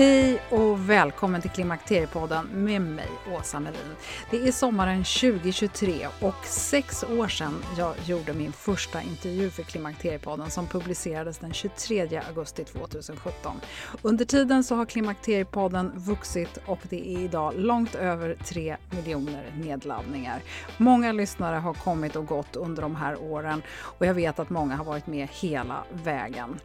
Hej 0.00 0.42
och 0.50 0.90
välkommen 0.90 1.40
till 1.40 1.50
Klimakteriepodden 1.50 2.46
med 2.46 2.82
mig, 2.82 3.08
Åsa 3.32 3.60
Melin. 3.60 3.96
Det 4.30 4.48
är 4.48 4.52
sommaren 4.52 5.04
2023 5.04 6.06
och 6.20 6.44
sex 6.44 7.04
år 7.04 7.28
sedan 7.28 7.54
jag 7.78 7.94
gjorde 8.06 8.32
min 8.32 8.52
första 8.52 9.02
intervju 9.02 9.50
för 9.50 9.62
Klimakteriepodden 9.62 10.50
som 10.50 10.66
publicerades 10.66 11.38
den 11.38 11.52
23 11.52 12.20
augusti 12.28 12.64
2017. 12.64 13.60
Under 14.02 14.24
tiden 14.24 14.64
så 14.64 14.74
har 14.74 14.86
Klimakteriepodden 14.86 15.92
vuxit 15.94 16.58
och 16.66 16.78
det 16.82 17.14
är 17.14 17.18
idag 17.18 17.54
långt 17.56 17.94
över 17.94 18.36
3 18.44 18.76
miljoner 18.90 19.52
nedladdningar. 19.62 20.42
Många 20.76 21.12
lyssnare 21.12 21.56
har 21.56 21.74
kommit 21.74 22.16
och 22.16 22.26
gått 22.26 22.56
under 22.56 22.82
de 22.82 22.96
här 22.96 23.22
åren 23.22 23.62
och 23.80 24.06
jag 24.06 24.14
vet 24.14 24.38
att 24.38 24.50
många 24.50 24.76
har 24.76 24.84
varit 24.84 25.06
med 25.06 25.28
hela 25.32 25.84
vägen. 26.04 26.60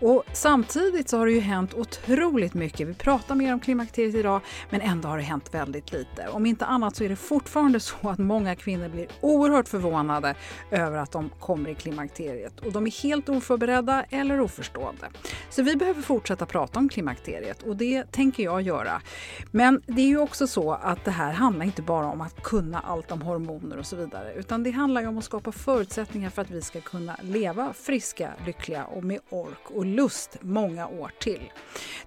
Och 0.00 0.24
samtidigt 0.32 1.08
så 1.08 1.18
har 1.18 1.26
det 1.26 1.32
ju 1.32 1.40
hänt 1.40 1.74
otroligt 1.74 2.54
mycket 2.54 2.77
mycket. 2.86 3.00
Vi 3.00 3.04
pratar 3.04 3.34
mer 3.34 3.52
om 3.52 3.60
klimakteriet 3.60 4.14
idag, 4.14 4.40
men 4.70 4.80
ändå 4.80 5.08
har 5.08 5.16
det 5.16 5.22
hänt 5.22 5.54
väldigt 5.54 5.92
lite. 5.92 6.28
Om 6.28 6.46
inte 6.46 6.66
annat 6.66 6.96
så 6.96 7.04
är 7.04 7.08
det 7.08 7.16
fortfarande 7.16 7.80
så 7.80 7.96
att 8.08 8.18
många 8.18 8.56
kvinnor 8.56 8.88
blir 8.88 9.06
oerhört 9.20 9.68
förvånade 9.68 10.34
över 10.70 10.98
att 10.98 11.12
de 11.12 11.30
kommer 11.40 11.70
i 11.70 11.74
klimakteriet 11.74 12.60
och 12.60 12.72
de 12.72 12.86
är 12.86 13.02
helt 13.02 13.28
oförberedda 13.28 14.04
eller 14.10 14.40
oförstående. 14.40 15.06
Så 15.50 15.62
vi 15.62 15.76
behöver 15.76 16.02
fortsätta 16.02 16.46
prata 16.46 16.78
om 16.78 16.88
klimakteriet 16.88 17.62
och 17.62 17.76
det 17.76 18.12
tänker 18.12 18.42
jag 18.42 18.62
göra. 18.62 19.02
Men 19.50 19.82
det 19.86 20.02
är 20.02 20.06
ju 20.06 20.18
också 20.18 20.46
så 20.46 20.72
att 20.72 21.04
det 21.04 21.10
här 21.10 21.32
handlar 21.32 21.66
inte 21.66 21.82
bara 21.82 22.06
om 22.06 22.20
att 22.20 22.42
kunna 22.42 22.80
allt 22.80 23.12
om 23.12 23.22
hormoner 23.22 23.78
och 23.78 23.86
så 23.86 23.96
vidare, 23.96 24.34
utan 24.34 24.62
det 24.62 24.70
handlar 24.70 25.00
ju 25.00 25.06
om 25.06 25.18
att 25.18 25.24
skapa 25.24 25.52
förutsättningar 25.52 26.30
för 26.30 26.42
att 26.42 26.50
vi 26.50 26.62
ska 26.62 26.80
kunna 26.80 27.16
leva 27.22 27.72
friska, 27.72 28.32
lyckliga 28.46 28.84
och 28.84 29.04
med 29.04 29.20
ork 29.30 29.70
och 29.74 29.86
lust 29.86 30.36
många 30.40 30.88
år 30.88 31.12
till. 31.20 31.52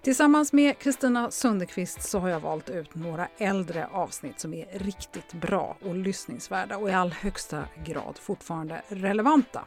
Tillsammans 0.02 0.54
med 0.54 0.61
med 0.62 0.80
Kristina 0.80 1.32
Sundekvist 1.32 2.02
så 2.02 2.20
har 2.20 2.30
jag 2.30 2.40
valt 2.40 2.70
ut 2.70 2.96
några 2.96 3.28
äldre 3.38 3.88
avsnitt 3.92 4.40
som 4.40 4.54
är 4.54 4.66
riktigt 4.72 5.34
bra 5.34 5.78
och 5.86 5.96
lyssningsvärda 5.96 6.78
och 6.78 6.90
i 6.90 6.92
all 6.92 7.12
högsta 7.12 7.64
grad 7.86 8.18
fortfarande 8.18 8.82
relevanta. 8.88 9.66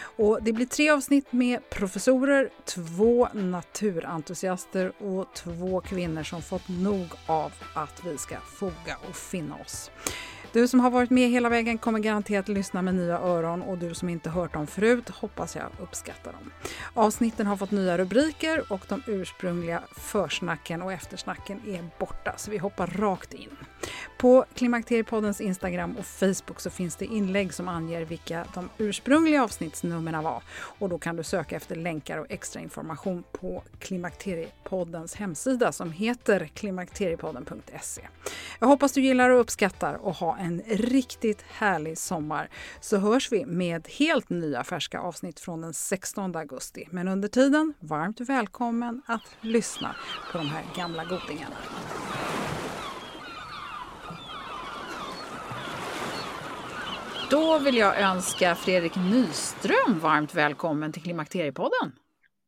Och 0.00 0.42
det 0.42 0.52
blir 0.52 0.66
tre 0.66 0.90
avsnitt 0.90 1.32
med 1.32 1.70
professorer, 1.70 2.50
två 2.64 3.28
naturentusiaster 3.32 4.92
och 4.98 5.26
två 5.34 5.80
kvinnor 5.80 6.22
som 6.22 6.42
fått 6.42 6.68
nog 6.68 7.06
av 7.26 7.52
att 7.74 8.04
vi 8.04 8.18
ska 8.18 8.36
foga 8.40 8.96
och 9.08 9.16
finna 9.16 9.54
oss. 9.56 9.90
Du 10.52 10.68
som 10.68 10.80
har 10.80 10.90
varit 10.90 11.10
med 11.10 11.30
hela 11.30 11.48
vägen 11.48 11.78
kommer 11.78 11.98
garanterat 11.98 12.48
lyssna 12.48 12.82
med 12.82 12.94
nya 12.94 13.18
öron 13.18 13.62
och 13.62 13.78
du 13.78 13.94
som 13.94 14.08
inte 14.08 14.30
hört 14.30 14.52
dem 14.52 14.66
förut 14.66 15.08
hoppas 15.08 15.56
jag 15.56 15.66
uppskattar 15.82 16.32
dem. 16.32 16.50
Avsnitten 16.94 17.46
har 17.46 17.56
fått 17.56 17.70
nya 17.70 17.98
rubriker 17.98 18.72
och 18.72 18.80
de 18.88 19.02
ursprungliga 19.06 19.82
försnacken 19.96 20.82
och 20.82 20.92
eftersnacken 20.92 21.60
är 21.66 21.90
borta 21.98 22.34
så 22.36 22.50
vi 22.50 22.58
hoppar 22.58 22.86
rakt 22.86 23.34
in. 23.34 23.56
På 24.18 24.44
Klimakteriepoddens 24.54 25.40
Instagram 25.40 25.96
och 25.96 26.06
Facebook 26.06 26.60
så 26.60 26.70
finns 26.70 26.96
det 26.96 27.04
inlägg 27.04 27.54
som 27.54 27.68
anger 27.68 28.04
vilka 28.04 28.46
de 28.54 28.68
ursprungliga 28.78 29.44
avsnittsnumren 29.44 30.24
var 30.24 30.42
och 30.52 30.88
då 30.88 30.98
kan 30.98 31.16
du 31.16 31.22
söka 31.22 31.56
efter 31.56 31.76
länkar 31.76 32.18
och 32.18 32.26
extra 32.28 32.60
information 32.60 33.24
på 33.32 33.62
Klimakteriepoddens 33.78 35.14
hemsida 35.14 35.72
som 35.72 35.92
heter 35.92 36.50
klimakteriepodden.se. 36.54 38.02
Jag 38.58 38.68
hoppas 38.68 38.92
du 38.92 39.00
gillar 39.00 39.30
och 39.30 39.40
uppskattar 39.40 39.94
och 39.94 40.14
ha 40.14 40.36
en 40.36 40.62
riktigt 40.66 41.42
härlig 41.48 41.98
sommar 41.98 42.48
så 42.80 42.96
hörs 42.96 43.32
vi 43.32 43.46
med 43.46 43.88
helt 43.88 44.30
nya 44.30 44.64
färska 44.64 45.00
avsnitt 45.00 45.40
från 45.40 45.60
den 45.60 45.74
16 45.74 46.36
augusti. 46.36 46.88
Men 46.90 47.08
under 47.08 47.28
tiden, 47.28 47.74
varmt 47.80 48.20
välkommen 48.20 49.02
att 49.06 49.36
lyssna 49.40 49.96
på 50.32 50.38
de 50.38 50.46
här 50.46 50.64
gamla 50.76 51.04
godingarna. 51.04 51.56
Då 57.30 57.58
vill 57.58 57.76
jag 57.76 58.00
önska 58.00 58.54
Fredrik 58.54 58.96
Nyström 58.96 59.98
varmt 59.98 60.34
välkommen 60.34 60.92
till 60.92 61.02
Klimakteriepodden. 61.02 61.92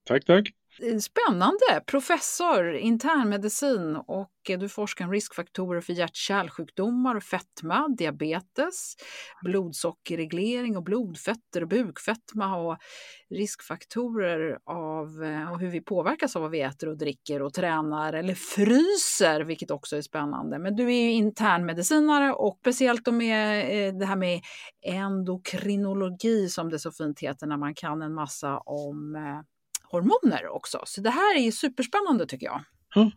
Tack, 0.04 0.24
tack. 0.24 0.52
Spännande! 0.80 1.84
Professor, 1.86 2.74
internmedicin 2.74 3.96
och 3.96 4.30
du 4.46 4.68
forskar 4.68 5.04
om 5.04 5.12
riskfaktorer 5.12 5.80
för 5.80 5.92
hjärt-kärlsjukdomar, 5.92 7.20
fetma, 7.20 7.88
diabetes, 7.88 8.94
blodsockerreglering 9.44 10.76
och 10.76 10.82
blodfetter 10.82 11.62
och 11.62 11.68
bukfetma 11.68 12.56
och 12.56 12.78
riskfaktorer 13.30 14.58
av 14.64 15.24
eh, 15.24 15.52
och 15.52 15.60
hur 15.60 15.70
vi 15.70 15.80
påverkas 15.80 16.36
av 16.36 16.42
vad 16.42 16.50
vi 16.50 16.60
äter 16.60 16.88
och 16.88 16.98
dricker 16.98 17.42
och 17.42 17.54
tränar 17.54 18.12
eller 18.12 18.34
fryser, 18.34 19.40
vilket 19.40 19.70
också 19.70 19.96
är 19.96 20.02
spännande. 20.02 20.58
Men 20.58 20.76
du 20.76 20.84
är 20.84 21.02
ju 21.02 21.12
internmedicinare 21.12 22.32
och 22.32 22.58
speciellt 22.60 23.06
med 23.06 23.60
eh, 23.88 23.94
det 23.94 24.06
här 24.06 24.16
med 24.16 24.40
endokrinologi 24.86 26.48
som 26.48 26.70
det 26.70 26.78
så 26.78 26.92
fint 26.92 27.20
heter 27.20 27.46
när 27.46 27.56
man 27.56 27.74
kan 27.74 28.02
en 28.02 28.14
massa 28.14 28.58
om 28.58 29.16
eh, 29.16 29.40
hormoner 29.90 30.48
också. 30.48 30.82
Så 30.84 31.00
det 31.00 31.10
här 31.10 31.36
är 31.36 31.40
ju 31.40 31.52
superspännande 31.52 32.26
tycker 32.26 32.46
jag. 32.46 32.60
Ja. 32.94 33.10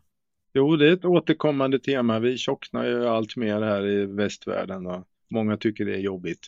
Jo, 0.54 0.76
det 0.76 0.88
är 0.88 0.94
ett 0.94 1.06
återkommande 1.06 1.80
tema. 1.80 2.20
Vi 2.20 2.38
tjocknar 2.38 2.86
ju 2.86 3.08
allt 3.08 3.36
mer 3.36 3.62
här 3.62 3.88
i 3.88 4.06
västvärlden 4.06 4.88
och 4.88 5.08
många 5.30 5.58
tycker 5.58 5.86
det 5.86 5.94
är 5.94 6.00
jobbigt. 6.00 6.48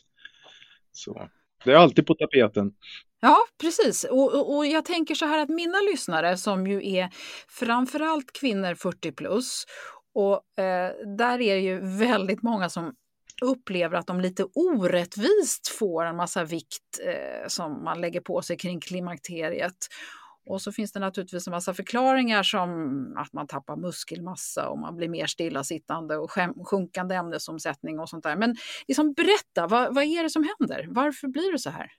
Så 0.91 1.29
det 1.63 1.71
är 1.71 1.75
alltid 1.75 2.07
på 2.07 2.13
tapeten. 2.13 2.73
Ja, 3.19 3.37
precis. 3.61 4.03
Och, 4.03 4.33
och, 4.33 4.55
och, 4.55 4.65
jag 4.65 4.85
tänker 4.85 5.15
så 5.15 5.25
här 5.25 5.39
att 5.39 5.49
mina 5.49 5.77
lyssnare 5.91 6.37
som 6.37 6.67
ju 6.67 6.95
är 6.95 7.09
framförallt 7.47 8.33
kvinnor 8.39 8.75
40 8.75 9.11
plus 9.11 9.65
och 10.13 10.59
eh, 10.63 10.91
där 11.17 11.41
är 11.41 11.55
det 11.55 11.61
ju 11.61 11.79
väldigt 11.97 12.41
många 12.41 12.69
som 12.69 12.95
upplever 13.41 13.97
att 13.97 14.07
de 14.07 14.22
lite 14.22 14.44
orättvist 14.53 15.68
får 15.68 16.06
en 16.06 16.16
massa 16.16 16.44
vikt 16.44 17.00
eh, 17.06 17.47
som 17.47 17.84
man 17.84 18.01
lägger 18.01 18.22
på 18.22 18.41
sig 18.41 18.57
kring 18.57 18.79
klimakteriet. 18.79 19.78
Och 20.46 20.62
så 20.62 20.72
finns 20.72 20.91
det 20.91 21.00
naturligtvis 21.00 21.47
en 21.47 21.51
massa 21.51 21.73
förklaringar 21.73 22.44
som 22.44 22.69
att 23.18 23.34
man 23.34 23.47
tappar 23.47 23.75
muskelmassa 23.75 24.69
och 24.69 24.79
man 24.79 24.96
blir 24.96 25.09
mer 25.09 25.25
stillasittande 25.25 26.18
och 26.18 26.31
sjunkande 26.68 27.16
ämnesomsättning 27.16 28.00
och 28.00 28.09
sånt 28.09 28.23
där. 28.23 28.35
Men 28.35 28.56
liksom 28.88 29.13
berätta, 29.13 29.67
vad, 29.67 29.96
vad 29.96 30.03
är 30.03 30.23
det 30.23 30.29
som 30.29 30.50
händer? 30.59 30.88
Varför 30.90 31.28
blir 31.28 31.52
det 31.52 31.59
så 31.59 31.69
här? 31.69 31.91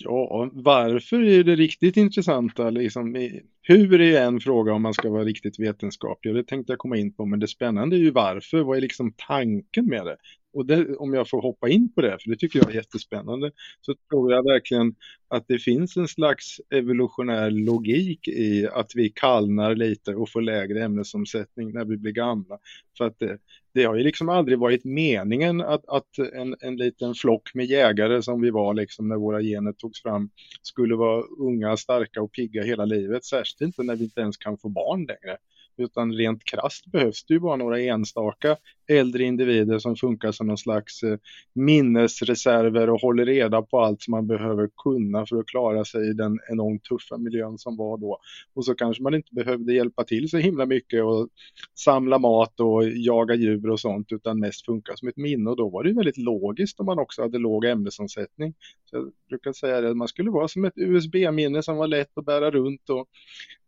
Ja, 0.00 0.50
varför 0.52 1.22
är 1.22 1.44
det 1.44 1.56
riktigt 1.56 1.96
intressanta? 1.96 2.70
Liksom, 2.70 3.30
hur 3.62 4.00
är 4.00 4.22
en 4.22 4.40
fråga 4.40 4.72
om 4.72 4.82
man 4.82 4.94
ska 4.94 5.10
vara 5.10 5.24
riktigt 5.24 5.58
vetenskaplig? 5.58 6.34
Det 6.34 6.44
tänkte 6.44 6.72
jag 6.72 6.78
komma 6.78 6.96
in 6.96 7.12
på, 7.14 7.26
men 7.26 7.40
det 7.40 7.48
spännande 7.48 7.96
är 7.96 7.98
ju 7.98 8.10
varför. 8.10 8.60
Vad 8.60 8.76
är 8.76 8.80
liksom 8.80 9.12
tanken 9.28 9.86
med 9.86 10.06
det? 10.06 10.16
Och 10.58 10.66
det, 10.66 10.96
om 10.96 11.14
jag 11.14 11.28
får 11.28 11.42
hoppa 11.42 11.68
in 11.68 11.92
på 11.94 12.00
det, 12.00 12.18
för 12.22 12.30
det 12.30 12.36
tycker 12.36 12.58
jag 12.58 12.70
är 12.70 12.74
jättespännande, 12.74 13.50
så 13.80 13.94
tror 14.10 14.32
jag 14.32 14.42
verkligen 14.42 14.94
att 15.28 15.48
det 15.48 15.58
finns 15.58 15.96
en 15.96 16.08
slags 16.08 16.60
evolutionär 16.70 17.50
logik 17.50 18.28
i 18.28 18.68
att 18.72 18.92
vi 18.94 19.08
kallnar 19.08 19.74
lite 19.74 20.14
och 20.14 20.30
får 20.30 20.40
lägre 20.40 20.84
ämnesomsättning 20.84 21.72
när 21.72 21.84
vi 21.84 21.96
blir 21.96 22.12
gamla. 22.12 22.58
För 22.98 23.04
att 23.04 23.18
det, 23.18 23.38
det 23.74 23.84
har 23.84 23.96
ju 23.96 24.02
liksom 24.02 24.28
aldrig 24.28 24.58
varit 24.58 24.84
meningen 24.84 25.60
att, 25.60 25.88
att 25.88 26.18
en, 26.34 26.56
en 26.60 26.76
liten 26.76 27.14
flock 27.14 27.54
med 27.54 27.66
jägare 27.66 28.22
som 28.22 28.40
vi 28.40 28.50
var 28.50 28.74
liksom 28.74 29.08
när 29.08 29.16
våra 29.16 29.42
gener 29.42 29.72
togs 29.72 30.02
fram 30.02 30.30
skulle 30.62 30.96
vara 30.96 31.22
unga, 31.38 31.76
starka 31.76 32.22
och 32.22 32.32
pigga 32.32 32.62
hela 32.62 32.84
livet, 32.84 33.24
särskilt 33.24 33.60
inte 33.60 33.82
när 33.82 33.96
vi 33.96 34.04
inte 34.04 34.20
ens 34.20 34.36
kan 34.36 34.58
få 34.58 34.68
barn 34.68 35.06
längre 35.06 35.36
utan 35.80 36.12
rent 36.12 36.44
krast 36.44 36.86
behövs 36.86 37.24
det 37.24 37.34
ju 37.34 37.40
bara 37.40 37.56
några 37.56 37.80
enstaka 37.80 38.56
äldre 38.88 39.24
individer 39.24 39.78
som 39.78 39.96
funkar 39.96 40.32
som 40.32 40.46
någon 40.46 40.58
slags 40.58 41.02
eh, 41.02 41.18
minnesreserver 41.54 42.90
och 42.90 43.00
håller 43.00 43.26
reda 43.26 43.62
på 43.62 43.80
allt 43.80 44.02
som 44.02 44.10
man 44.10 44.26
behöver 44.26 44.70
kunna 44.82 45.26
för 45.26 45.36
att 45.36 45.46
klara 45.46 45.84
sig 45.84 46.10
i 46.10 46.12
den 46.12 46.38
enormt 46.50 46.84
tuffa 46.84 47.18
miljön 47.18 47.58
som 47.58 47.76
var 47.76 47.98
då. 47.98 48.18
Och 48.54 48.64
så 48.64 48.74
kanske 48.74 49.02
man 49.02 49.14
inte 49.14 49.34
behövde 49.34 49.72
hjälpa 49.72 50.04
till 50.04 50.30
så 50.30 50.36
himla 50.36 50.66
mycket 50.66 51.04
och 51.04 51.28
samla 51.74 52.18
mat 52.18 52.60
och 52.60 52.88
jaga 52.88 53.34
djur 53.34 53.70
och 53.70 53.80
sånt 53.80 54.12
utan 54.12 54.40
mest 54.40 54.64
funka 54.66 54.96
som 54.96 55.08
ett 55.08 55.16
minne 55.16 55.50
och 55.50 55.56
då 55.56 55.68
var 55.68 55.82
det 55.82 55.88
ju 55.88 55.94
väldigt 55.94 56.18
logiskt 56.18 56.80
om 56.80 56.86
man 56.86 56.98
också 56.98 57.22
hade 57.22 57.38
låg 57.38 57.64
ämnesomsättning. 57.64 58.54
Så 58.84 58.96
jag 58.96 59.12
brukar 59.28 59.52
säga 59.52 59.80
det, 59.80 59.94
man 59.94 60.08
skulle 60.08 60.30
vara 60.30 60.48
som 60.48 60.64
ett 60.64 60.72
USB-minne 60.76 61.62
som 61.62 61.76
var 61.76 61.86
lätt 61.86 62.18
att 62.18 62.24
bära 62.24 62.50
runt 62.50 62.90
och 62.90 63.08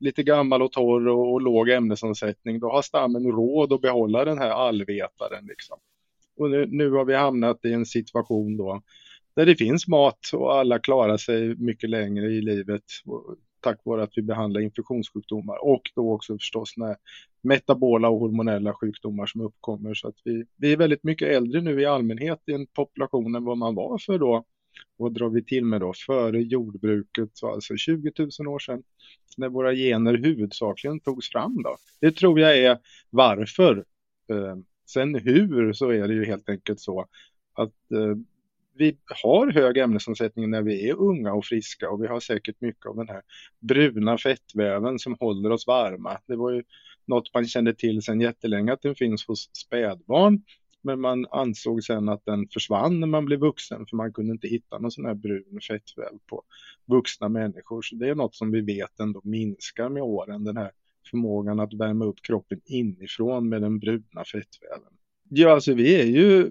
lite 0.00 0.22
gammal 0.22 0.62
och 0.62 0.72
torr 0.72 1.08
och, 1.08 1.32
och 1.32 1.40
låg 1.40 1.68
ämnesomsättning. 2.02 2.60
Då 2.60 2.70
har 2.70 2.82
stammen 2.82 3.26
råd 3.26 3.72
att 3.72 3.80
behålla 3.80 4.24
den 4.24 4.38
här 4.38 4.50
allvetaren. 4.50 5.46
Liksom. 5.46 5.78
Och 6.36 6.50
nu, 6.50 6.66
nu 6.66 6.90
har 6.90 7.04
vi 7.04 7.14
hamnat 7.14 7.64
i 7.64 7.72
en 7.72 7.86
situation 7.86 8.56
då 8.56 8.82
där 9.34 9.46
det 9.46 9.56
finns 9.56 9.88
mat 9.88 10.18
och 10.32 10.54
alla 10.54 10.78
klarar 10.78 11.16
sig 11.16 11.54
mycket 11.56 11.90
längre 11.90 12.26
i 12.26 12.40
livet 12.40 12.82
tack 13.60 13.80
vare 13.84 14.02
att 14.02 14.12
vi 14.16 14.22
behandlar 14.22 14.60
infektionssjukdomar 14.60 15.64
och 15.64 15.82
då 15.94 16.12
också 16.12 16.38
förstås 16.38 16.76
när 16.76 16.96
metabola 17.42 18.08
och 18.08 18.20
hormonella 18.20 18.74
sjukdomar 18.74 19.26
som 19.26 19.40
uppkommer. 19.40 19.94
Så 19.94 20.08
att 20.08 20.16
vi, 20.24 20.44
vi 20.56 20.72
är 20.72 20.76
väldigt 20.76 21.04
mycket 21.04 21.28
äldre 21.28 21.60
nu 21.60 21.80
i 21.80 21.86
allmänhet 21.86 22.42
i 22.46 22.52
en 22.52 22.66
population 22.66 23.34
än 23.34 23.44
vad 23.44 23.58
man 23.58 23.74
var 23.74 23.98
för 23.98 24.18
då 24.18 24.44
vad 25.00 25.14
drar 25.14 25.28
vi 25.28 25.44
till 25.44 25.64
med 25.64 25.80
då? 25.80 25.92
Före 26.06 26.42
jordbruket, 26.42 27.30
alltså 27.42 27.76
20 27.76 28.12
000 28.18 28.48
år 28.48 28.58
sedan, 28.58 28.82
när 29.36 29.48
våra 29.48 29.74
gener 29.74 30.14
huvudsakligen 30.14 31.00
togs 31.00 31.28
fram 31.28 31.62
då. 31.62 31.76
Det 32.00 32.12
tror 32.12 32.40
jag 32.40 32.58
är 32.58 32.78
varför. 33.10 33.84
Eh, 34.30 34.56
sen 34.86 35.14
hur 35.14 35.72
så 35.72 35.90
är 35.90 36.08
det 36.08 36.14
ju 36.14 36.24
helt 36.24 36.48
enkelt 36.48 36.80
så 36.80 37.06
att 37.54 37.92
eh, 37.92 38.16
vi 38.74 38.96
har 39.22 39.52
hög 39.52 39.78
ämnesomsättning 39.78 40.50
när 40.50 40.62
vi 40.62 40.88
är 40.88 40.94
unga 40.94 41.32
och 41.32 41.44
friska 41.44 41.90
och 41.90 42.02
vi 42.02 42.06
har 42.06 42.20
säkert 42.20 42.60
mycket 42.60 42.86
av 42.86 42.96
den 42.96 43.08
här 43.08 43.22
bruna 43.60 44.18
fettväven 44.18 44.98
som 44.98 45.16
håller 45.20 45.50
oss 45.50 45.66
varma. 45.66 46.18
Det 46.26 46.36
var 46.36 46.50
ju 46.50 46.62
något 47.06 47.34
man 47.34 47.46
kände 47.46 47.74
till 47.74 48.02
sedan 48.02 48.20
jättelänge 48.20 48.72
att 48.72 48.82
den 48.82 48.94
finns 48.94 49.26
hos 49.26 49.50
spädbarn 49.52 50.42
men 50.82 51.00
man 51.00 51.26
ansåg 51.30 51.84
sen 51.84 52.08
att 52.08 52.24
den 52.24 52.48
försvann 52.48 53.00
när 53.00 53.06
man 53.06 53.24
blev 53.24 53.40
vuxen 53.40 53.86
för 53.86 53.96
man 53.96 54.12
kunde 54.12 54.32
inte 54.32 54.48
hitta 54.48 54.78
någon 54.78 54.90
sån 54.90 55.04
här 55.04 55.14
brun 55.14 55.60
fettväv 55.68 56.18
på 56.26 56.42
vuxna 56.86 57.28
människor. 57.28 57.82
Så 57.82 57.94
det 57.94 58.08
är 58.08 58.14
något 58.14 58.34
som 58.34 58.50
vi 58.50 58.60
vet 58.60 59.00
ändå 59.00 59.20
minskar 59.24 59.88
med 59.88 60.02
åren, 60.02 60.44
den 60.44 60.56
här 60.56 60.70
förmågan 61.10 61.60
att 61.60 61.74
värma 61.74 62.04
upp 62.04 62.22
kroppen 62.22 62.60
inifrån 62.64 63.48
med 63.48 63.62
den 63.62 63.78
bruna 63.78 64.24
fettväven. 64.32 64.92
Ja, 65.28 65.50
alltså 65.50 65.74
vi 65.74 66.00
är 66.00 66.06
ju 66.06 66.50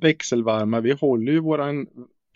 växelvarma, 0.00 0.80
vi 0.80 0.92
håller 0.92 1.32
ju 1.32 1.40
våran 1.40 1.86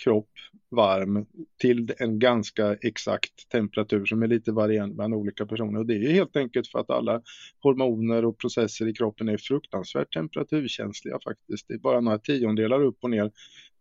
kropp 0.04 0.30
varm 0.70 1.26
till 1.60 1.92
en 1.98 2.18
ganska 2.18 2.74
exakt 2.74 3.48
temperatur 3.48 4.04
som 4.06 4.22
är 4.22 4.26
lite 4.26 4.52
varierande 4.52 4.94
bland 4.94 5.14
olika 5.14 5.46
personer. 5.46 5.78
Och 5.78 5.86
det 5.86 5.94
är 5.94 6.12
helt 6.12 6.36
enkelt 6.36 6.68
för 6.68 6.78
att 6.78 6.90
alla 6.90 7.22
hormoner 7.62 8.24
och 8.24 8.38
processer 8.38 8.88
i 8.88 8.92
kroppen 8.92 9.28
är 9.28 9.36
fruktansvärt 9.36 10.12
temperaturkänsliga 10.12 11.18
faktiskt. 11.24 11.68
Det 11.68 11.74
är 11.74 11.78
bara 11.78 12.00
några 12.00 12.18
tiondelar 12.18 12.82
upp 12.82 12.98
och 13.00 13.10
ner 13.10 13.30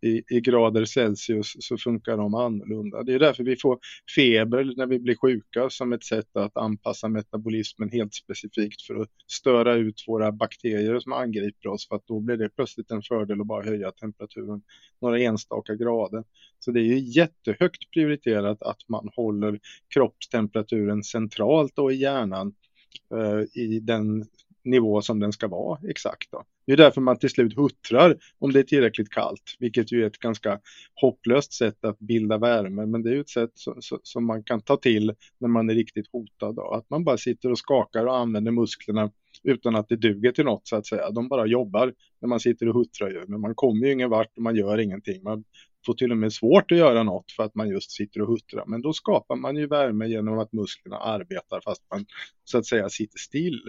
i, 0.01 0.24
i 0.30 0.42
grader 0.42 0.86
Celsius 0.86 1.56
så 1.59 1.77
funkar 1.77 2.18
de 2.18 2.36
annorlunda. 2.36 3.03
Det 3.03 3.13
är 3.13 3.19
därför 3.19 3.44
vi 3.44 3.56
får 3.56 3.80
feber 4.15 4.74
när 4.77 4.86
vi 4.86 5.00
blir 5.00 5.15
sjuka 5.15 5.69
som 5.69 5.94
ett 5.94 6.03
sätt 6.03 6.36
att 6.36 6.57
anpassa 6.57 7.07
metabolismen 7.07 7.89
helt 7.89 8.13
specifikt 8.13 8.81
för 8.81 8.95
att 8.95 9.09
störa 9.27 9.74
ut 9.74 10.03
våra 10.07 10.31
bakterier 10.31 11.00
som 11.00 11.13
angriper 11.13 11.69
oss 11.69 11.88
för 11.88 11.95
att 11.95 12.07
då 12.07 12.19
blir 12.19 12.38
det 12.38 12.50
plötsligt 12.50 12.92
en 12.92 13.01
fördel 13.01 13.42
att 13.42 13.47
bara 13.47 13.65
höja 13.65 13.92
temperaturen 13.92 14.62
några 15.01 15.19
enstaka 15.19 15.75
grader. 15.75 16.24
Så 16.59 16.71
det 16.71 16.80
är 16.80 16.83
ju 16.83 17.00
jättehögt 17.00 17.92
prioriterat 17.94 18.62
att 18.62 18.89
man 18.89 19.09
håller 19.15 19.59
kroppstemperaturen 19.94 21.03
centralt 21.03 21.80
och 21.80 21.94
i 21.94 21.95
hjärnan 21.95 22.53
eh, 23.13 23.62
i 23.62 23.80
den 23.80 24.25
nivå 24.65 25.01
som 25.01 25.19
den 25.19 25.31
ska 25.31 25.47
vara 25.47 25.79
exakt. 25.89 26.31
Då. 26.31 26.44
Det 26.67 26.73
är 26.73 26.77
därför 26.77 27.01
man 27.01 27.19
till 27.19 27.29
slut 27.29 27.57
huttrar 27.57 28.17
om 28.39 28.53
det 28.53 28.59
är 28.59 28.63
tillräckligt 28.63 29.09
kallt, 29.09 29.56
vilket 29.59 29.91
ju 29.91 30.03
är 30.03 30.07
ett 30.07 30.17
ganska 30.17 30.59
hopplöst 31.01 31.53
sätt 31.53 31.85
att 31.85 32.00
bilda 32.00 32.38
värme. 32.38 32.85
Men 32.85 33.03
det 33.03 33.09
är 33.09 33.13
ju 33.13 33.21
ett 33.21 33.29
sätt 33.29 33.51
som, 33.53 34.00
som 34.03 34.25
man 34.25 34.44
kan 34.44 34.62
ta 34.62 34.77
till 34.77 35.13
när 35.39 35.47
man 35.47 35.69
är 35.69 35.73
riktigt 35.73 36.07
hotad. 36.12 36.56
Då. 36.56 36.71
Att 36.71 36.89
man 36.89 37.03
bara 37.03 37.17
sitter 37.17 37.51
och 37.51 37.57
skakar 37.57 38.06
och 38.06 38.17
använder 38.17 38.51
musklerna 38.51 39.12
utan 39.44 39.75
att 39.75 39.89
det 39.89 39.95
duger 39.95 40.31
till 40.31 40.45
något 40.45 40.68
så 40.68 40.75
att 40.75 40.85
säga. 40.85 41.11
De 41.11 41.27
bara 41.27 41.45
jobbar 41.45 41.94
när 42.21 42.29
man 42.29 42.39
sitter 42.39 42.69
och 42.69 42.75
huttrar 42.75 43.09
ju, 43.09 43.25
men 43.27 43.41
man 43.41 43.56
kommer 43.56 43.85
ju 43.85 43.94
ingen 43.94 44.09
vart 44.09 44.38
och 44.38 44.44
man 44.44 44.56
gör 44.56 44.77
ingenting. 44.77 45.23
Man 45.23 45.44
får 45.85 45.94
till 45.94 46.11
och 46.11 46.18
med 46.18 46.33
svårt 46.33 46.71
att 46.71 46.77
göra 46.77 47.03
något 47.03 47.31
för 47.31 47.44
att 47.44 47.56
man 47.56 47.69
just 47.69 47.91
sitter 47.91 48.21
och 48.21 48.27
huttrar. 48.27 48.63
Men 48.68 48.81
då 48.81 48.94
skapar 48.94 49.35
man 49.35 49.56
ju 49.56 49.68
värme 49.68 50.07
genom 50.07 50.39
att 50.39 50.53
musklerna 50.53 50.97
arbetar 50.97 51.61
fast 51.61 51.83
man 51.91 52.06
så 52.44 52.57
att 52.57 52.65
säga 52.65 52.89
sitter 52.89 53.19
still. 53.19 53.61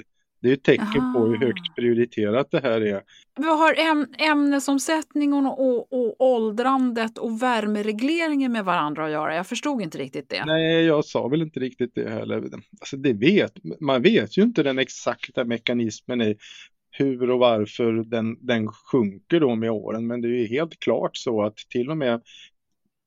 Det 0.46 0.50
är 0.50 0.54
ett 0.54 0.62
tecken 0.62 1.02
Aha. 1.02 1.12
på 1.12 1.26
hur 1.26 1.38
högt 1.38 1.75
prioriterat 1.76 2.50
det 2.50 2.60
här 2.60 2.81
är. 2.81 3.02
Vad 3.34 3.58
har 3.58 3.75
äm 3.75 4.06
ämnesomsättningen 4.19 5.46
och, 5.46 5.60
och, 5.60 5.93
och 5.93 6.14
åldrandet 6.19 7.19
och 7.19 7.43
värmeregleringen 7.43 8.52
med 8.52 8.64
varandra 8.64 9.04
att 9.04 9.10
göra? 9.10 9.37
Jag 9.37 9.46
förstod 9.46 9.82
inte 9.82 9.98
riktigt 9.98 10.28
det. 10.28 10.44
Nej, 10.44 10.84
jag 10.84 11.04
sa 11.04 11.28
väl 11.28 11.43
inte 11.43 11.60
riktigt 11.60 11.94
det 11.94 12.10
heller. 12.10 12.37
Alltså 12.81 12.96
det 12.96 13.12
vet, 13.12 13.52
man 13.81 14.02
vet 14.02 14.38
ju 14.38 14.43
inte 14.43 14.62
den 14.62 14.78
exakta 14.78 15.44
mekanismen 15.44 16.22
i 16.22 16.37
hur 16.90 17.31
och 17.31 17.38
varför 17.38 17.92
den, 17.92 18.46
den 18.46 18.69
sjunker 18.69 19.40
då 19.40 19.54
med 19.54 19.70
åren. 19.70 20.06
Men 20.06 20.20
det 20.20 20.28
är 20.28 20.38
ju 20.38 20.46
helt 20.46 20.81
klart 20.81 21.16
så 21.16 21.42
att 21.42 21.56
till 21.56 21.90
och 21.90 21.96
med 21.96 22.20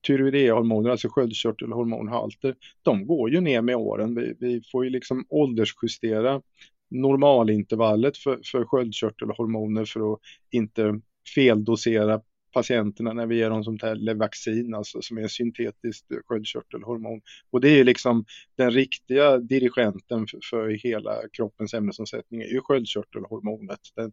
tyreoidehormoner, 0.07 0.89
alltså 0.89 1.09
sköldkörtelhormonhalter, 1.09 2.55
de 2.83 3.07
går 3.07 3.29
ju 3.31 3.41
ner 3.41 3.61
med 3.61 3.75
åren. 3.75 4.15
Vi, 4.15 4.33
vi 4.39 4.61
får 4.71 4.83
ju 4.83 4.89
liksom 4.89 5.25
åldersjustera 5.29 6.41
normalintervallet 6.89 8.17
för, 8.17 8.39
för 8.51 8.65
sköldkörtelhormoner 8.65 9.85
för 9.85 10.13
att 10.13 10.19
inte 10.51 10.99
feldosera 11.35 12.21
patienterna 12.53 13.13
när 13.13 13.25
vi 13.25 13.37
ger 13.37 13.49
dem 13.49 13.63
som 13.63 13.77
vaccin, 14.15 14.73
alltså 14.73 15.01
som 15.01 15.17
är 15.17 15.27
syntetiskt 15.27 16.05
sköldkörtelhormon. 16.25 17.21
Och 17.51 17.61
det 17.61 17.69
är 17.69 17.75
ju 17.75 17.83
liksom 17.83 18.25
den 18.55 18.71
riktiga 18.71 19.37
dirigenten 19.37 20.27
för, 20.27 20.39
för 20.49 20.69
hela 20.69 21.15
kroppens 21.33 21.73
ämnesomsättning 21.73 22.41
är 22.41 22.47
ju 22.47 22.61
sköldkörtelhormonet. 22.61 23.79
Den, 23.95 24.11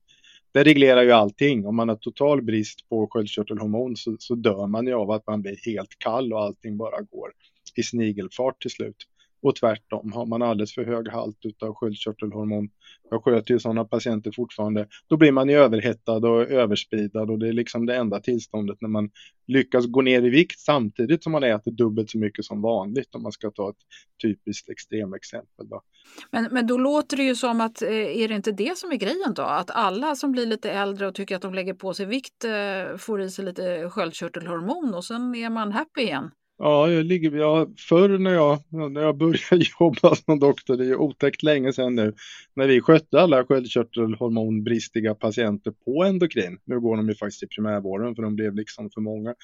det 0.53 0.65
reglerar 0.65 1.03
ju 1.03 1.13
allting. 1.13 1.67
Om 1.67 1.77
man 1.77 1.89
har 1.89 1.97
total 1.97 2.43
brist 2.43 2.89
på 2.89 3.09
sköldkörtelhormon 3.11 3.97
så, 3.97 4.17
så 4.19 4.35
dör 4.35 4.67
man 4.67 4.87
ju 4.87 4.95
av 4.95 5.11
att 5.11 5.27
man 5.27 5.43
blir 5.43 5.57
helt 5.67 5.99
kall 5.99 6.33
och 6.33 6.43
allting 6.43 6.77
bara 6.77 7.01
går 7.01 7.33
i 7.77 7.83
snigelfart 7.83 8.63
till 8.63 8.71
slut. 8.71 8.97
Och 9.43 9.57
tvärtom, 9.57 10.13
har 10.13 10.27
man 10.27 10.43
alldeles 10.43 10.75
för 10.75 10.85
hög 10.85 11.09
halt 11.09 11.37
av 11.63 11.75
sköldkörtelhormon, 11.75 12.69
jag 13.11 13.25
sköter 13.25 13.55
ju 13.55 13.61
sådana 13.61 13.85
patienter 13.85 14.33
fortfarande, 14.37 14.89
då 15.09 15.17
blir 15.17 15.33
man 15.33 15.49
ju 15.49 15.57
överhettad 15.57 16.17
och 16.17 16.43
överspridad 16.51 17.31
och 17.31 17.39
det 17.39 17.49
är 17.49 17.53
liksom 17.53 17.87
det 17.87 17.97
enda 17.97 18.21
tillståndet 18.21 18.81
när 18.81 18.89
man 18.89 19.11
lyckas 19.47 19.87
gå 19.87 20.03
ner 20.03 20.23
i 20.23 20.29
vikt 20.29 20.61
samtidigt 20.61 21.23
som 21.23 21.33
man 21.33 21.45
äter 21.45 21.71
dubbelt 21.71 22.11
så 22.11 22.19
mycket 22.19 22.45
som 22.45 22.63
vanligt 22.63 23.15
om 23.15 23.23
man 23.23 23.33
ska 23.33 23.51
ta 23.51 23.71
ett 23.71 23.77
typiskt 24.23 24.69
extremexempel. 24.69 25.69
Då. 25.69 25.83
Men, 26.31 26.49
men 26.51 26.67
då 26.67 26.79
låter 26.79 27.17
det 27.17 27.23
ju 27.23 27.35
som 27.35 27.61
att, 27.61 27.83
eh, 27.83 27.91
är 27.91 28.29
det 28.29 28.35
inte 28.35 28.53
det 28.53 28.79
som 28.79 28.93
är 28.93 28.97
grejen 28.97 29.35
då? 29.35 29.43
Att 29.43 29.71
alla 29.71 30.17
som 30.17 30.33
blir 30.33 30.47
lite 30.47 30.71
äldre 30.71 31.07
och 31.07 31.15
tycker 31.15 31.37
att 31.37 31.43
de 31.43 31.55
lägger 31.55 31.75
på 31.75 31.95
sig 31.95 32.07
vikt 32.07 32.45
eh, 32.45 32.97
får 32.97 33.23
i 33.23 33.31
sig 33.31 33.45
lite 33.45 33.91
sköldkörtelhormon 33.91 34.95
och 34.95 35.05
sen 35.05 35.35
är 35.35 35.51
man 35.51 35.73
happy 35.73 36.01
igen? 36.01 36.31
Ja, 36.59 36.91
jag 36.91 37.05
ligger, 37.05 37.37
jag, 37.37 37.75
förr 37.79 38.19
när 38.19 38.33
jag, 38.35 38.59
när 38.69 39.01
jag 39.01 39.17
började 39.17 39.65
jobba 39.81 40.15
som 40.15 40.39
doktor, 40.39 40.77
det 40.77 40.85
är 40.85 40.97
otäckt 40.97 41.43
länge 41.43 41.73
sedan 41.73 41.95
nu, 41.95 42.15
när 42.55 42.67
vi 42.67 42.81
skötte 42.81 43.21
alla 43.21 43.45
sköldkörtelhormonbristiga 43.45 45.15
patienter 45.15 45.71
på 45.71 46.05
endokrin. 46.05 46.59
Nu 46.65 46.81
går 46.81 46.97
de 46.97 47.09
ju 47.09 47.15
faktiskt 47.15 47.39
till 47.39 47.49
primärvården 47.49 48.15
för 48.15 48.23
de 48.23 48.37
blev 48.37 48.55
liksom 48.55 48.91
för 48.91 49.01
många. 49.01 49.35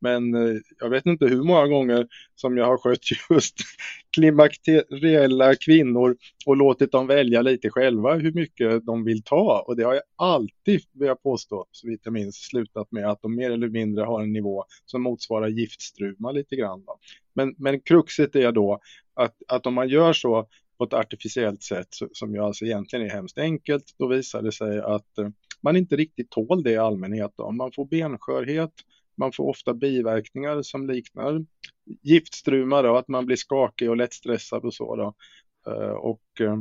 Men 0.00 0.34
eh, 0.34 0.56
jag 0.80 0.90
vet 0.90 1.06
inte 1.06 1.26
hur 1.26 1.42
många 1.42 1.66
gånger 1.66 2.06
som 2.34 2.56
jag 2.56 2.66
har 2.66 2.78
skött 2.78 3.00
just 3.30 3.54
klimakteriella 4.14 5.54
kvinnor 5.54 6.16
och 6.46 6.56
låtit 6.56 6.92
dem 6.92 7.06
välja 7.06 7.42
lite 7.42 7.70
själva 7.70 8.14
hur 8.14 8.32
mycket 8.32 8.86
de 8.86 9.04
vill 9.04 9.22
ta. 9.22 9.64
Och 9.66 9.76
det 9.76 9.82
har 9.82 9.94
jag 9.94 10.02
alltid, 10.16 10.80
vill 10.92 11.08
jag 11.08 11.22
påstå, 11.22 11.66
så 11.72 11.88
vitt 11.88 12.00
jag 12.04 12.12
minns, 12.12 12.36
slutat 12.36 12.92
med 12.92 13.10
att 13.10 13.22
de 13.22 13.34
mer 13.34 13.50
eller 13.50 13.68
mindre 13.68 14.04
har 14.04 14.22
en 14.22 14.32
nivå 14.32 14.64
som 14.84 15.02
motsvarar 15.02 15.48
giftstruma 15.48 16.32
lite 16.32 16.56
grann. 16.58 16.84
Då. 16.84 16.98
Men, 17.34 17.54
men 17.58 17.80
kruxet 17.80 18.36
är 18.36 18.52
då 18.52 18.80
att, 19.14 19.34
att 19.48 19.66
om 19.66 19.74
man 19.74 19.88
gör 19.88 20.12
så 20.12 20.48
på 20.78 20.84
ett 20.84 20.92
artificiellt 20.92 21.62
sätt 21.62 21.88
som 22.12 22.34
ju 22.34 22.40
alltså 22.40 22.64
egentligen 22.64 23.06
är 23.06 23.10
hemskt 23.10 23.38
enkelt, 23.38 23.84
då 23.98 24.06
visar 24.06 24.42
det 24.42 24.52
sig 24.52 24.78
att 24.78 25.18
eh, 25.18 25.28
man 25.60 25.76
inte 25.76 25.96
riktigt 25.96 26.30
tål 26.30 26.62
det 26.62 26.70
i 26.70 26.76
allmänhet. 26.76 27.32
Då. 27.36 27.50
Man 27.50 27.72
får 27.72 27.84
benskörhet, 27.84 28.72
man 29.16 29.32
får 29.32 29.48
ofta 29.48 29.74
biverkningar 29.74 30.62
som 30.62 30.86
liknar 30.86 31.44
giftstruma 32.02 32.82
då, 32.82 32.96
att 32.96 33.08
man 33.08 33.26
blir 33.26 33.36
skakig 33.36 33.90
och 33.90 33.96
lättstressad 33.96 34.64
och 34.64 34.74
så 34.74 34.96
då. 34.96 35.14
Eh, 35.72 35.90
och 35.90 36.40
eh, 36.40 36.58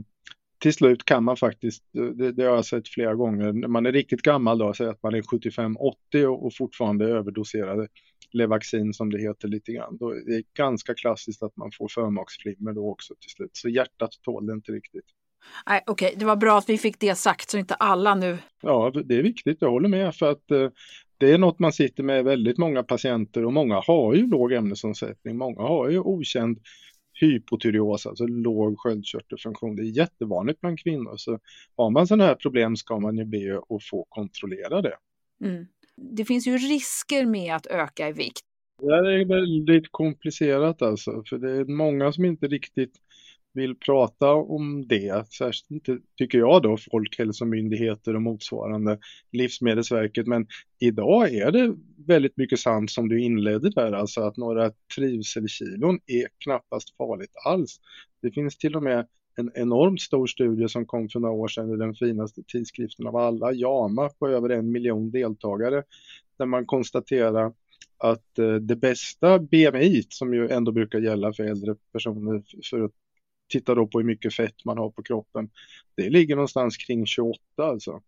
till 0.59 0.73
slut 0.73 1.05
kan 1.05 1.23
man 1.23 1.37
faktiskt, 1.37 1.83
det, 1.91 2.31
det 2.31 2.43
har 2.43 2.55
jag 2.55 2.65
sett 2.65 2.89
flera 2.89 3.15
gånger, 3.15 3.53
när 3.53 3.67
man 3.67 3.85
är 3.85 3.91
riktigt 3.91 4.21
gammal 4.21 4.57
då, 4.57 4.73
säg 4.73 4.87
att 4.87 5.03
man 5.03 5.15
är 5.15 5.21
75-80 5.21 6.25
och, 6.25 6.45
och 6.45 6.55
fortfarande 6.55 7.05
överdoserade 7.05 7.87
Levaxin 8.31 8.93
som 8.93 9.11
det 9.11 9.21
heter 9.21 9.47
lite 9.47 9.71
grann. 9.71 9.97
Då 9.97 10.09
är 10.09 10.25
det 10.25 10.43
ganska 10.53 10.93
klassiskt 10.93 11.43
att 11.43 11.57
man 11.57 11.71
får 11.77 11.87
förmaksflimmer 11.87 12.73
då 12.73 12.91
också 12.91 13.13
till 13.19 13.29
slut. 13.29 13.49
Så 13.53 13.69
hjärtat 13.69 14.11
tål 14.23 14.45
det 14.45 14.53
inte 14.53 14.71
riktigt. 14.71 15.05
Nej, 15.67 15.83
Okej, 15.87 16.07
okay. 16.07 16.19
det 16.19 16.25
var 16.25 16.35
bra 16.35 16.57
att 16.57 16.69
vi 16.69 16.77
fick 16.77 16.99
det 16.99 17.15
sagt 17.15 17.49
så 17.49 17.57
inte 17.57 17.75
alla 17.75 18.15
nu... 18.15 18.37
Ja, 18.61 18.91
det 19.05 19.15
är 19.15 19.23
viktigt, 19.23 19.57
jag 19.61 19.71
håller 19.71 19.89
med 19.89 20.15
för 20.15 20.31
att 20.31 20.51
eh, 20.51 20.69
det 21.17 21.31
är 21.31 21.37
något 21.37 21.59
man 21.59 21.73
sitter 21.73 22.03
med 22.03 22.23
väldigt 22.23 22.57
många 22.57 22.83
patienter 22.83 23.45
och 23.45 23.53
många 23.53 23.81
har 23.87 24.13
ju 24.13 24.27
låg 24.27 24.53
ämnesomsättning. 24.53 25.37
Många 25.37 25.61
har 25.61 25.89
ju 25.89 25.99
okänd 25.99 26.59
hypotyreos, 27.21 28.05
alltså 28.05 28.25
låg 28.25 28.79
sköldkörtelfunktion. 28.79 29.75
Det 29.75 29.81
är 29.81 29.97
jättevanligt 29.97 30.61
bland 30.61 30.79
kvinnor. 30.79 31.13
Så 31.17 31.39
har 31.77 31.89
man 31.89 32.07
sådana 32.07 32.23
här 32.23 32.35
problem 32.35 32.75
ska 32.75 32.99
man 32.99 33.17
ju 33.17 33.25
be 33.25 33.57
att 33.57 33.83
få 33.83 34.05
kontrollera 34.09 34.81
det. 34.81 34.97
Mm. 35.43 35.65
Det 35.95 36.25
finns 36.25 36.47
ju 36.47 36.57
risker 36.57 37.25
med 37.25 37.55
att 37.55 37.65
öka 37.65 38.09
i 38.09 38.11
vikt. 38.11 38.41
Det 38.81 38.93
är 38.93 39.25
väldigt 39.25 39.91
komplicerat 39.91 40.81
alltså, 40.81 41.23
för 41.29 41.37
det 41.37 41.51
är 41.51 41.65
många 41.65 42.11
som 42.11 42.25
inte 42.25 42.47
riktigt 42.47 42.93
vill 43.57 43.75
prata 43.75 44.33
om 44.33 44.87
det, 44.87 45.33
särskilt 45.33 45.71
inte 45.71 45.97
tycker 46.17 46.37
jag 46.37 46.61
då, 46.61 46.77
Folkhälsomyndigheter 46.91 48.15
och 48.15 48.21
motsvarande, 48.21 48.99
Livsmedelsverket, 49.31 50.27
men 50.27 50.47
idag 50.79 51.33
är 51.33 51.51
det 51.51 51.75
väldigt 52.07 52.37
mycket 52.37 52.59
sant 52.59 52.91
som 52.91 53.09
du 53.09 53.21
inledde 53.21 53.69
där, 53.69 53.91
alltså 53.91 54.21
att 54.21 54.37
några 54.37 54.71
trivselkilon 54.95 55.99
är 56.07 56.27
knappast 56.43 56.97
farligt 56.97 57.33
alls. 57.45 57.79
Det 58.21 58.31
finns 58.31 58.57
till 58.57 58.75
och 58.75 58.83
med 58.83 59.07
en 59.37 59.51
enormt 59.55 60.01
stor 60.01 60.27
studie 60.27 60.69
som 60.69 60.85
kom 60.85 61.09
för 61.09 61.19
några 61.19 61.33
år 61.33 61.47
sedan 61.47 61.73
i 61.73 61.77
den 61.77 61.95
finaste 61.95 62.43
tidskriften 62.47 63.07
av 63.07 63.15
alla, 63.15 63.51
JAMA, 63.53 64.09
på 64.09 64.27
över 64.27 64.49
en 64.49 64.71
miljon 64.71 65.11
deltagare, 65.11 65.83
där 66.37 66.45
man 66.45 66.65
konstaterar 66.65 67.53
att 67.97 68.39
eh, 68.39 68.55
det 68.55 68.75
bästa 68.75 69.39
BMI, 69.39 70.03
som 70.09 70.33
ju 70.33 70.47
ändå 70.49 70.71
brukar 70.71 70.99
gälla 70.99 71.33
för 71.33 71.43
äldre 71.43 71.75
personer, 71.93 72.43
för 72.69 72.81
att 72.81 72.91
titta 73.47 73.75
då 73.75 73.87
på 73.87 73.99
hur 73.99 74.05
mycket 74.05 74.33
fett 74.33 74.65
man 74.65 74.77
har 74.77 74.89
på 74.89 75.03
kroppen, 75.03 75.49
det 75.95 76.09
ligger 76.09 76.35
någonstans 76.35 76.77
kring 76.77 77.05
28 77.05 77.39
alltså. 77.57 78.01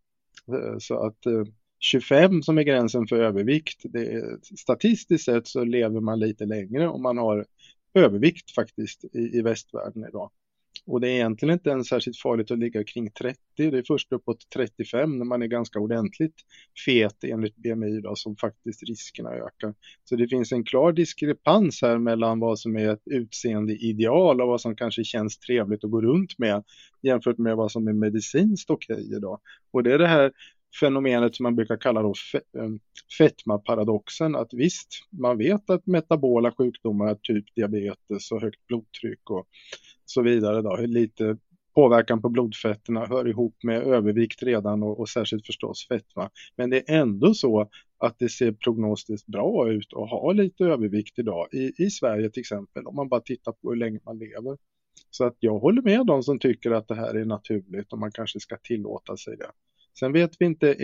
Eh, 0.47 0.77
så 0.79 1.05
att 1.05 1.25
eh, 1.25 1.43
25 1.79 2.43
som 2.43 2.57
är 2.57 2.63
gränsen 2.63 3.07
för 3.07 3.15
övervikt, 3.15 3.81
det 3.83 4.05
är, 4.07 4.55
statistiskt 4.57 5.25
sett 5.25 5.47
så 5.47 5.63
lever 5.63 5.99
man 5.99 6.19
lite 6.19 6.45
längre 6.45 6.87
om 6.87 7.01
man 7.01 7.17
har 7.17 7.45
övervikt 7.93 8.51
faktiskt 8.51 9.05
i, 9.05 9.37
i 9.37 9.41
västvärlden 9.41 10.05
idag. 10.09 10.31
Och 10.89 11.01
det 11.01 11.07
är 11.07 11.11
egentligen 11.11 11.53
inte 11.53 11.69
ens 11.69 11.87
särskilt 11.87 12.17
farligt 12.17 12.51
att 12.51 12.59
ligga 12.59 12.83
kring 12.83 13.11
30. 13.11 13.39
Det 13.55 13.63
är 13.65 13.83
först 13.87 14.11
uppåt 14.11 14.49
35 14.53 15.17
när 15.17 15.25
man 15.25 15.41
är 15.41 15.47
ganska 15.47 15.79
ordentligt 15.79 16.35
fet 16.85 17.23
enligt 17.23 17.55
BMI 17.55 18.01
då, 18.01 18.15
som 18.15 18.35
faktiskt 18.35 18.83
riskerna 18.83 19.29
ökar. 19.29 19.73
Så 20.03 20.15
det 20.15 20.27
finns 20.27 20.51
en 20.51 20.63
klar 20.63 20.91
diskrepans 20.91 21.81
här 21.81 21.97
mellan 21.97 22.39
vad 22.39 22.59
som 22.59 22.77
är 22.77 22.89
ett 22.89 23.03
utseende 23.05 23.73
ideal 23.73 24.41
och 24.41 24.47
vad 24.47 24.61
som 24.61 24.75
kanske 24.75 25.03
känns 25.03 25.39
trevligt 25.39 25.83
att 25.83 25.91
gå 25.91 26.01
runt 26.01 26.39
med 26.39 26.63
jämfört 27.01 27.37
med 27.37 27.55
vad 27.55 27.71
som 27.71 27.87
är 27.87 27.93
medicinskt 27.93 28.69
okej 28.69 29.15
idag. 29.15 29.39
Och 29.71 29.83
det 29.83 29.93
är 29.93 29.97
det 29.97 30.07
här 30.07 30.31
fenomenet 30.79 31.35
som 31.35 31.43
man 31.43 31.55
brukar 31.55 31.77
kalla 31.77 32.01
då 32.01 32.13
eh, 32.33 32.69
fetmaparadoxen. 33.17 34.35
Att 34.35 34.53
visst, 34.53 34.87
man 35.09 35.37
vet 35.37 35.69
att 35.69 35.87
metabola 35.87 36.51
sjukdomar, 36.51 37.17
typ 37.21 37.55
diabetes 37.55 38.31
och 38.31 38.41
högt 38.41 38.67
blodtryck 38.67 39.29
och 39.29 39.47
så 40.09 40.21
vidare, 40.21 40.61
då, 40.61 40.75
hur 40.75 40.87
lite 40.87 41.37
påverkan 41.75 42.21
på 42.21 42.29
blodfetterna 42.29 43.05
hör 43.05 43.27
ihop 43.27 43.63
med 43.63 43.83
övervikt 43.83 44.43
redan 44.43 44.83
och, 44.83 44.99
och 44.99 45.09
särskilt 45.09 45.45
förstås 45.45 45.87
fetma. 45.87 46.29
Men 46.55 46.69
det 46.69 46.89
är 46.89 47.01
ändå 47.01 47.33
så 47.33 47.69
att 47.97 48.19
det 48.19 48.29
ser 48.29 48.51
prognostiskt 48.51 49.27
bra 49.27 49.71
ut 49.71 49.93
att 49.93 50.09
ha 50.09 50.31
lite 50.31 50.63
övervikt 50.63 51.19
idag 51.19 51.47
i, 51.51 51.83
i 51.83 51.89
Sverige 51.89 52.29
till 52.29 52.39
exempel 52.39 52.85
om 52.85 52.95
man 52.95 53.09
bara 53.09 53.21
tittar 53.21 53.51
på 53.51 53.69
hur 53.69 53.75
länge 53.75 53.99
man 54.05 54.17
lever. 54.17 54.57
Så 55.09 55.25
att 55.25 55.35
jag 55.39 55.59
håller 55.59 55.81
med 55.81 56.05
de 56.05 56.23
som 56.23 56.39
tycker 56.39 56.71
att 56.71 56.87
det 56.87 56.95
här 56.95 57.15
är 57.15 57.25
naturligt 57.25 57.93
och 57.93 57.99
man 57.99 58.11
kanske 58.11 58.39
ska 58.39 58.57
tillåta 58.57 59.17
sig 59.17 59.37
det. 59.37 59.51
Sen 59.99 60.13
vet 60.13 60.31
vi 60.39 60.45
inte 60.45 60.75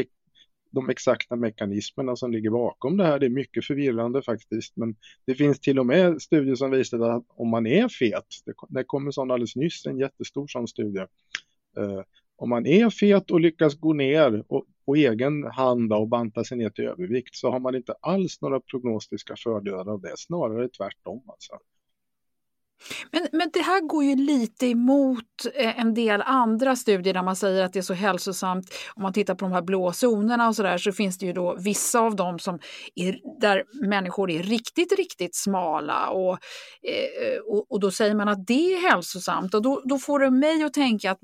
de 0.71 0.89
exakta 0.89 1.35
mekanismerna 1.35 2.15
som 2.15 2.31
ligger 2.31 2.49
bakom 2.49 2.97
det 2.97 3.03
här. 3.05 3.19
Det 3.19 3.25
är 3.25 3.29
mycket 3.29 3.65
förvirrande 3.65 4.21
faktiskt. 4.21 4.77
Men 4.77 4.95
det 5.25 5.35
finns 5.35 5.59
till 5.59 5.79
och 5.79 5.85
med 5.85 6.21
studier 6.21 6.55
som 6.55 6.71
visar 6.71 6.99
att 6.99 7.25
om 7.29 7.49
man 7.49 7.67
är 7.67 7.87
fet, 7.87 8.25
det 8.69 8.83
kommer 8.83 9.11
sån 9.11 9.31
alldeles 9.31 9.55
nyss, 9.55 9.85
en 9.85 9.99
jättestor 9.99 10.47
sån 10.47 10.67
studie. 10.67 10.99
eh, 11.77 12.01
om 12.37 12.49
man 12.49 12.65
är 12.65 12.89
fet 12.89 13.31
och 13.31 13.39
lyckas 13.39 13.75
gå 13.75 13.93
ner 13.93 14.43
och 14.47 14.65
på 14.85 14.95
egen 14.95 15.43
hand 15.43 15.93
och 15.93 16.07
banta 16.07 16.43
sig 16.43 16.57
ner 16.57 16.69
till 16.69 16.83
övervikt 16.83 17.35
så 17.35 17.51
har 17.51 17.59
man 17.59 17.75
inte 17.75 17.93
alls 18.01 18.41
några 18.41 18.59
prognostiska 18.59 19.35
fördelar 19.35 19.89
av 19.89 20.01
det, 20.01 20.13
snarare 20.17 20.69
tvärtom. 20.69 21.23
Alltså. 21.27 21.53
Men, 23.11 23.27
men 23.31 23.49
det 23.53 23.61
här 23.61 23.81
går 23.81 24.03
ju 24.03 24.15
lite 24.15 24.67
emot 24.67 25.23
eh, 25.55 25.79
en 25.79 25.93
del 25.93 26.21
andra 26.21 26.75
studier 26.75 27.13
där 27.13 27.23
man 27.23 27.35
säger 27.35 27.63
att 27.63 27.73
det 27.73 27.79
är 27.79 27.83
så 27.83 27.93
hälsosamt. 27.93 28.65
Om 28.95 29.03
man 29.03 29.13
tittar 29.13 29.35
på 29.35 29.45
de 29.45 29.51
här 29.51 29.61
blå 29.61 29.91
zonerna 29.93 30.47
och 30.47 30.55
så 30.55 30.63
där 30.63 30.77
så 30.77 30.91
finns 30.91 31.17
det 31.17 31.25
ju 31.25 31.33
då 31.33 31.57
vissa 31.59 31.99
av 31.99 32.15
dem 32.15 32.39
som 32.39 32.59
är, 32.95 33.19
där 33.41 33.63
människor 33.87 34.31
är 34.31 34.43
riktigt, 34.43 34.97
riktigt 34.97 35.35
smala 35.35 36.09
och, 36.09 36.31
eh, 36.31 37.39
och, 37.47 37.71
och, 37.71 37.79
då 37.79 37.91
säger 37.91 38.15
man 38.15 38.27
att 38.27 38.47
det 38.47 38.73
är 38.73 38.91
hälsosamt 38.91 39.53
och 39.53 39.61
då, 39.61 39.81
då 39.85 39.97
får 39.97 40.19
det 40.19 40.31
mig 40.31 40.63
att 40.63 40.73
tänka 40.73 41.11
att 41.11 41.19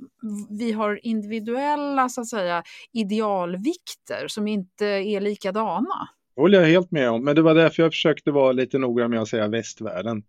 vi 0.60 0.72
har 0.72 1.06
individuella 1.06 2.10
så 2.10 2.22
att 2.22 2.28
säga 2.28 2.64
idealvikter 2.94 4.28
som 4.28 4.48
inte 4.48 4.86
är 4.86 5.22
likadana. 5.22 6.10
Det 6.36 6.42
håller 6.42 6.60
jag 6.60 6.68
helt 6.68 6.92
med 6.92 7.10
om, 7.10 7.24
men 7.24 7.36
det 7.36 7.42
var 7.42 7.56
därför 7.56 7.84
jag 7.84 7.92
försökte 7.92 8.32
vara 8.32 8.52
lite 8.52 8.78
noggrann 8.78 9.10
med 9.10 9.22
att 9.22 9.28
säga 9.28 9.48
västvärlden 9.48 10.24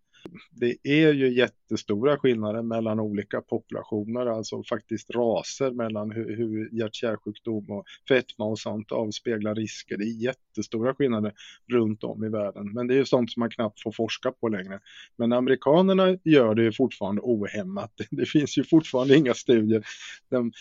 det 0.50 0.76
är 0.82 1.12
ju 1.12 1.32
jättestora 1.32 2.18
skillnader 2.18 2.62
mellan 2.62 3.00
olika 3.00 3.40
populationer, 3.40 4.26
alltså 4.26 4.62
faktiskt 4.62 5.10
raser 5.10 5.70
mellan 5.70 6.10
hur, 6.10 6.36
hur 6.36 6.68
hjärt-kärlsjukdom 6.72 7.70
och 7.70 7.84
fetma 8.08 8.44
och 8.44 8.58
sånt 8.58 8.92
avspeglar 8.92 9.54
risker. 9.54 9.96
Det 9.96 10.04
är 10.04 10.22
jättestora 10.22 10.94
skillnader 10.94 11.32
runt 11.68 12.04
om 12.04 12.24
i 12.24 12.28
världen, 12.28 12.72
men 12.72 12.86
det 12.86 12.94
är 12.94 12.98
ju 12.98 13.04
sånt 13.04 13.32
som 13.32 13.40
man 13.40 13.50
knappt 13.50 13.82
får 13.82 13.92
forska 13.92 14.32
på 14.32 14.48
längre. 14.48 14.80
Men 15.16 15.32
amerikanerna 15.32 16.18
gör 16.24 16.54
det 16.54 16.62
ju 16.62 16.72
fortfarande 16.72 17.22
ohämmat. 17.24 17.92
Det 18.10 18.26
finns 18.26 18.58
ju 18.58 18.64
fortfarande 18.64 19.16
inga 19.16 19.34
studier. 19.34 19.84
De, 20.28 20.52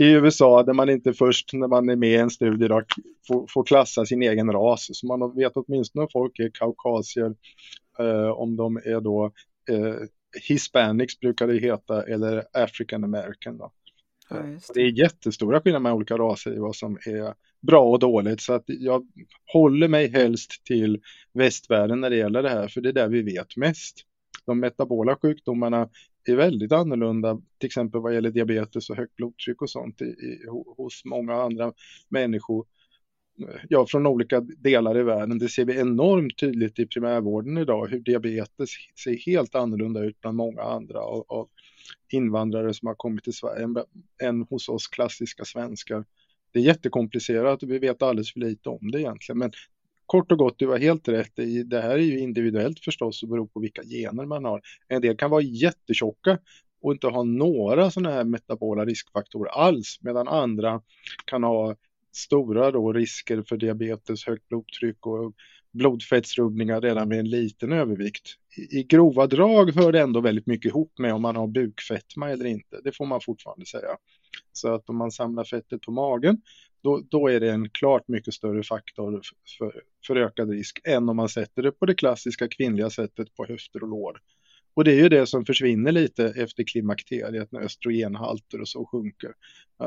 i 0.00 0.04
USA 0.04 0.62
där 0.62 0.72
man 0.72 0.90
inte 0.90 1.12
först 1.12 1.52
när 1.52 1.68
man 1.68 1.88
är 1.88 1.96
med 1.96 2.08
i 2.08 2.16
en 2.16 2.30
studie 2.30 2.68
då, 2.68 2.82
får, 3.28 3.46
får 3.48 3.64
klassa 3.64 4.06
sin 4.06 4.22
egen 4.22 4.52
ras. 4.52 4.88
Så 4.92 5.06
man 5.06 5.36
vet 5.36 5.52
åtminstone 5.54 6.02
om 6.02 6.08
folk 6.12 6.38
är 6.38 6.50
kaukasier, 6.50 7.34
om 8.34 8.56
de 8.56 8.76
är 8.76 9.00
då 9.00 9.32
eh, 9.70 9.94
Hispanics 10.48 11.20
brukar 11.20 11.46
det 11.46 11.58
heta, 11.58 12.02
eller 12.02 12.44
African 12.52 13.04
American. 13.04 13.58
Då. 13.58 13.72
Ja, 14.30 14.36
det. 14.36 14.60
det. 14.74 14.80
är 14.80 14.98
jättestora 14.98 15.60
skillnader 15.60 15.82
med 15.82 15.92
olika 15.92 16.16
raser 16.16 16.56
i 16.56 16.58
vad 16.58 16.76
som 16.76 16.98
är 17.06 17.34
bra 17.60 17.90
och 17.90 17.98
dåligt. 17.98 18.40
Så 18.40 18.52
att 18.52 18.64
jag 18.66 19.06
håller 19.52 19.88
mig 19.88 20.08
helst 20.08 20.64
till 20.64 21.00
västvärlden 21.32 22.00
när 22.00 22.10
det 22.10 22.16
gäller 22.16 22.42
det 22.42 22.48
här, 22.48 22.68
för 22.68 22.80
det 22.80 22.88
är 22.88 22.92
där 22.92 23.08
vi 23.08 23.22
vet 23.22 23.56
mest. 23.56 23.96
De 24.46 24.60
metabola 24.60 25.16
sjukdomarna 25.22 25.88
är 26.24 26.36
väldigt 26.36 26.72
annorlunda, 26.72 27.40
till 27.58 27.66
exempel 27.66 28.00
vad 28.00 28.14
gäller 28.14 28.30
diabetes 28.30 28.90
och 28.90 28.96
högt 28.96 29.16
blodtryck 29.16 29.62
och 29.62 29.70
sånt 29.70 30.00
i, 30.00 30.04
i, 30.04 30.44
hos 30.76 31.02
många 31.04 31.34
andra 31.34 31.72
människor 32.08 32.66
ja, 33.68 33.86
från 33.86 34.06
olika 34.06 34.40
delar 34.40 34.98
i 34.98 35.02
världen. 35.02 35.38
Det 35.38 35.48
ser 35.48 35.64
vi 35.64 35.78
enormt 35.78 36.38
tydligt 36.38 36.78
i 36.78 36.86
primärvården 36.86 37.58
idag, 37.58 37.86
hur 37.86 38.00
diabetes 38.00 38.70
ser 39.04 39.16
helt 39.26 39.54
annorlunda 39.54 40.00
ut 40.04 40.20
bland 40.20 40.36
många 40.36 40.62
andra 40.62 41.00
av, 41.00 41.24
av 41.28 41.48
invandrare 42.12 42.74
som 42.74 42.88
har 42.88 42.94
kommit 42.94 43.24
till 43.24 43.32
Sverige 43.32 43.64
än, 43.64 43.76
än 44.22 44.42
hos 44.42 44.68
oss 44.68 44.88
klassiska 44.88 45.44
svenskar. 45.44 46.04
Det 46.52 46.58
är 46.58 46.62
jättekomplicerat 46.62 47.62
och 47.62 47.70
vi 47.70 47.78
vet 47.78 48.02
alldeles 48.02 48.32
för 48.32 48.40
lite 48.40 48.68
om 48.68 48.90
det 48.90 49.00
egentligen. 49.00 49.38
Men 49.38 49.52
kort 50.06 50.32
och 50.32 50.38
gott, 50.38 50.58
du 50.58 50.66
har 50.66 50.78
helt 50.78 51.08
rätt. 51.08 51.32
Det 51.66 51.80
här 51.80 51.90
är 51.90 51.98
ju 51.98 52.18
individuellt 52.18 52.80
förstås 52.80 53.22
och 53.22 53.28
beror 53.28 53.46
på 53.46 53.60
vilka 53.60 53.82
gener 53.82 54.26
man 54.26 54.44
har. 54.44 54.60
En 54.88 55.02
del 55.02 55.16
kan 55.16 55.30
vara 55.30 55.42
jättetjocka 55.42 56.38
och 56.80 56.92
inte 56.92 57.06
ha 57.06 57.22
några 57.22 57.90
sådana 57.90 58.14
här 58.14 58.24
metabola 58.24 58.84
riskfaktorer 58.84 59.50
alls, 59.50 59.98
medan 60.00 60.28
andra 60.28 60.82
kan 61.24 61.42
ha 61.42 61.76
stora 62.18 62.70
då 62.70 62.92
risker 62.92 63.42
för 63.42 63.56
diabetes, 63.56 64.26
högt 64.26 64.48
blodtryck 64.48 65.06
och 65.06 65.34
blodfettsrubbningar 65.72 66.80
redan 66.80 67.08
vid 67.08 67.18
en 67.18 67.30
liten 67.30 67.72
övervikt. 67.72 68.34
I, 68.56 68.78
I 68.78 68.84
grova 68.84 69.26
drag 69.26 69.70
hör 69.74 69.92
det 69.92 70.00
ändå 70.00 70.20
väldigt 70.20 70.46
mycket 70.46 70.68
ihop 70.68 70.98
med 70.98 71.14
om 71.14 71.22
man 71.22 71.36
har 71.36 71.46
bukfetma 71.46 72.30
eller 72.30 72.44
inte. 72.44 72.80
Det 72.84 72.96
får 72.96 73.06
man 73.06 73.20
fortfarande 73.20 73.66
säga. 73.66 73.96
Så 74.52 74.74
att 74.74 74.88
om 74.88 74.96
man 74.96 75.10
samlar 75.10 75.44
fettet 75.44 75.82
på 75.82 75.90
magen 75.90 76.40
då, 76.82 77.02
då 77.10 77.28
är 77.28 77.40
det 77.40 77.50
en 77.50 77.70
klart 77.70 78.08
mycket 78.08 78.34
större 78.34 78.62
faktor 78.62 79.20
för, 79.58 79.82
för 80.06 80.16
ökad 80.16 80.50
risk 80.50 80.80
än 80.84 81.08
om 81.08 81.16
man 81.16 81.28
sätter 81.28 81.62
det 81.62 81.72
på 81.72 81.86
det 81.86 81.94
klassiska 81.94 82.48
kvinnliga 82.48 82.90
sättet 82.90 83.34
på 83.34 83.46
höfter 83.46 83.82
och 83.82 83.88
lår. 83.88 84.20
Och 84.78 84.84
det 84.84 84.92
är 84.92 85.02
ju 85.02 85.08
det 85.08 85.26
som 85.26 85.44
försvinner 85.44 85.92
lite 85.92 86.24
efter 86.24 86.64
klimakteriet 86.64 87.52
när 87.52 87.60
östrogenhalter 87.60 88.60
och 88.60 88.68
så 88.68 88.84
sjunker. 88.84 89.32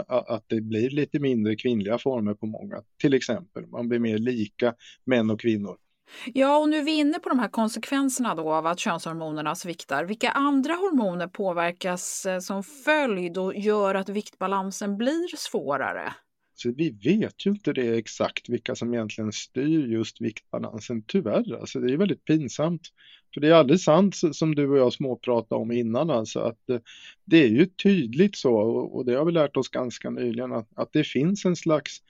Att 0.07 0.43
det 0.47 0.61
blir 0.61 0.89
lite 0.89 1.19
mindre 1.19 1.55
kvinnliga 1.55 1.97
former 1.97 2.33
på 2.33 2.45
många, 2.45 2.81
till 3.01 3.13
exempel. 3.13 3.67
Man 3.67 3.89
blir 3.89 3.99
mer 3.99 4.17
lika 4.17 4.73
män 5.05 5.29
och 5.29 5.39
kvinnor. 5.39 5.77
Ja, 6.33 6.57
och 6.57 6.69
nu 6.69 6.77
är 6.77 6.83
vi 6.83 6.91
inne 6.91 7.19
på 7.19 7.29
de 7.29 7.39
här 7.39 7.47
konsekvenserna 7.47 8.35
då 8.35 8.53
av 8.53 8.67
att 8.67 8.79
könshormonerna 8.79 9.55
sviktar. 9.55 10.05
Vilka 10.05 10.29
andra 10.29 10.73
hormoner 10.73 11.27
påverkas 11.27 12.25
eh, 12.25 12.39
som 12.39 12.63
följd 12.63 13.37
och 13.37 13.55
gör 13.55 13.95
att 13.95 14.09
viktbalansen 14.09 14.97
blir 14.97 15.37
svårare? 15.37 16.13
Så 16.53 16.71
vi 16.71 16.89
vet 16.89 17.45
ju 17.45 17.51
inte 17.51 17.73
det 17.73 17.97
exakt 17.97 18.49
vilka 18.49 18.75
som 18.75 18.93
egentligen 18.93 19.31
styr 19.31 19.87
just 19.87 20.21
viktbalansen, 20.21 21.03
tyvärr. 21.07 21.59
Alltså 21.59 21.79
det 21.79 21.93
är 21.93 21.97
väldigt 21.97 22.25
pinsamt. 22.25 22.81
För 23.33 23.41
det 23.41 23.47
är 23.47 23.53
alldeles 23.53 23.83
sant 23.83 24.15
som 24.31 24.55
du 24.55 24.69
och 24.69 24.77
jag 24.77 24.93
småpratade 24.93 25.61
om 25.61 25.71
innan, 25.71 26.09
alltså 26.09 26.39
att 26.39 26.69
eh, 26.69 26.79
det 27.25 27.43
är 27.43 27.47
ju 27.47 27.65
tydligt 27.65 28.35
så, 28.35 28.53
och 28.53 29.05
det 29.05 29.13
har 29.13 29.25
vi 29.25 29.31
lärt 29.31 29.57
oss 29.57 29.69
ganska 29.69 30.09
nyligen, 30.09 30.53
att, 30.53 30.69
att 30.75 30.93
det 30.93 31.03
finns 31.03 31.45
en 31.45 31.55
slags 31.55 32.01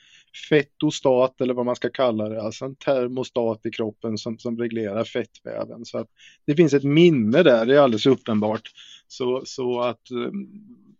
fettostat, 0.50 1.42
eller 1.42 1.54
vad 1.54 1.66
man 1.66 1.75
ska 1.75 1.90
kalla 1.90 2.30
det, 2.30 2.42
alltså 2.42 2.66
en 2.66 2.75
termostat 2.75 3.66
i 3.66 3.72
kroppen 3.72 4.18
som, 4.18 4.38
som 4.38 4.58
reglerar 4.58 5.04
fettväven. 5.04 5.86
Så 5.86 5.98
att 5.98 6.08
det 6.46 6.56
finns 6.56 6.74
ett 6.74 6.84
minne 6.84 7.44
där, 7.44 7.66
det 7.66 7.75
är 7.75 7.80
alldeles 7.80 8.06
uppenbart, 8.06 8.72
Så, 9.08 9.42
så 9.46 9.82
att 9.82 10.12
eh, 10.12 10.32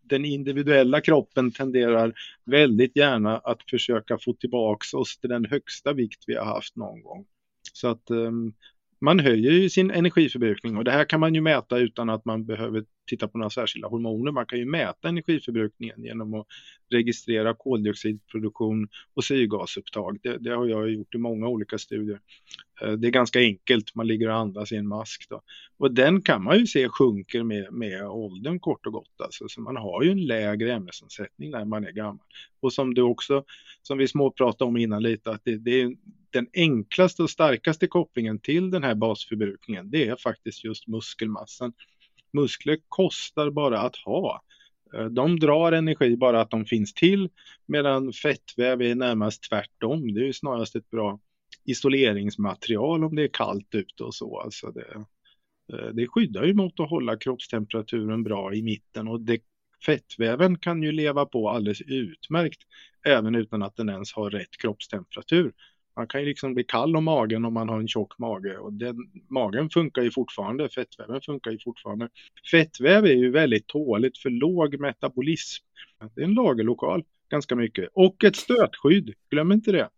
den 0.04 0.25
individuella 0.25 1.01
kroppen 1.01 1.51
tenderar 1.51 2.13
väldigt 2.46 2.96
gärna 2.96 3.38
att 3.38 3.70
försöka 3.70 4.18
få 4.18 4.34
tillbaka 4.34 4.98
oss 4.98 5.18
till 5.18 5.30
den 5.30 5.46
högsta 5.46 5.94
vikt 5.94 6.24
vi 6.28 6.36
har 6.36 6.46
haft 6.46 6.75
någon 6.75 7.04
gång. 7.04 7.25
Så 7.74 7.88
att 7.88 8.10
ehm, 8.10 8.54
man 9.01 9.20
höjer 9.20 9.51
ju 9.51 9.70
sin 9.70 9.91
energiförbrukning 9.91 10.77
och 10.77 10.84
det 10.84 10.91
här 10.91 11.05
kan 11.05 11.20
man 11.20 11.36
ju 11.36 11.41
mäta 11.41 11.77
utan 11.77 12.10
att 12.10 12.25
man 12.25 12.46
behöver 12.46 12.86
titta 13.08 13.27
på 13.27 13.38
några 13.38 13.50
särskilda 13.50 13.88
hormoner. 13.88 14.31
Man 14.31 14.46
kan 14.46 14.60
ju 14.60 14.65
mäta 14.65 15.10
energiförbrukningen 15.10 16.03
genom 16.03 16.34
att 16.34 16.48
registrera 16.91 17.53
koldioxidproduktion 17.53 18.88
och 19.13 19.24
syrgasupptag. 19.24 20.17
Det, 20.24 20.38
det 20.38 20.55
har 20.55 20.65
jag 20.65 20.91
gjort 20.91 21.15
i 21.15 21.17
många 21.17 21.48
olika 21.48 21.77
studier. 21.77 22.20
Eh, 22.81 22.91
det 22.91 23.08
är 23.08 23.12
ganska 23.12 23.39
enkelt, 23.39 23.96
man 23.96 24.08
ligger 24.08 24.29
och 24.29 24.36
andas 24.36 24.72
i 24.72 24.75
en 24.75 24.88
mask. 24.88 25.29
Då. 25.29 25.41
Och 25.77 25.93
den 25.93 26.22
kan 26.22 26.43
man 26.43 26.60
ju 26.60 26.67
se 26.67 26.89
sjunker 26.89 27.43
med, 27.43 27.74
med 27.74 28.08
åldern 28.08 28.60
kort 28.60 28.86
och 28.86 28.93
gott. 28.93 29.22
Alltså. 29.24 29.48
Så 29.48 29.62
man 29.62 29.77
har 29.77 30.03
ju 30.03 30.12
en 30.12 30.25
lägre 30.25 30.74
ämnesomsättning 30.74 31.51
när 31.51 31.65
man 31.65 31.86
är 31.86 31.91
gammal. 31.91 32.25
Och 32.60 32.74
som 32.74 32.93
du 32.93 33.01
också, 33.01 33.43
som 33.81 33.98
vi 33.98 34.08
småpratade 34.08 34.67
om 34.70 34.77
innan 34.77 35.03
lite, 35.03 35.31
att 35.31 35.41
det, 35.43 35.58
det 35.58 35.81
är 35.81 35.96
den 36.33 36.47
enklaste 36.53 37.23
och 37.23 37.29
starkaste 37.29 37.88
kopplingen 37.88 38.39
till 38.39 38.71
den 38.71 38.83
här 38.83 38.95
basförbrukningen, 38.95 39.91
det 39.91 40.07
är 40.07 40.15
faktiskt 40.15 40.63
just 40.63 40.88
muskelmassan. 40.88 41.73
Muskler 42.33 42.77
kostar 42.88 43.50
bara 43.50 43.79
att 43.79 43.95
ha. 43.95 44.41
Eh, 44.93 45.05
de 45.05 45.39
drar 45.39 45.71
energi 45.71 46.17
bara 46.17 46.41
att 46.41 46.50
de 46.50 46.65
finns 46.65 46.93
till 46.93 47.29
medan 47.65 48.13
fettväv 48.13 48.81
är 48.81 48.95
närmast 48.95 49.50
tvärtom. 49.50 50.13
Det 50.13 50.27
är 50.27 50.31
snarast 50.31 50.75
ett 50.75 50.89
bra 50.89 51.19
isoleringsmaterial 51.65 53.03
om 53.03 53.15
det 53.15 53.23
är 53.23 53.29
kallt 53.33 53.75
ute 53.75 54.03
och 54.03 54.15
så. 54.15 54.39
Alltså 54.39 54.71
det, 54.71 55.05
eh, 55.73 55.89
det 55.93 56.07
skyddar 56.07 56.43
ju 56.43 56.53
mot 56.53 56.79
att 56.79 56.89
hålla 56.89 57.17
kroppstemperaturen 57.17 58.23
bra 58.23 58.53
i 58.53 58.61
mitten 58.61 59.07
och 59.07 59.21
det, 59.21 59.41
fettväven 59.85 60.57
kan 60.57 60.83
ju 60.83 60.91
leva 60.91 61.25
på 61.25 61.50
alldeles 61.50 61.81
utmärkt 61.81 62.61
även 63.05 63.35
utan 63.35 63.63
att 63.63 63.75
den 63.75 63.89
ens 63.89 64.13
har 64.13 64.29
rätt 64.29 64.57
kroppstemperatur. 64.61 65.53
Man 65.95 66.07
kan 66.07 66.21
ju 66.21 66.27
liksom 66.27 66.53
bli 66.53 66.63
kall 66.63 66.95
om 66.95 67.03
magen 67.03 67.45
om 67.45 67.53
man 67.53 67.69
har 67.69 67.79
en 67.79 67.88
tjock 67.88 68.19
mage 68.19 68.57
och 68.57 68.74
den, 68.74 68.95
magen 69.29 69.69
funkar 69.69 70.01
ju 70.01 70.12
fortfarande, 70.12 70.69
fettväven 70.69 71.21
funkar 71.21 71.51
ju 71.51 71.60
fortfarande. 71.60 72.10
Fettväv 72.51 73.05
är 73.05 73.13
ju 73.13 73.31
väldigt 73.31 73.67
tåligt 73.67 74.17
för 74.17 74.29
låg 74.29 74.79
metabolism. 74.79 75.63
Det 76.15 76.21
är 76.21 76.25
en 76.25 76.33
lagerlokal 76.33 77.03
ganska 77.29 77.55
mycket 77.55 77.89
och 77.93 78.24
ett 78.24 78.36
stötskydd, 78.36 79.13
glöm 79.29 79.51
inte 79.51 79.71
det. 79.71 79.89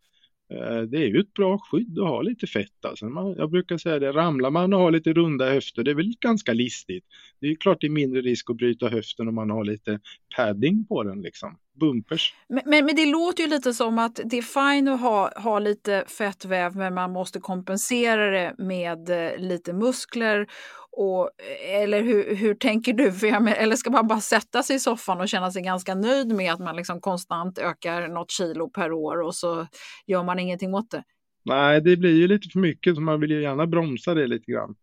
Eh, 0.54 0.82
det 0.82 0.98
är 0.98 1.08
ju 1.08 1.20
ett 1.20 1.34
bra 1.34 1.58
skydd 1.58 2.00
att 2.00 2.08
ha 2.08 2.22
lite 2.22 2.48
fett. 2.48 2.86
Alltså 2.86 3.06
man, 3.06 3.36
jag 3.38 3.52
brukar 3.52 3.78
säga 3.78 4.00
det, 4.00 4.12
ramlar 4.12 4.52
man 4.52 4.74
och 4.74 4.80
har 4.80 4.92
lite 4.92 5.14
runda 5.14 5.54
höfter, 5.54 5.84
det 5.84 5.92
är 5.92 5.96
väl 5.96 6.14
ganska 6.20 6.54
listigt. 6.54 7.06
Det 7.40 7.46
är 7.46 7.50
ju 7.50 7.56
klart 7.56 7.82
det 7.82 7.88
är 7.88 7.92
mindre 7.92 8.22
risk 8.22 8.50
att 8.50 8.58
bryta 8.58 8.88
höften 8.88 9.28
om 9.28 9.36
man 9.36 9.50
har 9.50 9.66
lite 9.66 10.00
padding 10.36 10.86
på 10.86 11.04
den 11.04 11.22
liksom. 11.22 11.58
Bumpers. 11.80 12.34
Men, 12.50 12.62
men, 12.66 12.86
men, 12.86 12.96
det 12.96 13.06
låter 13.06 13.44
ju 13.44 13.50
lite 13.50 13.74
som 13.74 14.00
att 14.00 14.20
det 14.26 14.38
är 14.38 14.42
fint 14.72 14.90
att 14.90 15.02
ha, 15.02 15.40
ha 15.40 15.60
lite 15.60 16.06
fettväv 16.08 16.76
men 16.76 16.94
man 16.94 17.12
måste 17.12 17.40
kompensera 17.40 18.30
det 18.30 18.56
med 18.58 19.10
eh, 19.10 19.38
lite 19.38 19.74
muskler 19.74 20.48
och, 20.96 21.30
eh, 21.38 21.82
eller 21.82 22.04
hur, 22.04 22.36
hur 22.36 22.56
tänker 22.56 22.94
du? 22.94 23.12
För 23.12 23.28
jag, 23.28 23.58
eller 23.58 23.76
ska 23.76 23.90
man 23.90 24.08
bara 24.08 24.22
sätta 24.22 24.64
sig 24.64 24.76
i 24.76 24.80
soffan 24.80 25.22
och 25.22 25.30
känna 25.30 25.52
sig 25.52 25.62
ganska 25.62 25.96
nöjd 25.96 26.28
med 26.28 26.54
att 26.54 26.60
man 26.60 26.76
liksom 26.76 27.02
konstant 27.02 27.58
ökar 27.58 28.08
något 28.08 28.32
kilo 28.32 28.70
per 28.70 28.92
år 28.92 29.22
och 29.22 29.36
så 29.36 29.68
gör 30.08 30.24
man 30.24 30.40
ingenting 30.40 30.74
åt 30.74 30.92
det? 30.92 31.04
Nej, 31.46 31.82
det 31.82 31.98
blir 31.98 32.16
ju 32.16 32.28
lite 32.28 32.50
för 32.50 32.60
mycket 32.60 32.96
så 32.96 33.02
man 33.02 33.20
vill 33.20 33.32
ju 33.32 33.42
gärna 33.42 33.68
bromsa 33.68 34.14
det 34.14 34.28
lite 34.28 34.52
grann. 34.52 34.76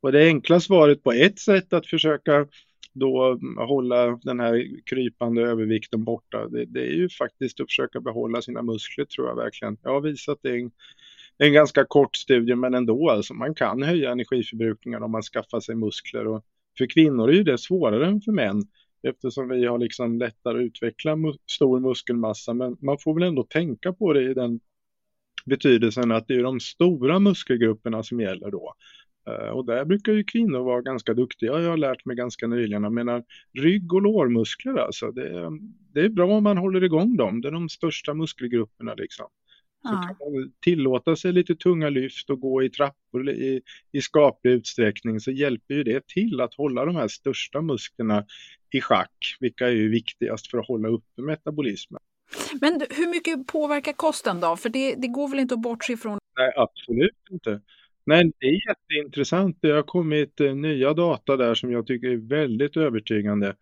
Och 0.00 0.12
det 0.12 0.26
enkla 0.26 0.60
svaret 0.60 1.02
på 1.02 1.12
ett 1.12 1.38
sätt 1.38 1.72
att 1.72 1.86
försöka 1.86 2.46
då 2.92 3.24
mm, 3.24 3.56
hålla 3.56 4.18
den 4.22 4.40
här 4.40 4.66
krypande 4.86 5.42
övervikten 5.42 6.04
borta, 6.04 6.48
det, 6.48 6.64
det 6.64 6.80
är 6.80 6.92
ju 6.92 7.08
faktiskt 7.08 7.60
att 7.60 7.70
försöka 7.70 8.00
behålla 8.00 8.42
sina 8.42 8.62
muskler 8.62 9.04
tror 9.04 9.28
jag 9.28 9.36
verkligen. 9.36 9.76
Jag 9.82 9.90
har 9.90 10.00
visat 10.00 10.38
det 10.42 10.70
det 11.40 11.44
är 11.44 11.48
en 11.48 11.54
ganska 11.54 11.84
kort 11.84 12.16
studie 12.16 12.54
men 12.54 12.74
ändå 12.74 13.10
alltså 13.10 13.34
man 13.34 13.54
kan 13.54 13.82
höja 13.82 14.10
energiförbrukningen 14.10 15.02
om 15.02 15.10
man 15.10 15.22
skaffar 15.22 15.60
sig 15.60 15.74
muskler 15.74 16.26
och 16.26 16.44
för 16.78 16.86
kvinnor 16.86 17.28
är 17.28 17.34
ju 17.34 17.42
det 17.42 17.58
svårare 17.58 18.06
än 18.06 18.20
för 18.20 18.32
män 18.32 18.62
eftersom 19.02 19.48
vi 19.48 19.66
har 19.66 19.78
liksom 19.78 20.18
lättare 20.18 20.58
att 20.58 20.62
utveckla 20.62 21.16
mu 21.16 21.32
stor 21.50 21.80
muskelmassa 21.80 22.54
men 22.54 22.76
man 22.80 22.98
får 22.98 23.14
väl 23.14 23.22
ändå 23.22 23.42
tänka 23.42 23.92
på 23.92 24.12
det 24.12 24.22
i 24.30 24.34
den 24.34 24.60
betydelsen 25.46 26.12
att 26.12 26.28
det 26.28 26.34
är 26.34 26.42
de 26.42 26.60
stora 26.60 27.18
muskelgrupperna 27.18 28.02
som 28.02 28.20
gäller 28.20 28.50
då. 28.50 28.74
Eh, 29.28 29.48
och 29.48 29.66
där 29.66 29.84
brukar 29.84 30.12
ju 30.12 30.24
kvinnor 30.24 30.64
vara 30.64 30.82
ganska 30.82 31.14
duktiga, 31.14 31.60
jag 31.60 31.70
har 31.70 31.76
lärt 31.76 32.04
mig 32.04 32.16
ganska 32.16 32.46
nyligen. 32.46 32.82
Jag 32.82 32.92
menar 32.92 33.24
rygg 33.58 33.92
och 33.92 34.02
lårmuskler 34.02 34.74
alltså, 34.74 35.12
det, 35.12 35.50
det 35.94 36.00
är 36.00 36.08
bra 36.08 36.36
om 36.36 36.44
man 36.44 36.58
håller 36.58 36.84
igång 36.84 37.16
dem, 37.16 37.40
det 37.40 37.48
är 37.48 37.52
de 37.52 37.68
största 37.68 38.14
muskelgrupperna 38.14 38.94
liksom. 38.94 39.26
Så 39.82 39.88
kan 39.88 40.32
man 40.34 40.52
tillåta 40.60 41.16
sig 41.16 41.32
lite 41.32 41.54
tunga 41.54 41.88
lyft 41.90 42.30
och 42.30 42.40
gå 42.40 42.62
i 42.62 42.70
trappor 42.70 43.30
i, 43.30 43.62
i 43.92 44.00
skaplig 44.00 44.52
utsträckning 44.52 45.20
så 45.20 45.30
hjälper 45.30 45.74
ju 45.74 45.82
det 45.82 46.06
till 46.06 46.40
att 46.40 46.54
hålla 46.54 46.84
de 46.84 46.96
här 46.96 47.08
största 47.08 47.60
musklerna 47.60 48.24
i 48.70 48.80
schack, 48.80 49.36
vilka 49.40 49.66
är 49.66 49.72
ju 49.72 49.88
viktigast 49.88 50.50
för 50.50 50.58
att 50.58 50.66
hålla 50.68 50.88
uppe 50.88 51.22
metabolismen. 51.22 52.00
Men 52.60 52.82
hur 52.90 53.10
mycket 53.10 53.46
påverkar 53.46 53.92
kosten 53.92 54.40
då? 54.40 54.56
För 54.56 54.68
det, 54.68 54.94
det 54.94 55.08
går 55.08 55.28
väl 55.28 55.38
inte 55.38 55.54
att 55.54 55.62
bortse 55.62 55.92
ifrån? 55.92 56.18
Nej, 56.38 56.52
absolut 56.56 57.16
inte. 57.30 57.60
Nej, 58.04 58.32
det 58.38 58.46
är 58.46 58.68
jätteintressant. 58.68 59.58
Det 59.60 59.70
har 59.70 59.82
kommit 59.82 60.40
eh, 60.40 60.54
nya 60.54 60.94
data 60.94 61.36
där 61.36 61.54
som 61.54 61.72
jag 61.72 61.86
tycker 61.86 62.08
är 62.08 62.16
väldigt 62.16 62.76
övertygande. 62.76 63.54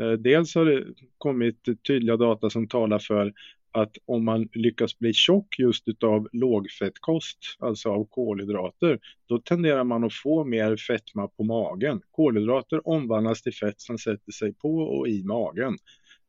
Eh, 0.00 0.12
dels 0.12 0.54
har 0.54 0.64
det 0.64 0.84
kommit 1.18 1.86
tydliga 1.86 2.16
data 2.16 2.50
som 2.50 2.68
talar 2.68 2.98
för 2.98 3.32
att 3.72 3.96
om 4.06 4.24
man 4.24 4.48
lyckas 4.52 4.98
bli 4.98 5.12
tjock 5.12 5.58
just 5.58 5.88
utav 5.88 6.28
lågfettkost, 6.32 7.38
alltså 7.58 7.88
av 7.88 8.04
kolhydrater, 8.04 8.98
då 9.26 9.38
tenderar 9.38 9.84
man 9.84 10.04
att 10.04 10.14
få 10.14 10.44
mer 10.44 10.76
fetma 10.76 11.28
på 11.28 11.44
magen. 11.44 12.00
Kolhydrater 12.10 12.88
omvandlas 12.88 13.42
till 13.42 13.54
fett 13.54 13.80
som 13.80 13.98
sätter 13.98 14.32
sig 14.32 14.52
på 14.52 14.78
och 14.78 15.08
i 15.08 15.22
magen. 15.22 15.78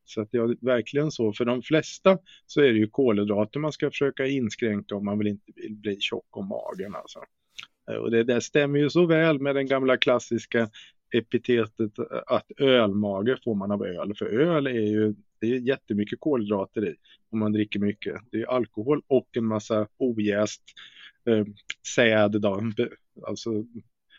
Så 0.05 0.21
att 0.21 0.31
det 0.31 0.37
är 0.37 0.65
verkligen 0.65 1.11
så. 1.11 1.33
För 1.33 1.45
de 1.45 1.61
flesta 1.61 2.17
så 2.45 2.61
är 2.61 2.73
det 2.73 2.79
ju 2.79 2.87
kolhydrater 2.87 3.59
man 3.59 3.71
ska 3.71 3.89
försöka 3.89 4.25
inskränka 4.25 4.95
om 4.95 5.05
man 5.05 5.17
vill 5.17 5.27
inte 5.27 5.51
vill 5.55 5.75
bli 5.75 5.97
tjock 5.99 6.37
om 6.37 6.47
magen. 6.47 6.95
Alltså. 6.95 7.19
Eh, 7.91 7.95
och 7.95 8.11
det 8.11 8.23
där 8.23 8.39
stämmer 8.39 8.79
ju 8.79 8.89
så 8.89 9.05
väl 9.05 9.39
med 9.39 9.55
den 9.55 9.67
gamla 9.67 9.97
klassiska 9.97 10.69
epitetet 11.11 11.99
att 12.27 12.51
ölmage 12.57 13.37
får 13.43 13.55
man 13.55 13.71
av 13.71 13.85
öl. 13.85 14.15
För 14.15 14.25
öl 14.25 14.67
är 14.67 14.71
ju 14.71 15.15
det 15.39 15.47
är 15.47 15.59
jättemycket 15.59 16.19
kolhydrater 16.19 16.87
i 16.87 16.95
om 17.29 17.39
man 17.39 17.53
dricker 17.53 17.79
mycket. 17.79 18.21
Det 18.31 18.37
är 18.41 18.45
alkohol 18.45 19.01
och 19.07 19.27
en 19.37 19.45
massa 19.45 19.87
ojäst 19.97 20.61
eh, 21.25 21.45
säd 21.95 22.41
då, 22.41 22.71
alltså 23.27 23.65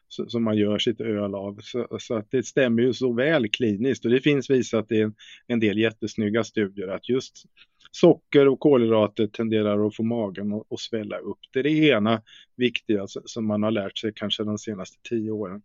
som 0.08 0.44
man 0.44 0.56
gör 0.56 0.78
sitt 0.78 1.00
öl 1.00 1.34
av. 1.34 1.58
Så, 1.62 1.86
så, 2.00 2.14
att 2.14 2.30
det 2.30 2.46
stämmer 2.46 2.82
ju 2.82 2.92
så 2.92 3.12
väl 3.12 3.48
kliniskt 3.48 4.04
och 4.04 4.10
det 4.10 4.20
finns 4.20 4.50
visat 4.50 4.92
i 4.92 5.00
en, 5.00 5.14
en 5.46 5.60
del 5.60 5.78
jättesnygga 5.78 6.44
studier 6.44 6.88
att 6.88 7.08
just 7.08 7.44
socker 7.92 8.48
och 8.48 8.60
kolhydrater 8.60 9.26
tenderar 9.26 9.86
att 9.86 9.96
få 9.96 10.02
magen 10.02 10.52
att, 10.52 10.72
att 10.72 10.80
svälla 10.80 11.18
upp. 11.18 11.38
Det 11.52 11.58
är 11.58 11.62
det 11.62 11.70
ena 11.70 12.22
viktiga 12.56 13.06
som 13.06 13.46
man 13.46 13.62
har 13.62 13.70
lärt 13.70 13.98
sig 13.98 14.12
kanske 14.14 14.44
de 14.44 14.58
senaste 14.58 14.98
tio 15.08 15.30
åren. 15.30 15.62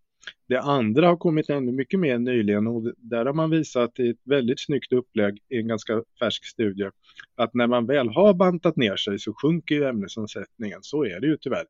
Det 0.47 0.61
andra 0.61 1.07
har 1.07 1.17
kommit 1.17 1.49
ännu 1.49 1.71
mycket 1.71 1.99
mer 1.99 2.17
nyligen 2.17 2.67
och 2.67 2.93
där 2.97 3.25
har 3.25 3.33
man 3.33 3.49
visat 3.49 3.99
i 3.99 4.09
ett 4.09 4.21
väldigt 4.23 4.59
snyggt 4.59 4.93
upplägg 4.93 5.39
i 5.49 5.57
en 5.57 5.67
ganska 5.67 6.03
färsk 6.19 6.45
studie 6.45 6.89
att 7.35 7.53
när 7.53 7.67
man 7.67 7.85
väl 7.85 8.09
har 8.09 8.33
bantat 8.33 8.75
ner 8.75 8.95
sig 8.95 9.19
så 9.19 9.33
sjunker 9.33 9.75
ju 9.75 9.83
ämnesomsättningen. 9.83 10.79
Så 10.81 11.05
är 11.05 11.19
det 11.19 11.27
ju 11.27 11.37
tyvärr. 11.37 11.65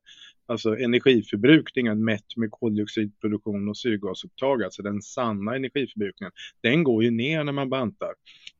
Alltså 0.46 0.76
energiförbrukningen 0.76 2.04
mätt 2.04 2.36
med 2.36 2.50
koldioxidproduktion 2.50 3.68
och 3.68 3.76
syrgasupptag, 3.76 4.62
alltså 4.62 4.82
den 4.82 5.02
sanna 5.02 5.56
energiförbrukningen, 5.56 6.32
den 6.60 6.84
går 6.84 7.04
ju 7.04 7.10
ner 7.10 7.44
när 7.44 7.52
man 7.52 7.70
bantar. 7.70 8.12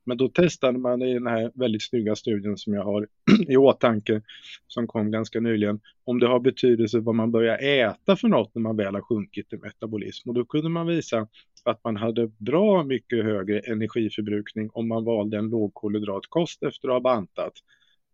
Men 0.06 0.16
då 0.16 0.28
testade 0.28 0.78
man 0.78 1.02
i 1.02 1.14
den 1.14 1.26
här 1.26 1.52
väldigt 1.54 1.82
snygga 1.82 2.16
studien 2.16 2.56
som 2.56 2.74
jag 2.74 2.84
har 2.84 3.08
i 3.48 3.56
åtanke 3.56 4.22
som 4.66 4.86
kom 4.86 5.10
ganska 5.10 5.40
nyligen 5.40 5.80
om 6.04 6.20
det 6.20 6.26
har 6.26 6.40
betydelse 6.40 7.00
vad 7.00 7.14
man 7.14 7.30
börjar 7.30 7.58
äta 7.58 8.16
för 8.16 8.28
något 8.28 8.54
när 8.54 8.62
man 8.62 8.76
väl 8.76 8.94
har 8.94 9.02
sjunkit 9.02 9.52
i 9.52 9.56
metabolism. 9.56 10.28
Och 10.28 10.34
då 10.34 10.44
kunde 10.44 10.68
man 10.68 10.86
visa 10.86 11.28
att 11.64 11.84
man 11.84 11.96
hade 11.96 12.26
bra 12.38 12.84
mycket 12.84 13.24
högre 13.24 13.60
energiförbrukning 13.60 14.70
om 14.72 14.88
man 14.88 15.04
valde 15.04 15.38
en 15.38 15.48
lågkolhydratkost 15.48 16.62
efter 16.62 16.88
att 16.88 16.94
ha 16.94 17.00
bantat 17.00 17.52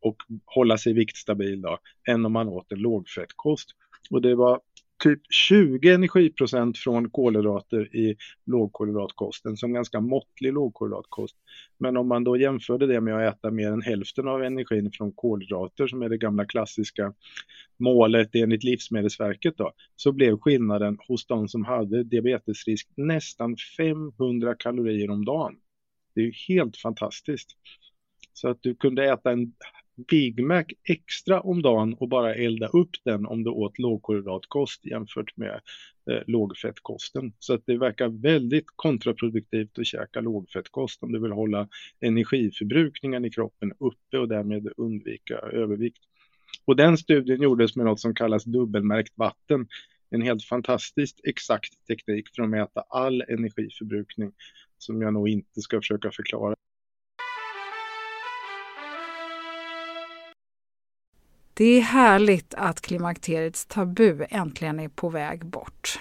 och 0.01 0.17
hålla 0.45 0.79
sig 0.79 0.93
viktstabil 0.93 1.63
då, 1.63 1.79
än 2.09 2.27
om 2.27 2.33
man 2.33 2.49
åt 2.49 2.73
en 2.73 2.79
lågfettkost. 2.79 3.71
Och 4.11 4.23
det 4.23 4.35
var 4.35 4.61
typ 5.01 5.21
20 5.31 5.91
energiprocent 5.91 6.79
från 6.79 7.11
kolhydrater 7.11 7.97
i 7.97 8.17
lågkolhydratkosten 8.47 9.57
som 9.57 9.73
ganska 9.73 10.01
måttlig 10.01 10.53
lågkolhydratkost. 10.53 11.37
Men 11.79 11.97
om 11.97 12.09
man 12.09 12.25
då 12.25 12.37
jämförde 12.37 12.87
det 12.87 13.01
med 13.01 13.17
att 13.17 13.37
äta 13.37 13.51
mer 13.51 13.73
än 13.73 13.83
hälften 13.83 14.29
av 14.29 14.43
energin 14.43 14.91
från 14.93 15.13
kolhydrater 15.13 15.87
som 15.87 16.03
är 16.03 16.09
det 16.09 16.19
gamla 16.19 16.45
klassiska 16.45 17.13
målet 17.79 18.35
enligt 18.35 18.65
Livsmedelsverket 18.65 19.57
då, 19.57 19.73
så 19.97 20.13
blev 20.13 20.39
skillnaden 20.39 20.99
hos 21.09 21.27
de 21.27 21.49
som 21.49 21.65
hade 21.65 22.05
diabetesrisk 22.05 22.89
nästan 22.95 23.57
500 23.77 24.55
kalorier 24.55 25.11
om 25.11 25.25
dagen. 25.25 25.57
Det 26.15 26.21
är 26.21 26.25
ju 26.25 26.33
helt 26.49 26.77
fantastiskt. 26.77 27.57
Så 28.33 28.49
att 28.49 28.63
du 28.63 28.75
kunde 28.75 29.05
äta 29.05 29.31
en 29.31 29.53
Big 29.97 30.45
Mac 30.45 30.65
extra 30.85 31.41
om 31.41 31.63
dagen 31.63 31.95
och 31.95 32.09
bara 32.09 32.35
elda 32.35 32.67
upp 32.67 32.91
den 33.05 33.27
om 33.27 33.45
du 33.45 33.51
åt 33.51 33.79
lågkolhydratkost 33.79 34.87
jämfört 34.87 35.37
med 35.37 35.61
eh, 36.11 36.23
lågfettkosten. 36.27 37.33
Så 37.39 37.55
att 37.55 37.63
det 37.67 37.79
verkar 37.79 38.09
väldigt 38.09 38.67
kontraproduktivt 38.77 39.79
att 39.79 39.87
käka 39.87 40.21
lågfettkost 40.21 41.03
om 41.03 41.13
du 41.13 41.21
vill 41.21 41.33
hålla 41.33 41.69
energiförbrukningen 42.01 43.25
i 43.25 43.31
kroppen 43.31 43.73
uppe 43.79 44.19
och 44.19 44.29
därmed 44.29 44.69
undvika 44.77 45.35
övervikt. 45.35 46.03
Och 46.65 46.77
den 46.77 46.99
studien 46.99 47.43
gjordes 47.43 47.77
med 47.77 47.87
något 47.87 48.01
som 48.01 48.15
kallas 48.15 48.45
dubbelmärkt 48.45 49.13
vatten. 49.17 49.69
En 50.11 50.23
helt 50.23 50.45
fantastiskt 50.45 51.21
exakt 51.25 51.87
teknik 51.87 52.29
för 52.35 52.43
att 52.43 52.51
mäta 52.51 52.81
all 52.81 53.21
energiförbrukning 53.21 54.33
som 54.79 55.03
jag 55.03 55.13
nog 55.13 55.29
inte 55.29 55.61
ska 55.61 55.81
försöka 55.81 56.11
förklara 56.11 56.55
Det 61.61 61.79
är 61.79 61.81
härligt 61.81 62.55
att 62.55 62.81
klimakteriets 62.81 63.67
tabu 63.67 64.27
äntligen 64.31 64.81
är 64.81 64.89
på 64.89 65.09
väg 65.09 65.47
bort. 65.47 66.01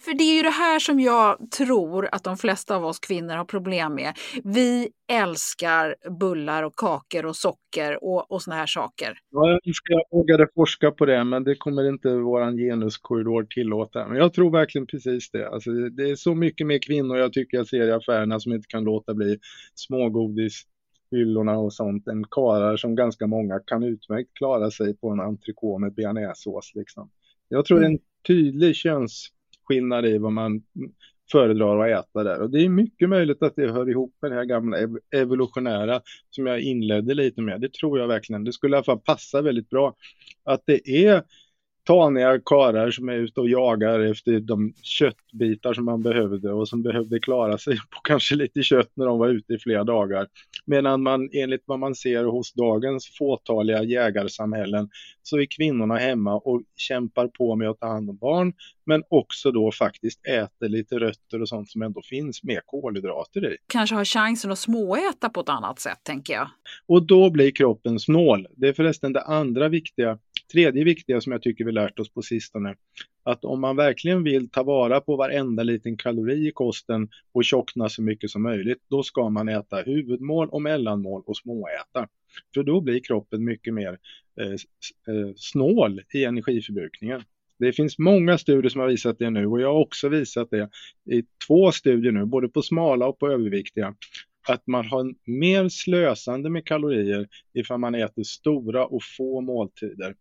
För 0.00 0.14
det 0.14 0.24
är 0.24 0.36
ju 0.36 0.42
det 0.42 0.50
här 0.50 0.78
som 0.78 1.00
jag 1.00 1.50
tror 1.50 2.08
att 2.12 2.24
de 2.24 2.36
flesta 2.36 2.76
av 2.76 2.84
oss 2.84 2.98
kvinnor 2.98 3.34
har 3.34 3.44
problem 3.44 3.94
med. 3.94 4.12
Vi 4.44 4.88
älskar 5.12 5.94
bullar 6.20 6.62
och 6.62 6.76
kakor 6.76 7.26
och 7.26 7.36
socker 7.36 8.04
och, 8.04 8.32
och 8.32 8.42
såna 8.42 8.56
här 8.56 8.66
saker. 8.66 9.18
Jag 9.30 9.50
önskar 9.50 9.94
jag 9.94 10.04
vågade 10.10 10.48
forska 10.54 10.90
på 10.90 11.06
det, 11.06 11.24
men 11.24 11.44
det 11.44 11.54
kommer 11.54 11.88
inte 11.88 12.08
vår 12.08 12.58
genuskorridor 12.58 13.44
tillåta. 13.44 14.08
Men 14.08 14.16
jag 14.18 14.32
tror 14.32 14.50
verkligen 14.50 14.86
precis 14.86 15.30
det. 15.30 15.48
Alltså, 15.48 15.70
det 15.70 16.10
är 16.10 16.16
så 16.16 16.34
mycket 16.34 16.66
mer 16.66 16.78
kvinnor 16.78 17.16
jag 17.16 17.32
tycker 17.32 17.56
jag 17.56 17.68
ser 17.68 17.88
i 17.88 17.92
affärerna 17.92 18.40
som 18.40 18.52
inte 18.52 18.66
kan 18.68 18.84
låta 18.84 19.14
bli 19.14 19.38
smågodis 19.74 20.62
hyllorna 21.10 21.58
och 21.58 21.72
sånt 21.72 22.08
än 22.08 22.24
karar 22.30 22.76
som 22.76 22.94
ganska 22.94 23.26
många 23.26 23.60
kan 23.66 23.82
utmärkt 23.82 24.34
klara 24.34 24.70
sig 24.70 24.96
på 24.96 25.10
en 25.10 25.20
entrecote 25.20 25.80
med 25.80 25.94
bearnaisesås. 25.94 26.72
Liksom. 26.74 27.10
Jag 27.48 27.64
tror 27.64 27.80
det 27.80 27.86
är 27.86 27.90
en 27.90 27.98
tydlig 28.26 28.76
köns 28.76 29.32
skillnad 29.66 30.06
i 30.06 30.18
vad 30.18 30.32
man 30.32 30.62
föredrar 31.32 31.88
att 31.88 32.04
äta 32.04 32.24
där. 32.24 32.40
Och 32.40 32.50
det 32.50 32.64
är 32.64 32.68
mycket 32.68 33.08
möjligt 33.08 33.42
att 33.42 33.56
det 33.56 33.72
hör 33.72 33.90
ihop 33.90 34.14
med 34.22 34.30
det 34.30 34.34
här 34.34 34.44
gamla 34.44 34.76
evolutionära 35.14 36.00
som 36.30 36.46
jag 36.46 36.60
inledde 36.60 37.14
lite 37.14 37.40
med. 37.40 37.60
Det 37.60 37.72
tror 37.72 37.98
jag 37.98 38.08
verkligen. 38.08 38.44
Det 38.44 38.52
skulle 38.52 38.76
i 38.76 38.78
alla 38.78 38.84
fall 38.84 39.00
passa 39.00 39.42
väldigt 39.42 39.70
bra. 39.70 39.94
Att 40.44 40.62
det 40.66 40.88
är 40.88 41.22
taniga 41.86 42.40
karar 42.44 42.90
som 42.90 43.08
är 43.08 43.14
ute 43.14 43.40
och 43.40 43.48
jagar 43.48 44.00
efter 44.00 44.40
de 44.40 44.72
köttbitar 44.82 45.74
som 45.74 45.84
man 45.84 46.02
behövde 46.02 46.52
och 46.52 46.68
som 46.68 46.82
behövde 46.82 47.20
klara 47.20 47.58
sig 47.58 47.76
på 47.76 48.00
kanske 48.04 48.34
lite 48.34 48.62
kött 48.62 48.90
när 48.94 49.06
de 49.06 49.18
var 49.18 49.28
ute 49.28 49.54
i 49.54 49.58
flera 49.58 49.84
dagar. 49.84 50.26
Medan 50.66 51.02
man 51.02 51.28
enligt 51.32 51.62
vad 51.66 51.78
man 51.78 51.94
ser 51.94 52.24
hos 52.24 52.52
dagens 52.52 53.08
fåtaliga 53.18 53.82
jägarsamhällen 53.82 54.88
så 55.22 55.38
är 55.38 55.46
kvinnorna 55.56 55.96
hemma 55.96 56.34
och 56.34 56.62
kämpar 56.76 57.28
på 57.28 57.56
med 57.56 57.70
att 57.70 57.80
ta 57.80 57.86
hand 57.86 58.10
om 58.10 58.16
barn 58.16 58.52
men 58.86 59.02
också 59.08 59.50
då 59.50 59.72
faktiskt 59.72 60.26
äter 60.26 60.68
lite 60.68 60.98
rötter 60.98 61.42
och 61.42 61.48
sånt 61.48 61.70
som 61.70 61.82
ändå 61.82 62.02
finns 62.02 62.42
med 62.42 62.60
kolhydrater 62.66 63.52
i. 63.52 63.56
Kanske 63.66 63.96
har 63.96 64.04
chansen 64.04 64.52
att 64.52 64.58
småäta 64.58 65.28
på 65.28 65.40
ett 65.40 65.48
annat 65.48 65.80
sätt 65.80 65.98
tänker 66.02 66.32
jag. 66.34 66.48
Och 66.86 67.06
då 67.06 67.30
blir 67.30 67.50
kroppen 67.50 68.00
snål. 68.00 68.46
Det 68.56 68.68
är 68.68 68.72
förresten 68.72 69.12
det 69.12 69.22
andra 69.22 69.68
viktiga 69.68 70.18
tredje 70.52 70.84
viktiga 70.84 71.20
som 71.20 71.32
jag 71.32 71.42
tycker 71.42 71.64
vi 71.64 71.72
lärt 71.72 71.98
oss 71.98 72.10
på 72.10 72.22
sistone, 72.22 72.74
att 73.22 73.44
om 73.44 73.60
man 73.60 73.76
verkligen 73.76 74.22
vill 74.22 74.48
ta 74.48 74.62
vara 74.62 75.00
på 75.00 75.16
varenda 75.16 75.62
liten 75.62 75.96
kalori 75.96 76.48
i 76.48 76.52
kosten 76.52 77.08
och 77.32 77.44
tjockna 77.44 77.88
så 77.88 78.02
mycket 78.02 78.30
som 78.30 78.42
möjligt, 78.42 78.78
då 78.90 79.02
ska 79.02 79.28
man 79.28 79.48
äta 79.48 79.76
huvudmål 79.76 80.48
och 80.48 80.62
mellanmål 80.62 81.22
och 81.26 81.36
småäta. 81.36 82.08
För 82.54 82.62
då 82.62 82.80
blir 82.80 83.00
kroppen 83.00 83.44
mycket 83.44 83.74
mer 83.74 83.98
eh, 84.40 84.52
eh 85.14 85.32
snål 85.36 86.02
i 86.14 86.24
energiförbrukningen. 86.24 87.22
Det 87.58 87.72
finns 87.72 87.98
många 87.98 88.38
studier 88.38 88.70
som 88.70 88.80
har 88.80 88.88
visat 88.88 89.18
det 89.18 89.30
nu 89.30 89.46
och 89.46 89.60
jag 89.60 89.72
har 89.72 89.80
också 89.80 90.08
visat 90.08 90.50
det 90.50 90.68
i 91.10 91.22
två 91.46 91.72
studier 91.72 92.12
nu, 92.12 92.24
både 92.24 92.48
på 92.48 92.62
smala 92.62 93.06
och 93.06 93.18
på 93.18 93.30
överviktiga 93.30 93.94
att 94.48 94.66
man 94.66 94.86
har 94.86 95.14
mer 95.24 95.68
slösande 95.68 96.50
med 96.50 96.66
kalorier 96.66 97.28
ifall 97.54 97.78
man 97.78 97.94
äter 97.94 98.22
stora 98.22 98.86
och 98.86 99.02
få 99.16 99.40
måltider 99.40 100.14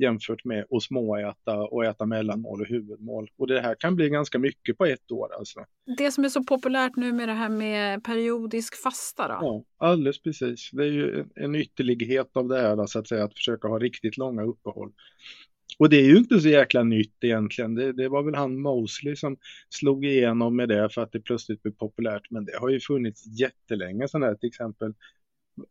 jämfört 0.00 0.44
med 0.44 0.66
att 0.70 0.82
småäta 0.82 1.58
och 1.58 1.84
äta 1.84 2.06
mellanmål 2.06 2.60
och 2.60 2.66
huvudmål. 2.66 3.28
Och 3.38 3.46
det 3.46 3.60
här 3.60 3.74
kan 3.74 3.96
bli 3.96 4.08
ganska 4.08 4.38
mycket 4.38 4.78
på 4.78 4.86
ett 4.86 5.12
år 5.12 5.34
alltså. 5.38 5.60
Det 5.98 6.10
som 6.10 6.24
är 6.24 6.28
så 6.28 6.44
populärt 6.44 6.96
nu 6.96 7.12
med 7.12 7.28
det 7.28 7.34
här 7.34 7.48
med 7.48 8.04
periodisk 8.04 8.82
fasta 8.82 9.28
då? 9.28 9.34
Ja, 9.40 9.64
alldeles 9.86 10.22
precis. 10.22 10.70
Det 10.72 10.82
är 10.82 10.92
ju 10.92 11.24
en 11.34 11.54
ytterlighet 11.54 12.36
av 12.36 12.48
det 12.48 12.58
här 12.58 12.86
så 12.86 12.98
att 12.98 13.08
säga, 13.08 13.24
att 13.24 13.34
försöka 13.34 13.68
ha 13.68 13.78
riktigt 13.78 14.16
långa 14.16 14.42
uppehåll. 14.42 14.92
Och 15.82 15.90
det 15.90 15.96
är 15.96 16.04
ju 16.04 16.18
inte 16.18 16.40
så 16.40 16.48
jäkla 16.48 16.82
nytt 16.82 17.24
egentligen. 17.24 17.74
Det, 17.74 17.92
det, 17.92 18.08
var 18.08 18.22
väl 18.22 18.34
han 18.34 18.60
Mosley 18.60 19.16
som 19.16 19.36
slog 19.68 20.04
igenom 20.04 20.56
med 20.56 20.68
det 20.68 20.88
för 20.90 21.02
att 21.02 21.12
det 21.12 21.20
plötsligt 21.20 21.62
blev 21.62 21.72
populärt. 21.72 22.30
Men 22.30 22.44
det 22.44 22.58
har 22.60 22.68
ju 22.68 22.80
funnits 22.80 23.26
jättelänge 23.26 24.08
sådana 24.08 24.26
här 24.26 24.34
till 24.34 24.46
exempel 24.46 24.94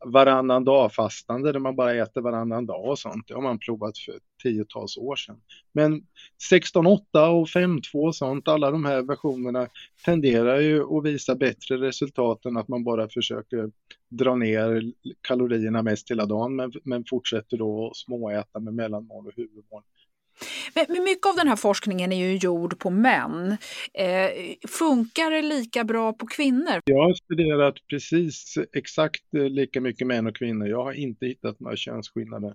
varannan 0.05 0.63
dag-fastande 0.65 1.51
där 1.51 1.59
man 1.59 1.75
bara 1.75 1.93
äter 1.93 2.21
varannan 2.21 2.65
dag 2.65 2.85
och 2.85 2.99
sånt. 2.99 3.27
Det 3.27 3.33
har 3.33 3.41
man 3.41 3.59
provat 3.59 3.97
för 3.97 4.19
tiotals 4.43 4.97
år 4.97 5.15
sedan. 5.15 5.41
Men 5.71 6.01
16.8 6.51 7.27
och 7.27 7.47
5.2 7.47 8.07
och 8.07 8.15
sånt, 8.15 8.47
alla 8.47 8.71
de 8.71 8.85
här 8.85 9.01
versionerna 9.01 9.67
tenderar 10.05 10.59
ju 10.59 10.97
att 10.97 11.05
visa 11.05 11.35
bättre 11.35 11.77
resultat 11.77 12.45
än 12.45 12.57
att 12.57 12.67
man 12.67 12.83
bara 12.83 13.09
försöker 13.09 13.71
dra 14.09 14.35
ner 14.35 14.93
kalorierna 15.21 15.83
mest 15.83 16.11
hela 16.11 16.25
dagen 16.25 16.55
men, 16.55 16.71
men 16.83 17.05
fortsätter 17.09 17.57
då 17.57 17.87
att 17.87 17.97
småäta 17.97 18.59
med 18.59 18.73
mellanmål 18.73 19.27
och 19.27 19.33
huvudmål. 19.35 19.83
Men, 20.75 21.03
mycket 21.03 21.25
av 21.25 21.35
den 21.35 21.47
här 21.47 21.55
forskningen 21.55 22.11
är 22.11 22.17
ju 22.17 22.37
gjord 22.37 22.79
på 22.79 22.89
män. 22.89 23.57
Eh, 23.93 24.29
funkar 24.67 25.31
det 25.31 25.41
lika 25.41 25.83
bra 25.83 26.13
på 26.13 26.27
kvinnor? 26.27 26.79
Jag 26.85 27.03
har 27.03 27.13
studerat 27.13 27.75
precis 27.89 28.57
exakt 28.73 29.33
eh, 29.37 29.43
lika 29.43 29.81
mycket 29.81 30.07
män 30.07 30.27
och 30.27 30.35
kvinnor. 30.35 30.67
Jag 30.67 30.83
har 30.83 30.93
inte 30.93 31.25
hittat 31.25 31.59
några 31.59 31.75
könsskillnader. 31.75 32.53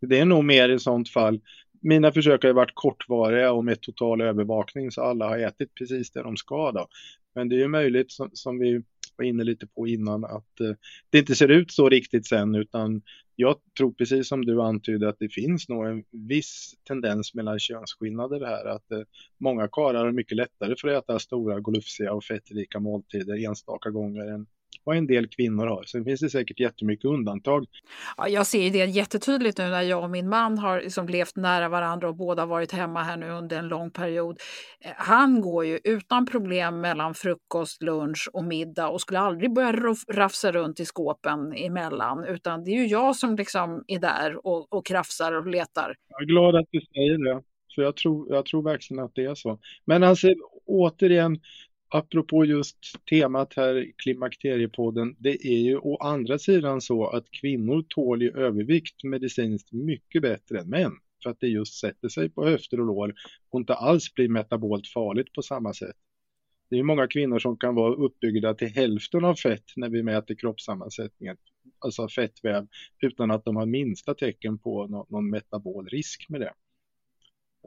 Det 0.00 0.18
är 0.18 0.24
nog 0.24 0.44
mer 0.44 0.68
i 0.68 0.78
sånt 0.78 1.08
fall. 1.08 1.40
Mina 1.80 2.12
försök 2.12 2.42
har 2.42 2.52
varit 2.52 2.74
kortvariga 2.74 3.52
och 3.52 3.64
med 3.64 3.80
total 3.80 4.20
övervakning 4.20 4.90
så 4.90 5.02
alla 5.02 5.28
har 5.28 5.38
ätit 5.38 5.74
precis 5.74 6.10
det 6.10 6.22
de 6.22 6.36
ska. 6.36 6.72
Då. 6.72 6.88
Men 7.34 7.48
det 7.48 7.56
är 7.56 7.58
ju 7.58 7.68
möjligt 7.68 8.12
som, 8.12 8.30
som 8.32 8.58
vi 8.58 8.82
var 9.16 9.24
inne 9.24 9.44
lite 9.44 9.66
på 9.66 9.88
innan 9.88 10.24
att 10.24 10.60
eh, 10.60 10.72
det 11.10 11.18
inte 11.18 11.34
ser 11.34 11.48
ut 11.48 11.70
så 11.70 11.88
riktigt 11.88 12.26
sen 12.26 12.54
utan 12.54 13.02
jag 13.40 13.56
tror 13.78 13.92
precis 13.92 14.28
som 14.28 14.44
du 14.44 14.62
antydde 14.62 15.08
att 15.08 15.18
det 15.18 15.28
finns 15.28 15.68
nog 15.68 15.86
en 15.86 16.04
viss 16.10 16.74
tendens 16.88 17.34
mellan 17.34 17.58
könsskillnader 17.58 18.46
här. 18.46 18.64
Att 18.64 18.92
eh, 18.92 19.02
många 19.40 19.68
karlar 19.68 20.06
är 20.06 20.12
mycket 20.12 20.36
lättare 20.36 20.74
för 20.78 20.88
att 20.88 21.04
äta 21.04 21.18
stora, 21.18 21.60
glufsiga 21.60 22.12
och 22.12 22.24
fettrika 22.24 22.80
måltider 22.80 23.44
enstaka 23.44 23.90
gånger 23.90 24.26
än 24.26 24.46
vad 24.88 24.96
en 24.96 25.06
del 25.06 25.26
kvinnor 25.28 25.66
har. 25.66 25.82
Sen 25.82 26.04
finns 26.04 26.20
det 26.20 26.30
säkert 26.30 26.60
jättemycket 26.60 27.04
undantag. 27.04 27.66
Ja, 28.16 28.28
jag 28.28 28.46
ser 28.46 28.70
det 28.70 28.78
jättetydligt 28.84 29.58
nu 29.58 29.64
när 29.64 29.82
jag 29.82 30.02
och 30.02 30.10
min 30.10 30.28
man 30.28 30.58
har 30.58 30.80
liksom 30.80 31.08
levt 31.08 31.36
nära 31.36 31.68
varandra 31.68 32.08
och 32.08 32.16
båda 32.16 32.46
varit 32.46 32.72
hemma 32.72 33.02
här 33.02 33.16
nu 33.16 33.30
under 33.30 33.58
en 33.58 33.68
lång 33.68 33.90
period. 33.90 34.38
Eh, 34.84 34.90
han 34.96 35.40
går 35.40 35.64
ju 35.64 35.78
utan 35.84 36.26
problem 36.26 36.80
mellan 36.80 37.14
frukost, 37.14 37.82
lunch 37.82 38.30
och 38.32 38.44
middag 38.44 38.88
och 38.88 39.00
skulle 39.00 39.20
aldrig 39.20 39.54
börja 39.54 39.72
rafsa 40.12 40.52
runt 40.52 40.80
i 40.80 40.84
skåpen 40.84 41.52
emellan 41.52 42.24
utan 42.24 42.64
det 42.64 42.70
är 42.70 42.76
ju 42.76 42.86
jag 42.86 43.16
som 43.16 43.36
liksom 43.36 43.84
är 43.86 43.98
där 43.98 44.46
och, 44.46 44.72
och 44.72 44.86
krafsar 44.86 45.32
och 45.32 45.46
letar. 45.46 45.94
Jag 46.08 46.22
är 46.22 46.26
glad 46.26 46.56
att 46.56 46.66
du 46.70 46.80
säger 46.80 47.24
det. 47.24 47.42
För 47.74 47.82
jag 47.82 47.96
tror, 47.96 48.34
jag 48.34 48.46
tror 48.46 48.62
verkligen 48.62 49.04
att 49.04 49.14
det 49.14 49.24
är 49.24 49.34
så. 49.34 49.58
Men 49.84 50.02
alltså 50.02 50.28
återigen, 50.66 51.40
apropå 51.88 52.44
just 52.44 52.78
temat 53.10 53.54
här, 53.56 53.92
klimakteriepodden, 53.96 55.16
det 55.18 55.46
är 55.46 55.58
ju 55.58 55.78
å 55.78 55.96
andra 55.96 56.38
sidan 56.38 56.80
så 56.80 57.06
att 57.06 57.30
kvinnor 57.30 57.84
tål 57.88 58.22
ju 58.22 58.30
övervikt 58.30 59.04
medicinskt 59.04 59.72
mycket 59.72 60.22
bättre 60.22 60.60
än 60.60 60.70
män. 60.70 60.92
För 61.22 61.30
att 61.30 61.40
det 61.40 61.48
just 61.48 61.80
sätter 61.80 62.08
sig 62.08 62.30
på 62.30 62.46
höfter 62.46 62.80
och 62.80 62.86
lår 62.86 63.14
och 63.50 63.60
inte 63.60 63.74
alls 63.74 64.14
blir 64.14 64.28
metabolt 64.28 64.88
farligt 64.88 65.32
på 65.32 65.42
samma 65.42 65.74
sätt. 65.74 65.96
Det 66.70 66.76
är 66.76 66.78
ju 66.78 66.84
många 66.84 67.06
kvinnor 67.06 67.38
som 67.38 67.56
kan 67.56 67.74
vara 67.74 67.94
uppbyggda 67.94 68.54
till 68.54 68.68
hälften 68.68 69.24
av 69.24 69.34
fett 69.34 69.64
när 69.76 69.88
vi 69.88 70.02
mäter 70.02 70.34
kroppssammansättningen, 70.34 71.36
alltså 71.78 72.08
fettväv, 72.08 72.66
utan 73.00 73.30
att 73.30 73.44
de 73.44 73.56
har 73.56 73.66
minsta 73.66 74.14
tecken 74.14 74.58
på 74.58 74.86
någon 74.86 75.30
metabol 75.30 75.88
risk 75.88 76.26
med 76.28 76.40
det. 76.40 76.52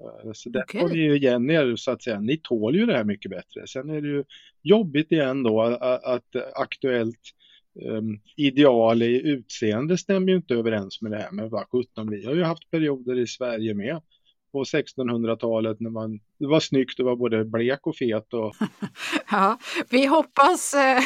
Eh, 0.02 0.32
så 0.34 0.50
där 0.50 0.64
okay. 0.64 0.82
har 0.82 0.90
ni 0.90 0.98
ju 0.98 1.16
igen 1.16 1.50
er 1.50 1.76
så 1.76 1.92
att 1.92 2.04
säga. 2.04 2.20
Ni 2.20 2.38
tål 2.38 2.76
ju 2.76 2.86
det 2.86 2.94
här 2.94 3.04
mycket 3.04 3.32
bättre. 3.32 3.68
Sen 3.68 3.90
är 3.90 4.02
det 4.02 4.08
ju 4.08 4.24
jobbigt 4.62 5.12
igen 5.12 5.44
då 5.44 5.62
att 6.04 6.36
aktuellt 6.56 7.20
um, 7.86 8.20
ideal 8.36 9.02
i 9.02 9.22
utseende 9.22 9.98
stämmer 9.98 10.28
ju 10.28 10.36
inte 10.36 10.54
överens 10.54 11.02
med 11.02 11.12
det 11.12 11.18
här. 11.18 11.32
Men 11.32 11.50
vad 11.50 11.68
sjutton, 11.68 12.10
vi 12.10 12.26
har 12.26 12.36
ju 12.36 12.44
haft 12.44 12.72
perioder 12.72 13.20
i 13.20 13.28
Sverige 13.28 13.74
med 13.74 14.02
på 14.52 14.64
1600-talet 14.64 15.80
när 15.80 15.90
man, 15.90 16.20
det 16.42 16.48
var 16.48 16.60
snyggt 16.60 17.00
att 17.00 17.06
vara 17.06 17.16
både 17.16 17.46
blek 17.46 17.88
och 17.88 17.96
fet. 17.96 18.34
Och... 18.34 18.56
ja, 19.32 19.58
vi 19.90 20.06
hoppas 20.06 20.74
eh, 20.74 20.98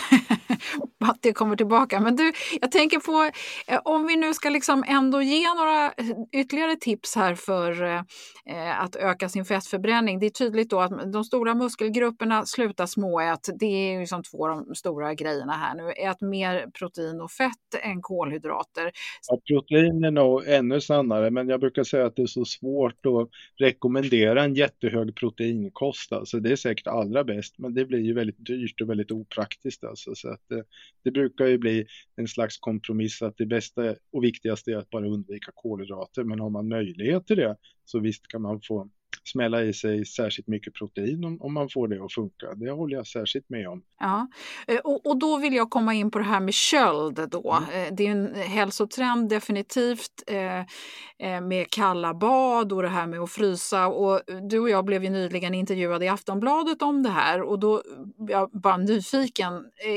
att 1.10 1.21
det 1.21 1.34
kommer 1.34 1.56
tillbaka. 1.56 2.00
Men 2.00 2.15
du, 2.15 2.32
jag 2.62 2.71
tänker 2.71 3.00
på 3.00 3.32
eh, 3.67 3.80
om 3.86 4.08
vi 4.08 4.15
nu 4.15 4.34
ska 4.34 4.50
liksom 4.50 4.84
ändå 4.88 5.21
ge 5.21 5.54
några 5.54 5.93
ytterligare 6.32 6.76
tips 6.76 7.15
här 7.15 7.36
för 7.36 7.84
eh, 7.84 8.82
att 8.82 8.95
öka 8.95 9.30
sin 9.30 9.45
fettförbränning. 9.45 10.19
Det 10.19 10.26
är 10.26 10.30
tydligt 10.30 10.69
då 10.69 10.80
att 10.80 11.12
de 11.13 11.24
stora 11.24 11.56
muskelgrupperna 11.56 12.45
slutar 12.45 12.86
småät. 12.86 13.50
Det 13.60 13.65
är 13.65 14.00
liksom 14.00 14.24
två 14.24 14.50
av 14.50 14.65
de 14.65 14.76
stora 14.76 15.13
grejerna 15.13 15.54
här 15.54 15.76
nu. 15.76 15.91
Ät 15.91 16.21
mer 16.21 16.67
protein 16.80 17.21
och 17.21 17.32
fett 17.32 17.84
än 17.84 18.02
kolhydrater. 18.02 18.91
Ja, 19.28 19.39
protein 19.48 20.04
är 20.04 20.12
nog 20.12 20.48
ännu 20.48 20.82
sannare, 20.82 21.32
men 21.32 21.50
jag 21.50 21.60
brukar 21.60 21.84
säga 21.84 22.06
att 22.06 22.15
det 22.15 22.21
är 22.21 22.28
så 22.28 22.45
svårt 22.45 23.06
att 23.06 23.30
rekommendera 23.60 24.43
en 24.43 24.54
jättehög 24.54 25.15
proteinkost. 25.26 26.12
Alltså 26.12 26.40
det 26.40 26.52
är 26.52 26.56
säkert 26.56 26.88
allra 26.88 27.24
bäst, 27.24 27.58
men 27.58 27.74
det 27.74 27.86
blir 27.86 28.00
ju 28.00 28.14
väldigt 28.14 28.46
dyrt 28.46 28.82
och 28.82 28.90
väldigt 28.90 29.12
opraktiskt. 29.12 29.84
Alltså. 29.84 30.16
Så 30.16 30.30
att 30.30 30.42
det, 30.50 30.64
det 31.04 31.12
brukar 31.12 31.46
ju 31.46 31.58
bli 31.58 31.86
en 32.16 32.28
slags 32.28 32.58
kompromiss 32.58 33.22
att 33.22 33.38
det 33.38 33.46
bästa 33.46 33.96
och 34.12 34.24
viktigaste 34.24 34.72
är 34.72 34.78
att 34.78 34.90
bara 34.90 35.08
undvika 35.08 35.52
kolhydrater. 35.56 36.24
Men 36.24 36.40
har 36.40 36.50
man 36.50 36.68
möjlighet 36.68 37.28
till 37.28 37.38
det 37.38 37.58
så 37.86 38.00
visst 38.00 38.28
kan 38.28 38.42
man 38.42 38.62
få 38.62 38.90
smälla 39.23 39.63
i 39.63 39.73
sig 39.73 40.06
särskilt 40.06 40.47
mycket 40.47 40.73
protein 40.73 41.25
om, 41.25 41.41
om 41.41 41.54
man 41.54 41.69
får 41.69 41.88
det 41.88 42.04
att 42.04 42.13
funka. 42.13 42.56
Det 42.56 42.71
håller 42.71 42.95
jag 42.95 43.08
särskilt 43.08 43.49
med 43.49 43.67
om. 43.67 43.82
Ja, 43.99 44.28
eh, 44.67 44.78
och, 44.78 45.06
och 45.06 45.19
då 45.19 45.38
vill 45.38 45.54
jag 45.54 45.69
komma 45.69 45.93
in 45.93 46.12
på 46.12 46.19
det 46.19 46.25
här 46.25 46.39
med 46.39 46.54
köld 46.54 47.19
då. 47.32 47.58
Mm. 47.69 47.88
Eh, 47.88 47.93
det 47.93 48.08
är 48.08 48.12
en 48.12 48.36
hälsotrend 48.36 49.30
definitivt 49.30 50.23
eh, 50.28 51.41
med 51.41 51.69
kalla 51.69 52.13
bad 52.13 52.73
och 52.73 52.82
det 52.82 52.88
här 52.88 53.08
med 53.08 53.19
att 53.19 53.32
frysa. 53.32 53.88
Och 53.88 54.21
du 54.49 54.60
och 54.60 54.69
jag 54.69 54.86
blev 54.86 55.04
ju 55.04 55.10
nyligen 55.10 55.54
intervjuade 55.54 56.06
i 56.06 56.08
Aftonbladet 56.08 56.82
om 56.82 57.04
det 57.04 57.10
här 57.10 57.41
och 57.41 57.60
då 57.60 57.82
jag 58.30 58.49
bara 58.51 58.78
nyfiken, 58.78 59.54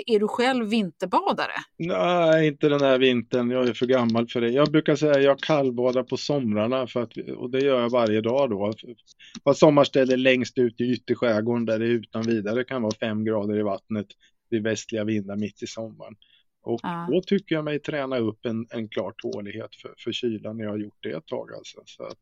är 0.06 0.18
du 0.18 0.28
själv 0.28 0.66
vinterbadare? 0.66 1.52
Nej, 1.78 2.46
inte 2.46 2.68
den 2.68 2.80
här 2.80 2.98
vintern. 2.98 3.50
Jag 3.50 3.68
är 3.68 3.72
för 3.72 3.86
gammal 3.86 4.28
för 4.28 4.40
det. 4.40 4.48
Jag 4.48 4.68
brukar 4.68 4.96
säga 4.96 5.12
att 5.12 5.22
jag 5.22 5.40
kallbadar 5.40 6.02
på 6.02 6.16
somrarna 6.16 6.86
för 6.86 7.02
att, 7.02 7.12
och 7.36 7.50
det 7.50 7.58
gör 7.58 7.80
jag 7.80 7.90
varje 7.90 8.20
dag 8.20 8.50
då 8.50 8.72
har 9.44 9.54
sommarställe 9.54 10.16
längst 10.16 10.58
ut 10.58 10.80
i 10.80 10.84
ytterskärgården 10.84 11.66
där 11.66 11.78
det 11.78 11.86
utan 11.86 12.22
vidare 12.22 12.64
kan 12.64 12.82
vara 12.82 12.94
fem 13.00 13.24
grader 13.24 13.58
i 13.58 13.62
vattnet 13.62 14.06
vid 14.50 14.62
västliga 14.62 15.04
vindar 15.04 15.36
mitt 15.36 15.62
i 15.62 15.66
sommaren. 15.66 16.16
Och 16.62 16.80
ja. 16.82 17.08
då 17.10 17.20
tycker 17.20 17.54
jag 17.54 17.64
mig 17.64 17.78
träna 17.78 18.18
upp 18.18 18.46
en, 18.46 18.66
en 18.70 18.88
klar 18.88 19.14
tålighet 19.16 19.76
för, 19.82 19.94
för 19.98 20.12
kylan 20.12 20.56
när 20.56 20.64
jag 20.64 20.70
har 20.70 20.78
gjort 20.78 20.98
det 21.00 21.10
ett 21.10 21.26
tag. 21.26 21.54
Alltså. 21.54 21.82
Så 21.84 22.02
att... 22.02 22.18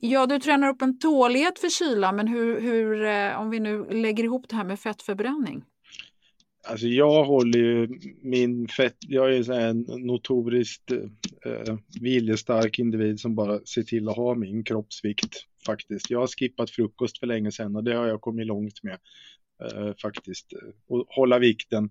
Ja, 0.00 0.26
du 0.26 0.38
tränar 0.38 0.68
upp 0.68 0.82
en 0.82 0.98
tålighet 0.98 1.58
för 1.58 1.68
kyla, 1.68 2.12
men 2.12 2.28
hur, 2.28 2.60
hur, 2.60 3.04
eh, 3.04 3.40
om 3.40 3.50
vi 3.50 3.60
nu 3.60 3.84
lägger 3.90 4.24
ihop 4.24 4.48
det 4.48 4.56
här 4.56 4.64
med 4.64 4.80
fettförbränning? 4.80 5.64
Alltså 6.66 6.86
jag 6.86 7.24
håller 7.24 7.58
ju 7.58 7.88
min 8.22 8.68
fett, 8.68 8.96
jag 9.00 9.34
är 9.34 9.50
en 9.50 9.80
notoriskt 9.80 10.90
eh, 10.90 11.76
viljestark 12.00 12.78
individ 12.78 13.20
som 13.20 13.34
bara 13.34 13.60
ser 13.60 13.82
till 13.82 14.08
att 14.08 14.16
ha 14.16 14.34
min 14.34 14.64
kroppsvikt 14.64 15.46
faktiskt. 15.66 16.10
Jag 16.10 16.20
har 16.20 16.26
skippat 16.26 16.70
frukost 16.70 17.18
för 17.18 17.26
länge 17.26 17.52
sedan 17.52 17.76
och 17.76 17.84
det 17.84 17.94
har 17.94 18.06
jag 18.06 18.20
kommit 18.20 18.46
långt 18.46 18.82
med 18.82 18.98
eh, 19.62 19.94
faktiskt. 20.02 20.52
Och 20.88 21.06
hålla 21.08 21.38
vikten 21.38 21.90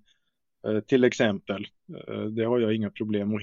eh, 0.67 0.79
till 0.79 1.03
exempel. 1.03 1.67
Eh, 2.07 2.21
det 2.23 2.43
har 2.43 2.59
jag 2.59 2.75
inga 2.75 2.89
problem 2.89 3.36
att 3.36 3.41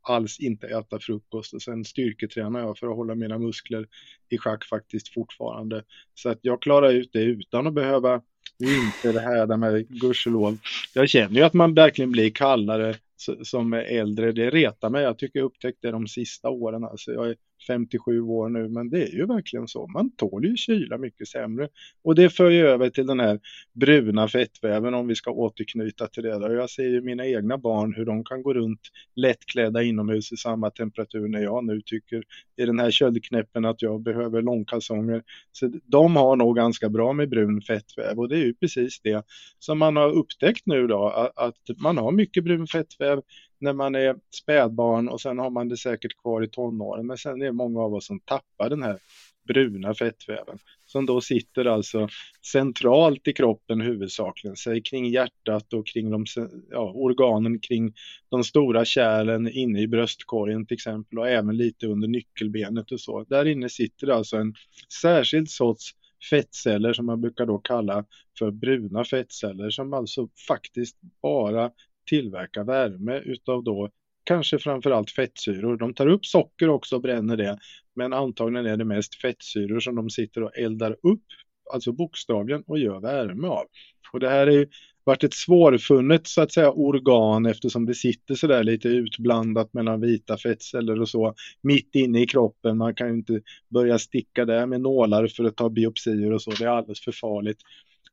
alls 0.00 0.40
inte 0.40 0.66
äta 0.66 0.98
frukost 1.00 1.54
och 1.54 1.62
sen 1.62 1.84
styrketränar 1.84 2.60
jag 2.60 2.78
för 2.78 2.86
att 2.86 2.96
hålla 2.96 3.14
mina 3.14 3.38
muskler 3.38 3.86
i 4.28 4.38
schack 4.38 4.64
faktiskt 4.64 5.14
fortfarande. 5.14 5.84
Så 6.14 6.28
att 6.28 6.38
jag 6.42 6.62
klarar 6.62 6.92
ut 6.92 7.12
det 7.12 7.22
utan 7.22 7.66
att 7.66 7.74
behöva 7.74 8.22
inte 8.58 9.12
det 9.12 9.20
här 9.20 9.56
med 9.56 9.88
gudskelov. 9.88 10.58
Jag 10.94 11.08
känner 11.08 11.36
ju 11.36 11.42
att 11.42 11.54
man 11.54 11.74
verkligen 11.74 12.12
blir 12.12 12.30
kallare 12.30 12.96
som 13.42 13.72
är 13.72 13.82
äldre. 13.82 14.32
Det 14.32 14.50
retar 14.50 14.90
mig. 14.90 15.02
Jag 15.02 15.18
tycker 15.18 15.38
jag 15.38 15.46
upptäckte 15.46 15.88
det 15.88 15.92
de 15.92 16.08
sista 16.08 16.50
åren. 16.50 16.84
Alltså 16.84 17.12
jag 17.12 17.28
är 17.28 17.36
57 17.66 18.20
år 18.20 18.48
nu, 18.48 18.68
men 18.68 18.90
det 18.90 19.02
är 19.02 19.12
ju 19.12 19.26
verkligen 19.26 19.68
så. 19.68 19.86
Man 19.86 20.10
tål 20.10 20.44
ju 20.44 20.56
kyla 20.56 20.98
mycket 20.98 21.28
sämre. 21.28 21.68
Och 22.02 22.14
det 22.14 22.30
för 22.30 22.50
ju 22.50 22.66
över 22.66 22.90
till 22.90 23.06
den 23.06 23.20
här 23.20 23.40
bruna 23.72 24.28
fettväven 24.28 24.94
om 24.94 25.06
vi 25.06 25.14
ska 25.14 25.30
återknyta 25.30 26.06
till 26.06 26.22
det. 26.22 26.38
Där. 26.38 26.50
Jag 26.50 26.70
ser 26.70 26.88
ju 26.88 27.00
mina 27.00 27.26
egna 27.26 27.58
barn 27.58 27.94
hur 27.94 28.04
de 28.04 28.24
kan 28.24 28.42
gå 28.42 28.54
runt 28.54 28.80
lättklädda 29.16 29.82
inomhus 29.82 30.32
i 30.32 30.36
samma 30.36 30.70
temperatur 30.70 31.28
när 31.28 31.40
jag 31.42 31.64
nu 31.64 31.80
tycker 31.80 32.22
i 32.56 32.66
den 32.66 32.78
här 32.78 32.90
köldknäppen 32.90 33.64
att 33.64 33.82
jag 33.82 34.02
behöver 34.02 34.42
långkalsonger. 34.42 35.22
Så 35.52 35.72
de 35.84 36.16
har 36.16 36.36
nog 36.36 36.56
ganska 36.56 36.88
bra 36.88 37.12
med 37.12 37.28
brun 37.28 37.62
fettväv 37.62 38.18
och 38.18 38.28
det 38.28 38.36
är 38.36 38.44
ju 38.44 38.54
precis 38.54 39.00
det 39.00 39.24
som 39.58 39.78
man 39.78 39.96
har 39.96 40.10
upptäckt 40.10 40.66
nu 40.66 40.86
då, 40.86 41.32
att 41.36 41.56
man 41.76 41.98
har 41.98 42.12
mycket 42.12 42.44
brun 42.44 42.66
fettväv 42.66 43.20
när 43.58 43.72
man 43.72 43.94
är 43.94 44.16
spädbarn 44.42 45.08
och 45.08 45.20
sen 45.20 45.38
har 45.38 45.50
man 45.50 45.68
det 45.68 45.76
säkert 45.76 46.16
kvar 46.16 46.42
i 46.42 46.48
tonåren. 46.48 47.06
Men 47.06 47.18
sen 47.18 47.42
är 47.42 47.46
det 47.46 47.52
många 47.52 47.80
av 47.80 47.94
oss 47.94 48.06
som 48.06 48.20
tappar 48.20 48.70
den 48.70 48.82
här 48.82 48.98
bruna 49.46 49.94
fettväven 49.94 50.58
som 50.86 51.06
då 51.06 51.20
sitter 51.20 51.64
alltså 51.64 52.08
centralt 52.52 53.28
i 53.28 53.32
kroppen 53.32 53.80
huvudsakligen, 53.80 54.56
säg 54.56 54.82
kring 54.82 55.10
hjärtat 55.10 55.72
och 55.72 55.86
kring 55.86 56.10
de, 56.10 56.24
ja, 56.70 56.92
organen 56.94 57.60
kring 57.60 57.94
de 58.28 58.44
stora 58.44 58.84
kärlen 58.84 59.48
inne 59.48 59.80
i 59.80 59.88
bröstkorgen 59.88 60.66
till 60.66 60.74
exempel 60.74 61.18
och 61.18 61.28
även 61.28 61.56
lite 61.56 61.86
under 61.86 62.08
nyckelbenet 62.08 62.92
och 62.92 63.00
så. 63.00 63.24
Där 63.24 63.44
inne 63.44 63.68
sitter 63.68 64.08
alltså 64.08 64.36
en 64.36 64.54
särskild 65.02 65.50
sorts 65.50 65.94
fettceller 66.30 66.92
som 66.92 67.06
man 67.06 67.20
brukar 67.20 67.46
då 67.46 67.58
kalla 67.58 68.04
för 68.38 68.50
bruna 68.50 69.04
fettceller 69.04 69.70
som 69.70 69.92
alltså 69.92 70.28
faktiskt 70.48 70.96
bara 71.22 71.70
tillverka 72.06 72.64
värme 72.64 73.18
utav 73.18 73.64
då 73.64 73.90
kanske 74.24 74.58
framförallt 74.58 75.10
fettsyror. 75.10 75.76
De 75.76 75.94
tar 75.94 76.06
upp 76.06 76.26
socker 76.26 76.68
också 76.68 76.96
och 76.96 77.02
bränner 77.02 77.36
det, 77.36 77.58
men 77.94 78.12
antagligen 78.12 78.66
är 78.66 78.76
det 78.76 78.84
mest 78.84 79.14
fettsyror 79.14 79.80
som 79.80 79.94
de 79.94 80.10
sitter 80.10 80.42
och 80.42 80.58
eldar 80.58 80.96
upp, 81.02 81.24
alltså 81.72 81.92
bokstavligen, 81.92 82.62
och 82.66 82.78
gör 82.78 83.00
värme 83.00 83.48
av. 83.48 83.64
Och 84.12 84.20
det 84.20 84.28
här 84.28 84.46
har 84.46 84.52
ju 84.52 84.66
varit 85.04 85.24
ett 85.24 85.34
svårfunnet 85.34 86.26
så 86.26 86.42
att 86.42 86.52
säga 86.52 86.70
organ 86.70 87.46
eftersom 87.46 87.86
det 87.86 87.94
sitter 87.94 88.34
sådär 88.34 88.64
lite 88.64 88.88
utblandat 88.88 89.74
mellan 89.74 90.00
vita 90.00 90.36
fettceller 90.38 91.00
och 91.00 91.08
så 91.08 91.34
mitt 91.62 91.94
inne 91.94 92.22
i 92.22 92.26
kroppen. 92.26 92.78
Man 92.78 92.94
kan 92.94 93.08
ju 93.08 93.14
inte 93.14 93.40
börja 93.68 93.98
sticka 93.98 94.44
där 94.44 94.66
med 94.66 94.80
nålar 94.80 95.26
för 95.26 95.44
att 95.44 95.56
ta 95.56 95.70
biopsier 95.70 96.32
och 96.32 96.42
så, 96.42 96.50
det 96.50 96.64
är 96.64 96.68
alldeles 96.68 97.00
för 97.00 97.12
farligt. 97.12 97.58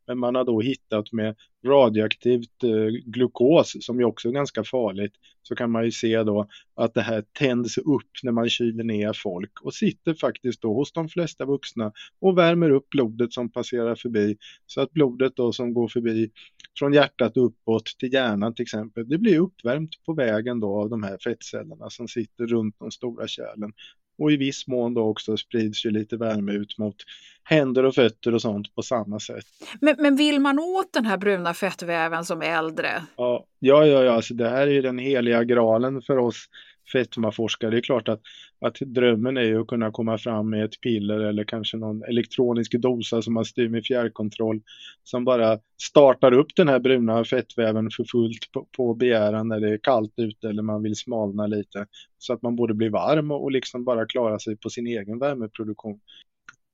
Men 0.07 0.19
man 0.19 0.35
har 0.35 0.43
då 0.43 0.61
hittat 0.61 1.11
med 1.11 1.35
radioaktivt 1.65 2.63
eh, 2.63 2.85
glukos 3.05 3.75
som 3.81 3.99
ju 3.99 4.05
också 4.05 4.27
är 4.29 4.33
ganska 4.33 4.63
farligt 4.63 5.13
så 5.43 5.55
kan 5.55 5.71
man 5.71 5.85
ju 5.85 5.91
se 5.91 6.23
då 6.23 6.47
att 6.75 6.93
det 6.93 7.01
här 7.01 7.23
tänds 7.39 7.77
upp 7.77 8.11
när 8.23 8.31
man 8.31 8.49
kyler 8.49 8.83
ner 8.83 9.13
folk 9.13 9.61
och 9.61 9.73
sitter 9.73 10.13
faktiskt 10.13 10.61
då 10.61 10.73
hos 10.73 10.91
de 10.91 11.09
flesta 11.09 11.45
vuxna 11.45 11.91
och 12.19 12.37
värmer 12.37 12.69
upp 12.69 12.89
blodet 12.89 13.33
som 13.33 13.51
passerar 13.51 13.95
förbi. 13.95 14.37
Så 14.67 14.81
att 14.81 14.91
blodet 14.91 15.35
då 15.35 15.51
som 15.51 15.73
går 15.73 15.87
förbi 15.87 16.31
från 16.79 16.93
hjärtat 16.93 17.37
uppåt 17.37 17.85
till 17.99 18.13
hjärnan 18.13 18.53
till 18.53 18.63
exempel, 18.63 19.09
det 19.09 19.17
blir 19.17 19.39
uppvärmt 19.39 19.89
på 20.05 20.13
vägen 20.13 20.59
då 20.59 20.81
av 20.81 20.89
de 20.89 21.03
här 21.03 21.17
fettcellerna 21.23 21.89
som 21.89 22.07
sitter 22.07 22.47
runt 22.47 22.75
de 22.79 22.91
stora 22.91 23.27
kärlen 23.27 23.73
och 24.17 24.31
i 24.31 24.37
viss 24.37 24.67
mån 24.67 24.93
då 24.93 25.03
också 25.03 25.37
sprids 25.37 25.85
ju 25.85 25.91
lite 25.91 26.17
värme 26.17 26.51
ut 26.51 26.77
mot 26.77 26.95
händer 27.43 27.83
och 27.85 27.95
fötter 27.95 28.33
och 28.33 28.41
sånt 28.41 28.75
på 28.75 28.81
samma 28.81 29.19
sätt. 29.19 29.45
Men, 29.81 29.95
men 29.99 30.15
vill 30.15 30.39
man 30.39 30.59
åt 30.59 30.93
den 30.93 31.05
här 31.05 31.17
bruna 31.17 31.53
fettväven 31.53 32.25
som 32.25 32.41
är 32.41 32.57
äldre? 32.57 33.03
Ja, 33.17 33.45
ja, 33.59 33.85
ja. 33.85 34.11
Alltså 34.11 34.33
det 34.33 34.49
här 34.49 34.67
är 34.67 34.71
ju 34.71 34.81
den 34.81 34.99
heliga 34.99 35.43
graalen 35.43 36.01
för 36.01 36.17
oss 36.17 36.49
fetmaforskare. 36.91 37.71
Det 37.71 37.77
är 37.77 37.81
klart 37.81 38.09
att, 38.09 38.21
att 38.65 38.77
drömmen 38.79 39.37
är 39.37 39.41
ju 39.41 39.61
att 39.61 39.67
kunna 39.67 39.91
komma 39.91 40.17
fram 40.17 40.49
med 40.49 40.65
ett 40.65 40.81
piller 40.81 41.19
eller 41.19 41.43
kanske 41.43 41.77
någon 41.77 42.03
elektronisk 42.03 42.71
dosa 42.71 43.21
som 43.21 43.33
man 43.33 43.45
styr 43.45 43.69
med 43.69 43.85
fjärrkontroll 43.85 44.61
som 45.03 45.25
bara 45.25 45.59
startar 45.81 46.31
upp 46.31 46.55
den 46.55 46.67
här 46.67 46.79
bruna 46.79 47.25
fettväven 47.25 47.89
för 47.89 48.03
fullt 48.03 48.51
på, 48.51 48.67
på 48.77 48.93
begäran 48.93 49.47
när 49.47 49.59
det 49.59 49.69
är 49.69 49.77
kallt 49.77 50.13
ute 50.17 50.49
eller 50.49 50.61
man 50.61 50.83
vill 50.83 50.95
smalna 50.95 51.47
lite 51.47 51.85
så 52.17 52.33
att 52.33 52.41
man 52.41 52.55
både 52.55 52.73
blir 52.73 52.89
varm 52.89 53.31
och, 53.31 53.43
och 53.43 53.51
liksom 53.51 53.83
bara 53.83 54.05
klarar 54.05 54.37
sig 54.37 54.57
på 54.57 54.69
sin 54.69 54.87
egen 54.87 55.19
värmeproduktion. 55.19 55.99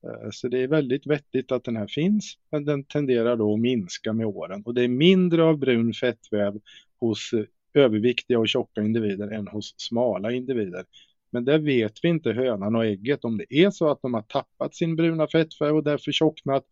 Eh, 0.06 0.28
så 0.30 0.48
det 0.48 0.58
är 0.58 0.68
väldigt 0.68 1.06
vettigt 1.06 1.52
att 1.52 1.64
den 1.64 1.76
här 1.76 1.86
finns, 1.86 2.34
men 2.52 2.64
den 2.64 2.84
tenderar 2.84 3.36
då 3.36 3.54
att 3.54 3.60
minska 3.60 4.12
med 4.12 4.26
åren. 4.26 4.62
Och 4.66 4.74
det 4.74 4.84
är 4.84 4.88
mindre 4.88 5.44
av 5.44 5.58
brun 5.58 5.92
fettväv 5.92 6.60
hos 7.00 7.32
eh, 7.32 7.44
överviktiga 7.74 8.38
och 8.38 8.48
tjocka 8.48 8.80
individer 8.80 9.28
än 9.28 9.48
hos 9.48 9.74
smala 9.76 10.32
individer. 10.32 10.84
Men 11.32 11.44
där 11.44 11.58
vet 11.58 11.92
vi 12.02 12.08
inte 12.08 12.32
hönan 12.32 12.76
och 12.76 12.84
ägget 12.84 13.24
om 13.24 13.38
det 13.38 13.54
är 13.54 13.70
så 13.70 13.90
att 13.90 14.02
de 14.02 14.14
har 14.14 14.22
tappat 14.22 14.74
sin 14.74 14.96
bruna 14.96 15.26
fettväv 15.26 15.76
och 15.76 15.84
därför 15.84 16.12
tjocknat 16.12 16.64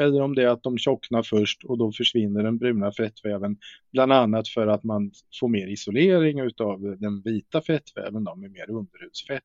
eller 0.00 0.20
om 0.22 0.34
det 0.34 0.42
är 0.42 0.48
att 0.48 0.62
de 0.62 0.78
tjocknar 0.78 1.22
först 1.22 1.64
och 1.64 1.78
då 1.78 1.92
försvinner 1.92 2.42
den 2.42 2.58
bruna 2.58 2.92
fettväven 2.92 3.56
bland 3.92 4.12
annat 4.12 4.48
för 4.48 4.66
att 4.66 4.84
man 4.84 5.10
får 5.40 5.48
mer 5.48 5.66
isolering 5.66 6.42
av 6.42 6.96
den 6.98 7.22
vita 7.22 7.62
fettväven 7.62 8.24
då, 8.24 8.34
med 8.34 8.50
mer 8.50 8.70
underhudsfett. 8.70 9.44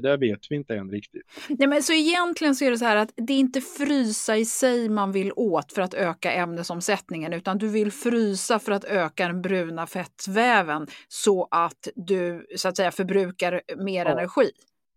Det 0.00 0.08
där 0.08 0.18
vet 0.18 0.40
vi 0.50 0.56
inte 0.56 0.74
än 0.74 0.90
riktigt. 0.90 1.22
Nej, 1.48 1.68
men 1.68 1.82
så 1.82 1.92
egentligen 1.92 2.54
så 2.54 2.64
är 2.64 2.70
det 2.70 2.78
så 2.78 2.84
här 2.84 2.96
att 2.96 3.12
det 3.16 3.32
är 3.32 3.38
inte 3.38 3.60
frysa 3.60 4.36
i 4.36 4.44
sig 4.44 4.88
man 4.88 5.12
vill 5.12 5.32
åt 5.36 5.72
för 5.72 5.82
att 5.82 5.94
öka 5.94 6.32
ämnesomsättningen 6.32 7.32
utan 7.32 7.58
du 7.58 7.68
vill 7.68 7.92
frysa 7.92 8.58
för 8.58 8.72
att 8.72 8.84
öka 8.84 9.26
den 9.26 9.42
bruna 9.42 9.86
fettväven 9.86 10.86
så 11.08 11.48
att 11.50 11.88
du 11.94 12.46
så 12.56 12.68
att 12.68 12.76
säga 12.76 12.90
förbrukar 12.90 13.62
mer 13.84 14.04
ja. 14.04 14.12
energi. 14.12 14.50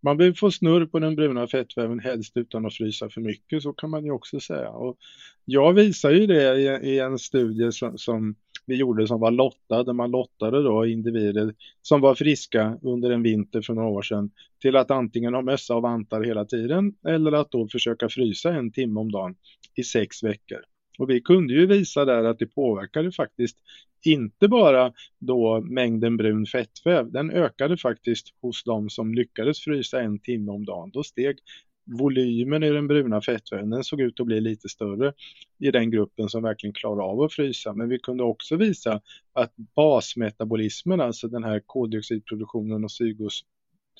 Man 0.04 0.18
vill 0.18 0.36
få 0.36 0.52
snurr 0.52 0.86
på 0.86 1.00
den 1.00 1.16
bruna 1.16 1.48
fettväven 1.48 2.00
helst 2.00 2.38
utan 2.38 2.66
att 2.66 2.74
frysa 2.74 3.10
för 3.10 3.22
mycket, 3.22 3.64
så 3.64 3.74
kan 3.74 3.90
man 3.90 4.06
ju 4.06 4.12
också 4.12 4.40
säga. 4.40 4.70
Och 4.70 4.98
jag 5.46 5.74
visar 5.74 6.12
ju 6.12 6.28
det 6.28 6.56
i, 6.58 6.90
i 6.90 7.00
en 7.00 7.20
studie 7.20 7.72
som, 7.72 7.98
som 7.98 8.36
vi 8.66 8.76
gjorde 8.76 9.08
som 9.08 9.20
var 9.20 9.32
lottad, 9.32 9.84
där 9.84 9.94
man 9.94 10.12
lottade 10.12 10.64
då 10.64 10.86
individer 10.86 11.56
som 11.82 12.02
var 12.02 12.16
friska 12.16 12.78
under 12.82 13.10
en 13.10 13.24
vinter 13.24 13.62
för 13.62 13.74
några 13.74 13.88
år 13.90 14.02
sedan 14.02 14.32
till 14.62 14.76
att 14.76 14.92
antingen 14.92 15.34
ha 15.34 15.42
mössa 15.42 15.76
och 15.76 15.82
vantar 15.82 16.24
hela 16.24 16.46
tiden 16.46 16.94
eller 17.08 17.32
att 17.32 17.52
då 17.52 17.68
försöka 17.68 18.10
frysa 18.10 18.54
en 18.54 18.72
timme 18.72 19.00
om 19.00 19.12
dagen 19.12 19.36
i 19.76 19.84
sex 19.84 20.24
veckor. 20.24 20.60
Och 21.02 21.10
vi 21.10 21.22
kunde 21.22 21.54
ju 21.54 21.66
visa 21.66 22.06
där 22.06 22.24
att 22.24 22.40
det 22.40 22.48
påverkade 22.48 23.12
faktiskt 23.12 23.58
inte 24.06 24.48
bara 24.48 24.94
då 25.20 25.62
mängden 25.62 26.18
brun 26.18 26.46
fettväv, 26.46 27.12
den 27.12 27.32
ökade 27.32 27.78
faktiskt 27.78 28.28
hos 28.42 28.64
de 28.64 28.90
som 28.90 29.14
lyckades 29.14 29.60
frysa 29.60 30.02
en 30.02 30.20
timme 30.20 30.52
om 30.52 30.66
dagen. 30.66 30.92
Då 30.94 31.04
steg 31.04 31.38
volymen 31.86 32.64
i 32.64 32.70
den 32.70 32.88
bruna 32.88 33.22
fettväven 33.22 33.70
den 33.70 33.84
såg 33.84 34.02
ut 34.02 34.20
att 34.20 34.26
bli 34.26 34.42
lite 34.42 34.70
större 34.70 35.14
i 35.60 35.72
den 35.72 35.92
gruppen 35.92 36.30
som 36.30 36.44
verkligen 36.44 36.74
klarar 36.74 37.04
av 37.04 37.22
att 37.22 37.34
frysa. 37.34 37.74
Men 37.74 37.90
vi 37.90 38.00
kunde 38.00 38.24
också 38.24 38.56
visa 38.56 39.02
att 39.34 39.54
basmetabolismen, 39.76 41.02
alltså 41.02 41.28
den 41.28 41.44
här 41.44 41.62
koldioxidproduktionen 41.66 42.84
och 42.84 42.92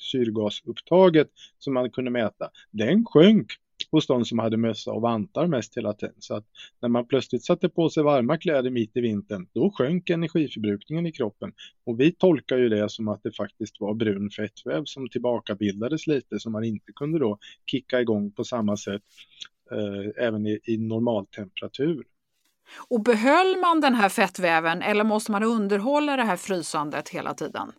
syrgasupptaget 0.00 1.28
som 1.58 1.74
man 1.74 1.90
kunde 1.90 2.10
mäta, 2.10 2.50
den 2.70 3.04
sjönk 3.04 3.52
hos 3.90 4.06
de 4.06 4.24
som 4.24 4.38
hade 4.38 4.56
mössa 4.56 4.92
och 4.92 5.02
vantar 5.02 5.46
mest 5.46 5.76
hela 5.76 5.92
tiden. 5.92 6.14
Så 6.18 6.34
att 6.34 6.44
när 6.80 6.88
man 6.88 7.06
plötsligt 7.06 7.44
satte 7.44 7.68
på 7.68 7.90
sig 7.90 8.02
varma 8.02 8.38
kläder 8.38 8.70
mitt 8.70 8.96
i 8.96 9.00
vintern, 9.00 9.46
då 9.52 9.70
sjönk 9.70 10.10
energiförbrukningen 10.10 11.06
i 11.06 11.12
kroppen. 11.12 11.52
Och 11.86 12.00
vi 12.00 12.12
tolkar 12.12 12.56
ju 12.56 12.68
det 12.68 12.90
som 12.90 13.08
att 13.08 13.22
det 13.22 13.32
faktiskt 13.32 13.80
var 13.80 13.94
brun 13.94 14.30
fettväv 14.30 14.82
som 14.84 15.08
tillbakabildades 15.08 16.06
lite, 16.06 16.40
som 16.40 16.52
man 16.52 16.64
inte 16.64 16.92
kunde 16.92 17.18
då 17.18 17.38
kicka 17.66 18.00
igång 18.00 18.32
på 18.32 18.44
samma 18.44 18.76
sätt 18.76 19.02
eh, 19.70 20.26
även 20.26 20.46
i, 20.46 20.60
i 20.64 20.76
normaltemperatur. 20.76 22.04
Och 22.88 23.02
behöll 23.02 23.56
man 23.60 23.80
den 23.80 23.94
här 23.94 24.08
fettväven 24.08 24.82
eller 24.82 25.04
måste 25.04 25.32
man 25.32 25.42
underhålla 25.42 26.16
det 26.16 26.22
här 26.22 26.36
frysandet 26.36 27.08
hela 27.08 27.34
tiden? 27.34 27.72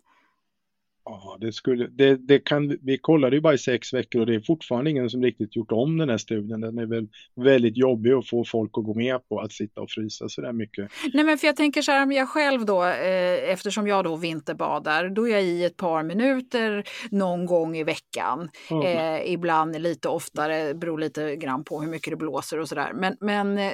Ja, 1.06 1.36
det 1.40 1.52
skulle, 1.52 1.86
det, 1.86 2.16
det 2.16 2.38
kan, 2.38 2.78
vi 2.82 2.98
kollade 2.98 3.36
ju 3.36 3.42
bara 3.42 3.54
i 3.54 3.58
sex 3.58 3.94
veckor 3.94 4.20
och 4.20 4.26
det 4.26 4.34
är 4.34 4.40
fortfarande 4.40 4.90
ingen 4.90 5.10
som 5.10 5.22
riktigt 5.22 5.56
gjort 5.56 5.72
om 5.72 5.98
den 5.98 6.08
här 6.08 6.18
studien. 6.18 6.60
Den 6.60 6.78
är 6.78 6.86
väl 6.86 7.08
väldigt 7.36 7.76
jobbig 7.76 8.12
att 8.12 8.28
få 8.28 8.44
folk 8.44 8.70
att 8.78 8.84
gå 8.84 8.94
med 8.94 9.28
på 9.28 9.40
att 9.40 9.52
sitta 9.52 9.80
och 9.80 9.90
frysa 9.90 10.28
så 10.28 10.40
där 10.40 10.52
mycket. 10.52 10.90
Nej 11.12 11.24
men 11.24 11.38
för 11.38 11.46
jag 11.46 11.56
tänker 11.56 11.82
så 11.82 11.92
här 11.92 12.02
om 12.02 12.12
jag 12.12 12.28
själv 12.28 12.64
då, 12.64 12.84
eh, 12.84 13.50
eftersom 13.50 13.86
jag 13.86 14.04
då 14.04 14.16
vinterbadar, 14.16 15.08
då 15.08 15.28
är 15.28 15.32
jag 15.32 15.42
i 15.42 15.64
ett 15.64 15.76
par 15.76 16.02
minuter 16.02 16.84
någon 17.10 17.46
gång 17.46 17.76
i 17.76 17.84
veckan. 17.84 18.50
Mm. 18.70 18.86
Eh, 18.86 19.32
ibland 19.32 19.82
lite 19.82 20.08
oftare, 20.08 20.74
beror 20.74 20.98
lite 20.98 21.36
grann 21.36 21.64
på 21.64 21.80
hur 21.80 21.88
mycket 21.88 22.10
det 22.10 22.16
blåser 22.16 22.60
och 22.60 22.68
sådär. 22.68 22.92
Men, 22.94 23.16
men 23.20 23.58
eh, 23.58 23.72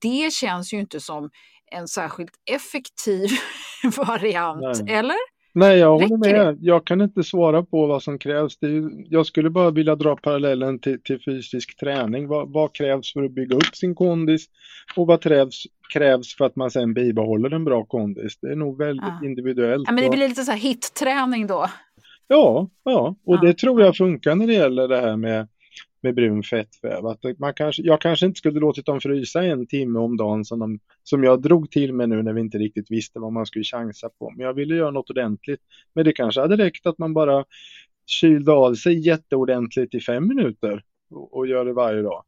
det 0.00 0.32
känns 0.32 0.72
ju 0.72 0.80
inte 0.80 1.00
som 1.00 1.30
en 1.72 1.88
särskilt 1.88 2.32
effektiv 2.50 3.28
variant, 3.96 4.82
Nej. 4.84 4.94
eller? 4.94 5.39
Nej, 5.52 5.78
jag 5.78 5.98
håller 5.98 6.16
med. 6.16 6.58
Jag 6.60 6.84
kan 6.84 7.00
inte 7.00 7.22
svara 7.22 7.62
på 7.62 7.86
vad 7.86 8.02
som 8.02 8.18
krävs. 8.18 8.58
Ju, 8.60 8.90
jag 9.08 9.26
skulle 9.26 9.50
bara 9.50 9.70
vilja 9.70 9.96
dra 9.96 10.16
parallellen 10.16 10.78
till, 10.78 11.02
till 11.02 11.22
fysisk 11.24 11.76
träning. 11.80 12.28
Vad, 12.28 12.52
vad, 12.52 12.72
krävs 12.72 13.12
för 13.12 13.24
att 13.24 13.30
bygga 13.30 13.56
upp 13.56 13.76
sin 13.76 13.94
kondis 13.94 14.46
och 14.96 15.06
vad 15.06 15.22
krävs, 15.22 15.64
krävs 15.92 16.36
för 16.36 16.44
att 16.44 16.56
man 16.56 16.70
sen 16.70 16.94
bibehåller 16.94 17.50
en 17.50 17.64
bra 17.64 17.84
kondis? 17.84 18.38
Det 18.40 18.52
är 18.52 18.56
nog 18.56 18.78
väldigt 18.78 19.06
ja. 19.20 19.26
individuellt. 19.26 19.84
Ja, 19.86 19.92
men 19.92 20.04
det 20.04 20.10
blir 20.10 20.28
lite 20.28 20.42
så 20.42 20.50
här 20.50 20.58
hit-träning 20.58 21.46
då? 21.46 21.66
Ja, 22.28 22.68
ja, 22.84 23.14
och 23.24 23.34
ja. 23.34 23.40
det 23.40 23.54
tror 23.54 23.82
jag 23.82 23.96
funkar 23.96 24.34
när 24.34 24.46
det 24.46 24.54
gäller 24.54 24.88
det 24.88 25.00
här 25.00 25.16
med 25.16 25.48
med 26.02 26.14
brun 26.14 26.42
fettväv. 26.42 27.06
Att 27.06 27.18
man 27.38 27.54
kanske, 27.54 27.82
jag 27.82 28.00
kanske 28.00 28.26
inte 28.26 28.38
skulle 28.38 28.60
låtit 28.60 28.86
dem 28.86 29.00
frysa 29.00 29.42
en 29.42 29.66
timme 29.66 29.98
om 29.98 30.16
dagen 30.16 30.44
som, 30.44 30.58
de, 30.58 30.78
som 31.02 31.24
jag 31.24 31.42
drog 31.42 31.70
till 31.70 31.92
med 31.94 32.08
nu 32.08 32.22
när 32.22 32.32
vi 32.32 32.40
inte 32.40 32.58
riktigt 32.58 32.90
visste 32.90 33.18
vad 33.18 33.32
man 33.32 33.46
skulle 33.46 33.64
chansa 33.64 34.08
på. 34.18 34.30
Men 34.36 34.46
jag 34.46 34.54
ville 34.54 34.74
göra 34.74 34.90
något 34.90 35.10
ordentligt. 35.10 35.60
Men 35.94 36.04
det 36.04 36.12
kanske 36.12 36.40
hade 36.40 36.56
räckt 36.56 36.86
att 36.86 36.98
man 36.98 37.14
bara 37.14 37.44
kylde 38.06 38.52
av 38.52 38.74
sig 38.74 39.06
jätteordentligt 39.06 39.94
i 39.94 40.00
fem 40.00 40.28
minuter 40.28 40.82
och, 41.10 41.36
och 41.36 41.46
gör 41.46 41.64
det 41.64 41.72
varje 41.72 42.02
dag. 42.02 42.24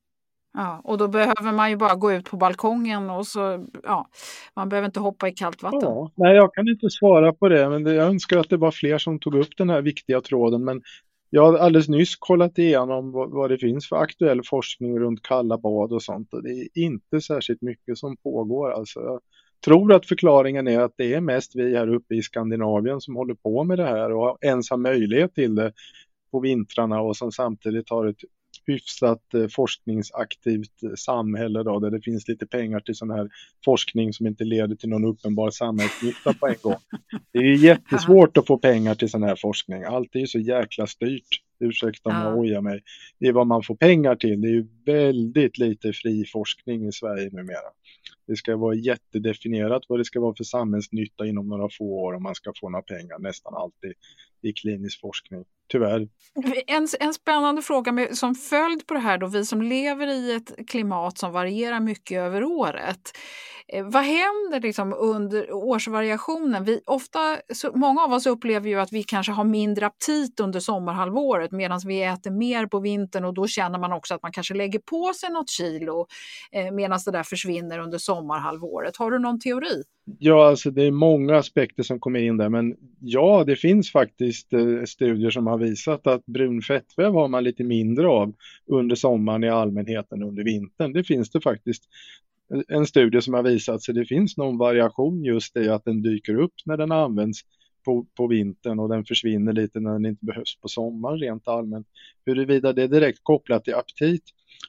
Ja, 0.55 0.81
och 0.85 0.99
då 0.99 1.09
behöver 1.09 1.53
man 1.53 1.71
ju 1.71 1.77
bara 1.77 1.95
gå 1.95 2.13
ut 2.13 2.31
på 2.31 2.37
balkongen 2.37 3.11
och 3.11 3.27
så, 3.27 3.67
ja, 3.83 4.09
man 4.57 4.69
behöver 4.69 4.87
inte 4.87 5.01
hoppa 5.01 5.29
i 5.29 5.33
kallt 5.33 5.63
vatten. 5.63 5.81
Ja, 5.83 6.11
nej, 6.15 6.37
jag 6.37 6.55
kan 6.55 6.69
inte 6.69 6.91
svara 6.91 7.33
på 7.33 7.49
det, 7.49 7.69
men 7.69 7.85
det, 7.85 7.95
jag 7.95 8.09
önskar 8.09 8.39
att 8.39 8.49
det 8.49 8.57
var 8.57 8.71
fler 8.71 8.99
som 8.99 9.19
tog 9.19 9.35
upp 9.35 9.57
den 9.57 9.71
här 9.71 9.83
viktiga 9.83 10.21
tråden. 10.21 10.65
Men 10.65 10.83
jag 11.35 11.53
har 11.53 11.59
alldeles 11.59 11.89
nyss 11.89 12.17
kollat 12.17 12.59
igenom 12.59 13.13
vad, 13.13 13.51
det 13.51 13.59
finns 13.59 13.89
för 13.89 13.97
aktuell 13.97 14.41
forskning 14.45 14.99
runt 14.99 15.23
kalla 15.23 15.59
bad 15.59 15.93
och 15.93 16.03
sånt 16.03 16.35
och 16.35 16.43
det 16.43 16.51
är 16.51 16.69
inte 16.75 17.21
särskilt 17.21 17.63
mycket 17.63 17.99
som 17.99 18.17
pågår. 18.17 18.71
Alltså, 18.71 19.01
jag 19.01 19.21
tror 19.65 19.93
att 19.93 20.07
förklaringen 20.07 20.69
är 20.69 20.81
att 20.81 20.95
det 20.97 21.15
är 21.15 21.21
mest 21.21 21.55
vi 21.55 21.77
här 21.77 21.95
uppe 21.95 22.15
i 22.15 22.23
Skandinavien 22.23 23.01
som 23.01 23.17
håller 23.17 23.35
på 23.35 23.65
med 23.65 23.79
det 23.79 23.87
här 23.87 24.13
och 24.13 24.39
ens 24.41 24.71
har 24.71 24.77
möjlighet 24.77 25.35
till 25.35 25.55
det 25.55 25.73
på 26.31 26.41
vintrarna 26.41 27.01
och 27.01 27.17
som 27.17 27.33
samtidigt 27.33 27.91
har 27.91 28.07
ett 28.07 28.21
hyfsat 28.67 29.35
eh, 29.35 29.49
forskningsaktivt 29.49 30.83
eh, 30.83 30.95
samhälle 30.97 31.63
då, 31.63 31.79
där 31.79 31.91
det 31.91 32.01
finns 32.01 32.29
lite 32.29 32.47
pengar 32.47 32.81
till 32.81 32.95
sån 32.95 33.11
här 33.11 33.31
forskning 33.65 34.13
som 34.13 34.27
inte 34.27 34.45
leder 34.45 34.77
till 34.77 34.89
någon 34.89 35.05
uppenbar 35.05 35.51
samhällsnytta 35.51 36.35
på 36.35 36.47
en 36.47 36.55
gång. 36.63 36.81
Det 37.33 37.39
är 37.39 37.57
jättesvårt 37.65 38.37
att 38.37 38.47
få 38.47 38.59
pengar 38.59 38.95
till 38.95 39.11
sån 39.11 39.23
här 39.23 39.37
forskning. 39.37 39.85
Allt 39.85 40.15
är 40.15 40.21
ju 40.21 40.27
så 40.27 40.39
jäkla 40.39 40.87
styrt. 40.87 41.43
Ursäkta 41.61 42.09
om 42.09 42.17
jag 42.17 42.39
ojar 42.39 42.61
mig. 42.61 42.83
Det 43.19 43.27
är 43.27 43.33
vad 43.33 43.47
man 43.47 43.63
får 43.63 43.75
pengar 43.75 44.17
till. 44.17 44.41
Det 44.41 44.49
är 44.49 44.53
ju 44.53 44.67
väldigt 44.87 45.59
lite 45.59 45.93
fri 45.93 46.25
forskning 46.25 46.89
i 46.89 46.93
Sverige 46.93 47.31
numera. 47.33 47.71
Det 48.27 48.37
ska 48.37 48.57
vara 48.57 48.75
jättedefinierat 48.75 49.83
vad 49.89 50.01
det 50.01 50.05
ska 50.05 50.21
vara 50.21 50.35
för 50.35 50.45
samhällsnytta 50.45 51.27
inom 51.27 51.49
några 51.49 51.69
få 51.79 51.85
år 51.85 52.15
om 52.15 52.23
man 52.23 52.35
ska 52.35 52.53
få 52.61 52.69
några 52.69 52.83
pengar, 52.83 53.19
nästan 53.19 53.55
alltid 53.55 53.93
i 54.43 54.53
klinisk 54.53 55.01
forskning. 55.01 55.45
Tyvärr. 55.69 56.09
En, 56.67 56.89
en 57.01 57.15
spännande 57.15 57.63
fråga 57.63 57.93
med, 57.93 58.17
som 58.17 58.35
följd 58.35 58.87
på 58.87 58.95
det 58.95 59.01
här 59.01 59.19
då, 59.19 59.27
vi 59.27 59.45
som 59.45 59.63
lever 59.63 60.07
i 60.07 60.33
ett 60.33 60.69
klimat 60.69 61.19
som 61.19 61.33
varierar 61.33 61.81
mycket 61.81 62.19
över 62.19 62.45
året. 62.45 63.13
Eh, 63.69 63.85
vad 63.85 64.03
händer 64.03 64.61
liksom 64.61 64.95
under 64.99 65.53
årsvariationen? 65.53 66.65
Vi, 66.65 66.81
ofta, 66.87 67.37
så, 67.55 67.73
många 67.75 68.03
av 68.03 68.13
oss 68.13 68.27
upplever 68.27 68.69
ju 68.69 68.81
att 68.81 68.93
vi 68.93 69.03
kanske 69.03 69.33
har 69.33 69.45
mindre 69.45 69.87
aptit 69.87 70.41
under 70.41 70.61
sommarhalvåret 70.61 71.53
medan 71.53 71.81
vi 71.87 72.03
äter 72.03 72.31
mer 72.31 72.67
på 72.67 72.81
vintern 72.81 73.25
och 73.25 73.35
då 73.35 73.47
känner 73.47 73.79
man 73.79 73.93
också 73.93 74.15
att 74.15 74.23
man 74.23 74.33
kanske 74.33 74.55
lägger 74.55 74.79
på 74.79 75.13
sig 75.13 75.31
något 75.31 75.51
kilo 75.51 76.07
eh, 76.53 76.71
medan 76.73 76.99
det 77.05 77.11
där 77.11 77.23
försvinner 77.23 77.79
under 77.79 77.99
sommarhalvåret. 77.99 78.97
Har 78.97 79.11
du 79.11 79.19
någon 79.19 79.41
teori? 79.41 79.83
Ja, 80.19 80.49
alltså 80.49 80.71
det 80.71 80.83
är 80.83 80.91
många 80.91 81.37
aspekter 81.37 81.83
som 81.83 82.01
kommer 82.01 82.21
in 82.21 82.37
där, 82.37 82.49
men 82.49 82.77
ja, 83.01 83.45
det 83.47 83.57
finns 83.57 83.93
faktiskt 83.93 84.53
eh, 84.53 84.83
studier 84.87 85.31
som 85.31 85.47
har 85.53 85.59
visat 85.59 86.07
att 86.07 86.27
brun 86.27 86.63
fettväv 86.63 87.13
har 87.13 87.29
man 87.29 87.45
lite 87.45 87.65
mindre 87.65 88.09
av 88.09 88.35
under 88.67 88.97
sommaren 88.97 89.45
i 89.45 89.49
allmänhet 89.49 90.13
än 90.13 90.23
under 90.23 90.45
vintern. 90.45 90.93
Det 90.93 91.05
finns 91.05 91.31
det 91.31 91.41
faktiskt 91.41 91.85
en 92.69 92.87
studie 92.87 93.21
som 93.21 93.35
har 93.35 93.43
visat, 93.43 93.83
så 93.83 93.93
det 93.93 94.05
finns 94.05 94.37
någon 94.37 94.59
variation 94.59 95.25
just 95.25 95.57
i 95.57 95.69
att 95.69 95.85
den 95.85 96.03
dyker 96.03 96.35
upp 96.35 96.55
när 96.65 96.77
den 96.77 96.93
används 96.93 97.41
på, 97.85 98.07
på 98.17 98.27
vintern 98.27 98.79
och 98.79 98.89
den 98.89 99.05
försvinner 99.05 99.53
lite 99.53 99.81
när 99.81 99.93
den 99.93 100.07
inte 100.07 100.25
behövs 100.25 100.61
på 100.61 100.69
sommaren 100.69 101.19
rent 101.19 101.49
allmänt. 101.49 101.87
Huruvida 102.27 102.73
det 102.73 102.83
är 102.83 102.89
direkt 102.89 103.19
kopplat 103.23 103.65
till 103.65 103.75
aptit. 103.75 104.23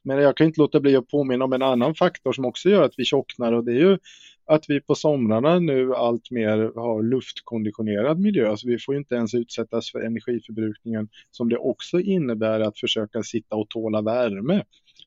Men 0.04 0.18
jag 0.18 0.38
kan 0.38 0.48
inte 0.48 0.62
låta 0.62 0.80
bli 0.80 0.96
att 0.96 1.08
påminna 1.08 1.46
om 1.46 1.54
en 1.54 1.62
annan 1.62 1.96
faktor 1.96 2.34
som 2.34 2.46
också 2.46 2.70
gör 2.70 2.84
att 2.84 2.94
vi 2.98 3.06
tjocknar 3.06 3.52
och 3.52 3.64
det 3.64 3.72
är 3.72 3.80
ju 3.80 3.98
att 4.46 4.66
vi 4.68 4.82
på 4.82 4.96
somrarna 4.96 5.60
nu 5.60 5.94
allt 5.94 6.32
mer 6.32 6.72
har 6.76 7.04
luftkonditionerad 7.04 8.20
miljö. 8.20 8.58
så 8.58 8.68
vi 8.68 8.80
får 8.80 8.96
inte 8.96 9.16
ens 9.16 9.34
utsättas 9.34 9.92
för 9.92 10.00
energiförbrukningen 10.00 11.10
som 11.32 11.50
det 11.50 11.58
också 11.58 12.00
innebär 12.00 12.60
att 12.60 12.80
försöka 12.80 13.24
sitta 13.24 13.56
och 13.56 13.70
tåla 13.70 14.02
värme. 14.02 14.64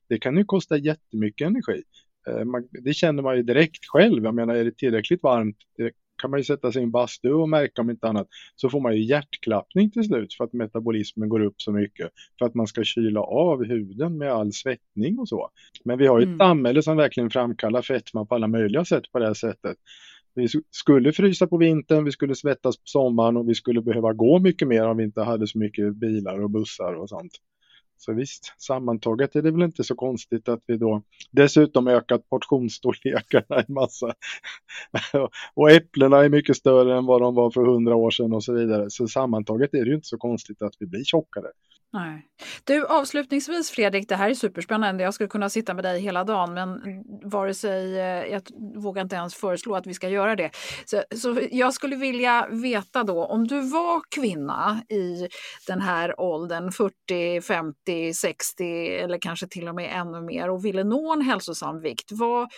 Det 0.09 0.19
kan 0.19 0.37
ju 0.37 0.45
kosta 0.45 0.77
jättemycket 0.77 1.47
energi. 1.47 1.83
Eh, 2.27 2.45
det 2.81 2.93
känner 2.93 3.23
man 3.23 3.35
ju 3.35 3.43
direkt 3.43 3.85
själv. 3.85 4.23
Jag 4.23 4.35
menar, 4.35 4.55
är 4.55 4.65
det 4.65 4.77
tillräckligt 4.77 5.23
varmt 5.23 5.57
kan 6.17 6.31
man 6.31 6.39
ju 6.39 6.43
sätta 6.43 6.71
sig 6.71 6.81
i 6.81 6.83
en 6.83 6.91
bastu 6.91 7.31
och 7.31 7.49
märka 7.49 7.81
om 7.81 7.89
inte 7.89 8.07
annat. 8.07 8.27
Så 8.55 8.69
får 8.69 8.79
man 8.79 8.95
ju 8.95 9.03
hjärtklappning 9.03 9.91
till 9.91 10.03
slut 10.03 10.33
för 10.33 10.43
att 10.43 10.53
metabolismen 10.53 11.29
går 11.29 11.39
upp 11.39 11.61
så 11.61 11.71
mycket. 11.71 12.11
För 12.39 12.45
att 12.45 12.53
man 12.55 12.67
ska 12.67 12.83
kyla 12.83 13.21
av 13.21 13.63
huden 13.63 14.17
med 14.17 14.31
all 14.31 14.53
svettning 14.53 15.19
och 15.19 15.29
så. 15.29 15.49
Men 15.85 15.97
vi 15.97 16.07
har 16.07 16.19
ju 16.19 16.23
ett 16.23 16.27
mm. 16.27 16.37
samhälle 16.39 16.83
som 16.83 16.97
verkligen 16.97 17.29
framkallar 17.29 17.81
fetma 17.81 18.25
på 18.25 18.35
alla 18.35 18.47
möjliga 18.47 18.85
sätt 18.85 19.11
på 19.11 19.19
det 19.19 19.25
här 19.25 19.33
sättet. 19.33 19.77
Vi 20.35 20.47
skulle 20.71 21.13
frysa 21.13 21.47
på 21.47 21.57
vintern, 21.57 22.03
vi 22.03 22.11
skulle 22.11 22.35
svettas 22.35 22.77
på 22.77 22.83
sommaren 22.85 23.37
och 23.37 23.49
vi 23.49 23.55
skulle 23.55 23.81
behöva 23.81 24.13
gå 24.13 24.39
mycket 24.39 24.67
mer 24.67 24.87
om 24.87 24.97
vi 24.97 25.03
inte 25.03 25.21
hade 25.21 25.47
så 25.47 25.57
mycket 25.57 25.95
bilar 25.95 26.43
och 26.43 26.49
bussar 26.49 26.93
och 26.93 27.09
sånt. 27.09 27.31
Så 27.97 28.13
visst, 28.13 28.53
sammantaget 28.57 29.35
är 29.35 29.41
det 29.41 29.51
väl 29.51 29.61
inte 29.61 29.83
så 29.83 29.95
konstigt 29.95 30.49
att 30.49 30.63
vi 30.65 30.77
då 30.77 31.01
dessutom 31.31 31.87
ökat 31.87 32.29
portionsstorlekarna 32.29 33.63
en 33.67 33.73
massa. 33.73 34.13
och 35.53 35.71
äpplena 35.71 36.25
är 36.25 36.29
mycket 36.29 36.57
större 36.57 36.97
än 36.97 37.05
vad 37.05 37.21
de 37.21 37.35
var 37.35 37.51
för 37.51 37.65
hundra 37.65 37.95
år 37.95 38.11
sedan 38.11 38.33
och 38.33 38.43
så 38.43 38.53
vidare. 38.53 38.89
Så 38.89 39.07
sammantaget 39.07 39.73
är 39.73 39.83
det 39.83 39.89
ju 39.89 39.95
inte 39.95 40.07
så 40.07 40.17
konstigt 40.17 40.61
att 40.61 40.73
vi 40.79 40.85
blir 40.85 41.03
tjockare. 41.03 41.47
Nej. 41.93 42.25
Du, 42.63 42.85
avslutningsvis 42.85 43.71
Fredrik, 43.71 44.09
det 44.09 44.15
här 44.15 44.29
är 44.29 44.33
superspännande. 44.33 45.03
Jag 45.03 45.13
skulle 45.13 45.29
kunna 45.29 45.49
sitta 45.49 45.73
med 45.73 45.83
dig 45.83 46.01
hela 46.01 46.23
dagen, 46.23 46.53
men 46.53 46.81
vare 47.29 47.53
sig, 47.53 47.99
eh, 47.99 48.25
jag 48.25 48.41
vågar 48.75 49.01
inte 49.01 49.15
ens 49.15 49.35
föreslå 49.35 49.75
att 49.75 49.87
vi 49.87 49.93
ska 49.93 50.09
göra 50.09 50.35
det. 50.35 50.51
Så, 50.85 51.03
så 51.15 51.39
jag 51.51 51.73
skulle 51.73 51.95
vilja 51.95 52.47
veta 52.51 53.03
då, 53.03 53.25
om 53.25 53.47
du 53.47 53.61
var 53.61 54.01
kvinna 54.15 54.81
i 54.89 55.27
den 55.67 55.81
här 55.81 56.19
åldern, 56.19 56.71
40, 56.71 57.41
50, 57.41 58.13
60 58.13 58.87
eller 58.87 59.19
kanske 59.21 59.47
till 59.47 59.67
och 59.67 59.75
med 59.75 59.91
ännu 60.01 60.21
mer 60.21 60.49
och 60.49 60.65
ville 60.65 60.83
nå 60.83 61.13
en 61.13 61.21
hälsosam 61.21 61.81
vikt, 61.81 62.11
vad, 62.11 62.49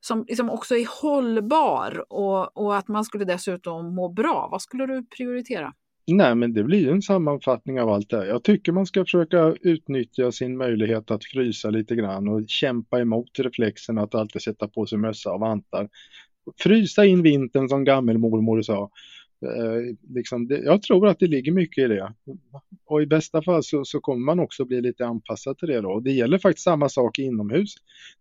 som 0.00 0.24
liksom 0.28 0.50
också 0.50 0.76
är 0.76 1.02
hållbar 1.02 2.04
och, 2.12 2.56
och 2.56 2.76
att 2.76 2.88
man 2.88 3.04
skulle 3.04 3.24
dessutom 3.24 3.94
må 3.94 4.08
bra, 4.08 4.48
vad 4.50 4.62
skulle 4.62 4.86
du 4.86 5.06
prioritera? 5.06 5.72
Nej, 6.10 6.34
men 6.34 6.52
det 6.52 6.64
blir 6.64 6.92
en 6.92 7.02
sammanfattning 7.02 7.80
av 7.80 7.88
allt 7.88 8.10
det 8.10 8.16
här. 8.16 8.26
Jag 8.26 8.42
tycker 8.44 8.72
man 8.72 8.86
ska 8.86 9.04
försöka 9.04 9.54
utnyttja 9.60 10.32
sin 10.32 10.56
möjlighet 10.56 11.10
att 11.10 11.24
frysa 11.24 11.70
lite 11.70 11.96
grann 11.96 12.28
och 12.28 12.48
kämpa 12.48 13.00
emot 13.00 13.38
reflexen 13.38 13.98
att 13.98 14.14
alltid 14.14 14.42
sätta 14.42 14.68
på 14.68 14.86
sig 14.86 14.98
mössa 14.98 15.32
och 15.32 15.40
vantar. 15.40 15.88
Frysa 16.58 17.04
in 17.04 17.22
vintern 17.22 17.68
som 17.68 17.84
gammelmormor 17.84 18.62
sa. 18.62 18.90
Eh, 19.42 19.96
liksom 20.14 20.48
det, 20.48 20.58
jag 20.58 20.82
tror 20.82 21.08
att 21.08 21.18
det 21.18 21.26
ligger 21.26 21.52
mycket 21.52 21.84
i 21.84 21.86
det. 21.88 22.14
Och 22.86 23.02
i 23.02 23.06
bästa 23.06 23.42
fall 23.42 23.62
så, 23.62 23.84
så 23.84 24.00
kommer 24.00 24.24
man 24.24 24.40
också 24.40 24.64
bli 24.64 24.80
lite 24.80 25.06
anpassad 25.06 25.58
till 25.58 25.68
det 25.68 25.80
då. 25.80 26.00
Det 26.00 26.12
gäller 26.12 26.38
faktiskt 26.38 26.64
samma 26.64 26.88
sak 26.88 27.18
inomhus. 27.18 27.74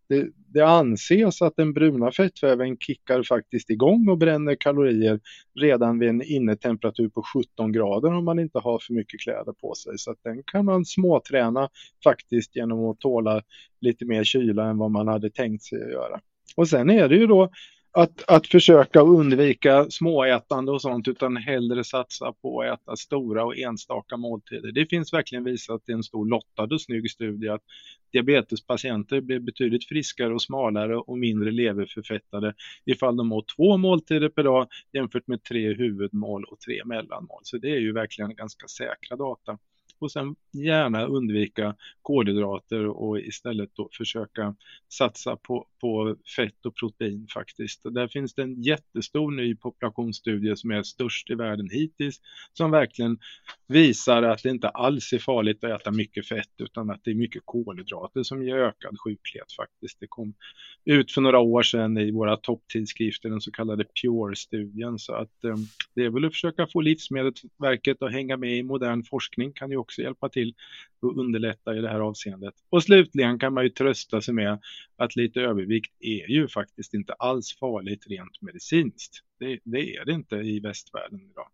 Det, 0.10 0.28
det 0.54 0.62
anses 0.62 1.42
att 1.42 1.56
den 1.56 1.74
bruna 1.74 2.12
fettväven 2.12 2.78
kickar 2.78 3.24
faktiskt 3.24 3.70
igång 3.70 4.10
och 4.10 4.18
bränner 4.18 4.56
kalorier 4.56 5.20
redan 5.60 6.00
vid 6.00 6.10
en 6.10 6.22
innetemperatur 6.22 7.10
på 7.10 7.24
17 7.34 7.72
grader 7.72 8.14
om 8.14 8.26
man 8.26 8.40
inte 8.40 8.60
har 8.60 8.80
för 8.80 8.94
mycket 8.94 9.20
kläder 9.20 9.54
på 9.62 9.74
sig. 9.76 9.98
Så 9.98 10.12
att 10.12 10.24
den 10.24 10.44
kan 10.44 10.66
man 10.66 10.86
småträna 10.86 11.70
faktiskt 12.04 12.56
genom 12.56 12.86
att 12.86 13.00
tåla 13.00 13.42
lite 13.82 14.06
mer 14.06 14.24
kyla 14.24 14.66
än 14.70 14.78
vad 14.78 14.92
man 14.92 15.08
hade 15.08 15.30
tänkt 15.30 15.64
sig 15.64 15.84
att 15.84 15.92
göra. 15.92 16.20
Och 16.56 16.68
sen 16.68 16.90
är 16.90 17.10
det 17.10 17.16
ju 17.16 17.28
då 17.28 17.50
att, 17.92 18.24
att 18.28 18.48
försöka 18.48 19.02
undvika 19.02 19.86
småätande 19.90 20.72
och 20.72 20.82
sånt 20.82 21.08
utan 21.08 21.38
hellre 21.38 21.84
satsa 21.84 22.34
på 22.42 22.62
att 22.62 22.82
äta 22.82 22.96
stora 22.96 23.46
och 23.46 23.58
enstaka 23.58 24.18
måltider. 24.18 24.72
Det 24.72 24.86
finns 24.86 25.14
verkligen 25.14 25.44
visat 25.44 25.90
i 25.90 25.92
en 25.92 26.04
stor 26.04 26.26
lottad 26.26 26.64
och 26.74 26.82
snygg 26.82 27.12
studie 27.12 27.50
att 27.50 27.62
diabetespatienter 28.12 29.22
blir 29.22 29.40
betydligt 29.40 29.88
friskare 29.88 30.34
och 30.34 30.42
smalare 30.42 30.98
och 30.98 31.18
mindre 31.18 31.52
leverförfettade 31.52 32.54
ifall 32.86 33.18
de 33.18 33.34
åt 33.34 33.48
två 33.56 33.78
måltider 33.78 34.30
per 34.30 34.44
dag 34.44 34.68
jämfört 34.94 35.28
med 35.28 35.44
tre 35.44 35.74
huvudmål 35.74 36.44
och 36.44 36.60
tre 36.60 36.82
mellanmål. 36.86 37.42
Så 37.44 37.58
det 37.58 37.72
är 37.72 37.80
ju 37.80 37.94
verkligen 37.94 38.36
ganska 38.36 38.68
säkra 38.68 39.18
data 39.18 39.58
och 40.00 40.12
sen 40.12 40.36
gärna 40.54 41.06
undvika 41.06 41.76
kolhydrater 42.02 42.88
och 42.88 43.20
istället 43.20 43.70
då 43.74 43.90
försöka 43.98 44.56
satsa 44.94 45.36
på, 45.36 45.68
på 45.82 46.16
fett 46.36 46.66
och 46.66 46.76
protein 46.76 47.28
faktiskt. 47.34 47.86
Och 47.86 47.94
där 47.94 48.08
finns 48.08 48.34
det 48.34 48.42
en 48.42 48.62
jättestor 48.62 49.32
ny 49.32 49.56
populationsstudie 49.56 50.56
som 50.56 50.72
är 50.72 50.84
störst 50.84 51.30
i 51.30 51.36
världen 51.36 51.70
hittills 51.72 52.22
som 52.54 52.72
verkligen 52.72 53.18
visar 53.68 54.24
att 54.24 54.44
det 54.44 54.50
inte 54.50 54.70
alls 54.70 55.14
är 55.14 55.20
farligt 55.20 55.64
att 55.64 55.82
äta 55.82 55.92
mycket 55.92 56.28
fett 56.28 56.54
utan 56.58 56.90
att 56.90 57.04
det 57.04 57.12
är 57.12 57.16
mycket 57.16 57.42
kolhydrater 57.46 58.24
som 58.24 58.44
ger 58.44 58.56
ökad 58.56 59.00
sjuklighet 59.00 59.52
faktiskt. 59.52 60.00
Det 60.00 60.08
kom 60.08 60.34
ut 60.86 61.12
för 61.12 61.22
några 61.22 61.40
år 61.40 61.64
sedan 61.64 61.98
i 61.98 62.12
våra 62.12 62.38
topptidskrifter, 62.38 63.30
den 63.30 63.42
så 63.42 63.52
kallade 63.52 63.86
Pure-studien. 64.02 65.00
Så 65.00 65.14
att 65.14 65.44
eh, 65.44 65.56
det 65.96 66.06
är 66.06 66.10
väl 66.10 66.26
att 66.26 66.34
försöka 66.34 66.68
få 66.68 66.82
Livsmedelsverket 66.82 68.02
att 68.02 68.12
hänga 68.12 68.38
med 68.38 68.58
i 68.58 68.64
modern 68.64 69.04
forskning 69.04 69.54
kan 69.54 69.72
ju 69.72 69.78
också 69.88 70.02
hjälpa 70.02 70.30
till 70.30 70.54
och 71.02 71.18
underlätta 71.18 71.76
i 71.76 71.82
det 71.82 71.90
här 71.90 72.00
avseendet. 72.00 72.54
Och 72.70 72.84
slutligen 72.84 73.40
kan 73.40 73.54
man 73.54 73.64
ju 73.64 73.70
trösta 73.70 74.22
sig 74.22 74.34
med 74.34 74.60
att 74.98 75.16
lite 75.16 75.42
övervikt 75.42 75.94
är 76.00 76.30
ju 76.30 76.48
faktiskt 76.48 76.94
inte 76.94 77.14
alls 77.14 77.58
farligt 77.60 78.08
rent 78.08 78.42
medicinskt. 78.42 79.24
Det, 79.40 79.60
det 79.64 79.96
är 79.96 80.06
det 80.06 80.12
inte 80.12 80.36
i 80.36 80.60
västvärlden 80.60 81.22
idag 81.32 81.48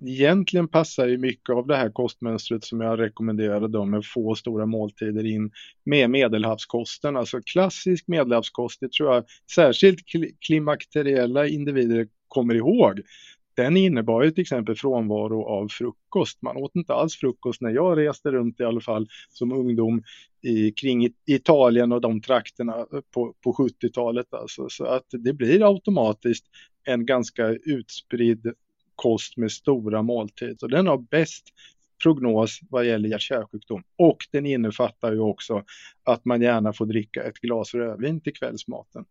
egentligen 0.00 0.68
passar 0.68 1.06
ju 1.06 1.18
mycket 1.18 1.50
av 1.50 1.66
det 1.66 1.76
här 1.76 1.90
kostmönstret 1.90 2.64
som 2.64 2.80
jag 2.80 3.00
rekommenderade 3.00 3.68
då 3.68 3.84
med 3.84 4.06
få 4.06 4.34
stora 4.34 4.66
måltider 4.66 5.26
in 5.26 5.50
med 5.84 6.10
medelhavskosten. 6.10 7.16
Alltså 7.16 7.40
klassisk 7.46 8.08
medelhavskost, 8.08 8.80
det 8.80 8.92
tror 8.92 9.14
jag 9.14 9.24
särskilt 9.54 10.00
klimakteriella 10.46 11.46
individer 11.46 12.08
kommer 12.28 12.54
ihåg. 12.54 13.00
Den 13.56 13.76
innebar 13.76 14.22
ju 14.22 14.30
till 14.30 14.42
exempel 14.42 14.74
frånvaro 14.76 15.44
av 15.44 15.68
frukost. 15.68 16.42
Man 16.42 16.56
åt 16.56 16.76
inte 16.76 16.94
alls 16.94 17.16
frukost 17.16 17.60
när 17.60 17.70
jag 17.70 17.98
reste 17.98 18.30
runt 18.30 18.60
i 18.60 18.64
alla 18.64 18.80
fall 18.80 19.08
som 19.30 19.52
ungdom 19.52 20.02
i, 20.42 20.70
kring 20.70 21.08
Italien 21.26 21.92
och 21.92 22.00
de 22.00 22.20
trakterna 22.20 22.86
på, 23.14 23.34
på 23.44 23.52
70-talet. 23.52 24.34
Alltså. 24.34 24.68
Så 24.68 24.84
att 24.84 25.06
det 25.10 25.32
blir 25.32 25.68
automatiskt 25.68 26.44
en 26.84 27.06
ganska 27.06 27.48
utspridd 27.48 28.52
kost 28.94 29.36
med 29.36 29.52
stora 29.52 30.02
måltider. 30.02 30.56
Så 30.58 30.66
den 30.66 30.86
har 30.86 30.98
bäst 30.98 31.44
prognos 32.02 32.60
vad 32.70 32.86
gäller 32.86 33.08
hjärt-kärlsjukdom. 33.08 33.82
Och 33.98 34.18
den 34.32 34.46
innefattar 34.46 35.12
ju 35.12 35.20
också 35.20 35.64
att 36.04 36.24
man 36.24 36.42
gärna 36.42 36.72
får 36.72 36.86
dricka 36.86 37.22
ett 37.22 37.38
glas 37.38 37.74
rödvin 37.74 38.20
till 38.20 38.32
kvällsmaten. 38.32 39.04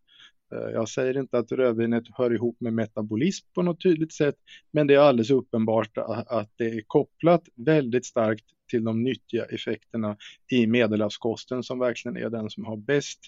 Eh, 0.54 0.70
jag 0.72 0.88
säger 0.88 1.18
inte 1.18 1.38
att 1.38 1.52
rödvinet 1.52 2.04
hör 2.14 2.34
ihop 2.34 2.60
med 2.60 2.72
metabolism 2.72 3.46
på 3.54 3.62
något 3.62 3.82
tydligt 3.82 4.12
sätt, 4.12 4.36
men 4.70 4.86
det 4.86 4.94
är 4.94 4.98
alldeles 4.98 5.30
uppenbart 5.30 5.98
att 6.26 6.50
det 6.56 6.64
är 6.64 6.82
kopplat 6.86 7.42
väldigt 7.54 8.06
starkt 8.06 8.44
till 8.70 8.84
de 8.84 9.02
nyttiga 9.02 9.44
effekterna 9.44 10.16
i 10.50 10.66
medelhavskosten 10.66 11.62
som 11.62 11.78
verkligen 11.78 12.16
är 12.16 12.30
den 12.30 12.50
som 12.50 12.64
har 12.64 12.76
bäst 12.76 13.20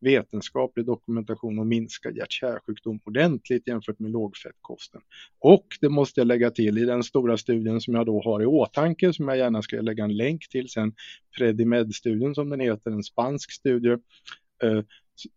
vetenskaplig 0.00 0.86
dokumentation 0.86 1.58
och 1.58 1.66
minska 1.66 2.10
hjärt-kärlsjukdom 2.10 3.00
ordentligt 3.04 3.68
jämfört 3.68 3.98
med 3.98 4.10
lågfettkosten. 4.10 5.00
Och 5.38 5.66
det 5.80 5.88
måste 5.88 6.20
jag 6.20 6.26
lägga 6.26 6.50
till 6.50 6.78
i 6.78 6.84
den 6.84 7.02
stora 7.02 7.36
studien 7.36 7.80
som 7.80 7.94
jag 7.94 8.06
då 8.06 8.22
har 8.22 8.42
i 8.42 8.46
åtanke 8.46 9.12
som 9.12 9.28
jag 9.28 9.38
gärna 9.38 9.62
ska 9.62 9.80
lägga 9.80 10.04
en 10.04 10.16
länk 10.16 10.48
till 10.48 10.68
sen, 10.68 10.94
Predimed-studien 11.38 12.34
som 12.34 12.50
den 12.50 12.60
heter, 12.60 12.90
en 12.90 13.02
spansk 13.02 13.52
studie 13.52 13.96
eh, 14.62 14.82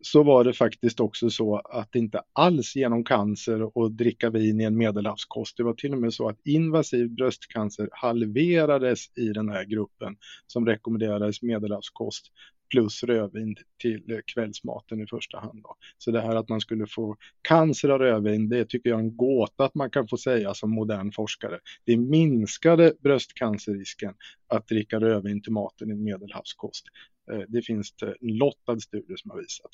så 0.02 0.24
var 0.24 0.44
det 0.44 0.54
faktiskt 0.54 1.00
också 1.00 1.30
så 1.30 1.58
att 1.58 1.96
inte 1.96 2.22
alls 2.34 2.76
genom 2.76 3.04
cancer 3.04 3.78
och 3.78 3.92
dricka 3.92 4.30
vin 4.30 4.62
i 4.62 4.64
en 4.64 4.78
medelhavskost. 4.78 5.58
Det 5.58 5.64
var 5.64 5.74
till 5.74 5.94
och 5.94 6.00
med 6.00 6.14
så 6.14 6.30
att 6.30 6.48
invasiv 6.48 7.10
bröstcancer 7.10 7.90
halverades 7.92 9.18
i 9.18 9.28
den 9.28 9.50
här 9.50 9.64
gruppen 9.66 10.18
som 10.48 10.66
rekommenderades 10.66 11.42
medelhavskost 11.42 12.32
plus 12.70 13.04
rödvin 13.04 13.56
till 13.82 14.22
kvällsmaten 14.34 15.02
i 15.02 15.08
första 15.08 15.40
hand. 15.40 15.64
Då. 15.64 15.76
Så 15.98 16.12
det 16.12 16.22
här 16.22 16.36
att 16.36 16.50
man 16.50 16.62
skulle 16.62 16.88
få 16.88 17.18
cancer 17.42 17.90
av 17.90 18.00
rödvin, 18.00 18.50
det 18.50 18.66
tycker 18.66 18.90
jag 18.90 19.00
är 19.00 19.04
en 19.04 19.18
gåta 19.18 19.66
att 19.66 19.76
man 19.76 19.90
kan 19.90 20.08
få 20.08 20.18
säga 20.18 20.54
som 20.54 20.72
modern 20.72 21.12
forskare. 21.12 21.60
Det 21.86 21.98
minskade 21.98 22.94
bröstcancerrisken 23.00 24.14
att 24.48 24.68
dricka 24.68 25.00
rödvin 25.00 25.42
till 25.42 25.54
maten 25.54 25.90
i 25.90 25.94
en 25.94 26.04
medelhavskost. 26.04 26.86
Eh, 27.32 27.42
det 27.48 27.62
finns 27.62 27.94
en 28.02 28.38
lottad 28.38 28.80
studie 28.80 29.18
som 29.18 29.32
har 29.32 29.38
visat. 29.38 29.72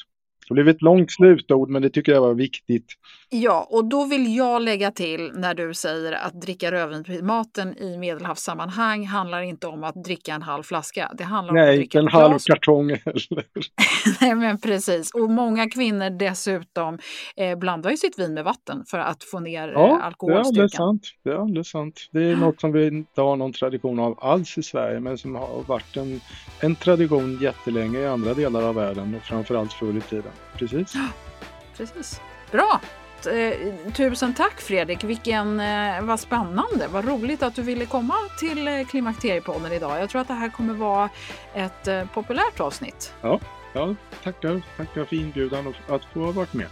Det 0.48 0.54
blev 0.54 0.68
ett 0.68 0.82
långt 0.82 1.12
slutord, 1.12 1.70
men 1.70 1.82
det 1.82 1.90
tycker 1.90 2.12
jag 2.12 2.22
var 2.22 2.34
viktigt. 2.34 2.86
Ja, 3.34 3.68
och 3.70 3.86
då 3.86 4.06
vill 4.06 4.36
jag 4.36 4.62
lägga 4.62 4.92
till 4.92 5.32
när 5.34 5.54
du 5.54 5.74
säger 5.74 6.12
att 6.12 6.42
dricka 6.42 6.72
rödvin 6.72 7.04
till 7.04 7.24
maten 7.24 7.78
i 7.78 7.98
medelhavssammanhang 7.98 9.06
handlar 9.06 9.42
inte 9.42 9.68
om 9.68 9.84
att 9.84 10.04
dricka 10.04 10.34
en 10.34 10.42
halv 10.42 10.64
flaska. 10.64 11.12
Det 11.18 11.24
handlar 11.24 11.54
Nej, 11.54 11.64
om 11.64 11.70
att 11.70 11.76
dricka 11.76 12.00
en 12.00 12.08
halv 12.08 12.40
kartong 12.40 12.90
heller. 12.90 13.46
Nej, 14.22 14.36
men 14.36 14.58
precis. 14.58 15.12
Och 15.12 15.30
många 15.30 15.70
kvinnor 15.70 16.10
dessutom 16.10 17.00
eh, 17.36 17.58
blandar 17.58 17.92
ju 17.92 17.98
sitt 17.98 18.20
vin 18.20 18.34
med 18.34 18.44
vatten 18.44 18.84
för 18.88 18.98
att 18.98 19.24
få 19.24 19.40
ner 19.40 19.68
ja, 19.68 19.88
eh, 19.88 20.06
alkoholstyrkan. 20.06 20.54
Det 20.54 20.64
är 20.64 20.68
sant. 20.68 21.02
Det 21.24 21.30
är 21.30 21.36
alldeles 21.36 21.70
sant. 21.70 22.10
Det 22.12 22.24
är 22.24 22.36
något 22.36 22.62
som 22.62 22.72
vi 22.72 22.88
inte 22.88 23.22
har 23.22 23.36
någon 23.36 23.54
tradition 23.54 24.00
av 24.00 24.20
alls 24.22 24.58
i 24.58 24.64
Sverige, 24.64 25.00
men 25.00 25.18
som 25.18 25.36
har 25.36 25.64
varit 25.68 25.98
en, 25.98 26.22
en 26.60 26.76
tradition 26.76 27.40
jättelänge 27.42 28.00
i 28.00 28.08
andra 28.08 28.34
delar 28.34 28.64
av 28.64 28.76
världen 28.76 29.16
och 29.16 29.22
framförallt 29.22 29.74
förr 29.74 29.98
i 29.98 30.02
tiden 30.02 30.31
precis. 30.58 30.94
precis. 31.78 32.22
Bra! 32.52 32.82
Eh, 33.28 33.94
tusen 33.94 34.34
tack 34.34 34.62
Fredrik, 34.62 35.04
vilken, 35.04 35.60
eh, 35.60 36.02
vad 36.02 36.20
spännande, 36.20 36.88
vad 36.88 37.06
roligt 37.06 37.44
att 37.44 37.56
du 37.56 37.62
ville 37.62 37.86
komma 37.86 38.14
till 38.40 38.68
eh, 38.68 38.86
Klimakteriepodden 38.86 39.72
idag. 39.72 40.02
Jag 40.02 40.10
tror 40.10 40.22
att 40.22 40.28
det 40.28 40.34
här 40.34 40.50
kommer 40.50 40.74
vara 40.74 41.10
ett 41.54 41.88
populärt 42.14 42.60
avsnitt. 42.60 43.14
Ja, 43.22 43.40
ja 43.74 43.96
tackar, 44.24 44.62
tackar 44.78 45.06
för 45.06 45.16
inbjudan 45.16 45.68
och 45.68 45.96
att 45.96 46.06
få 46.06 46.20
ha 46.20 46.32
varit 46.32 46.54
med. 46.54 46.68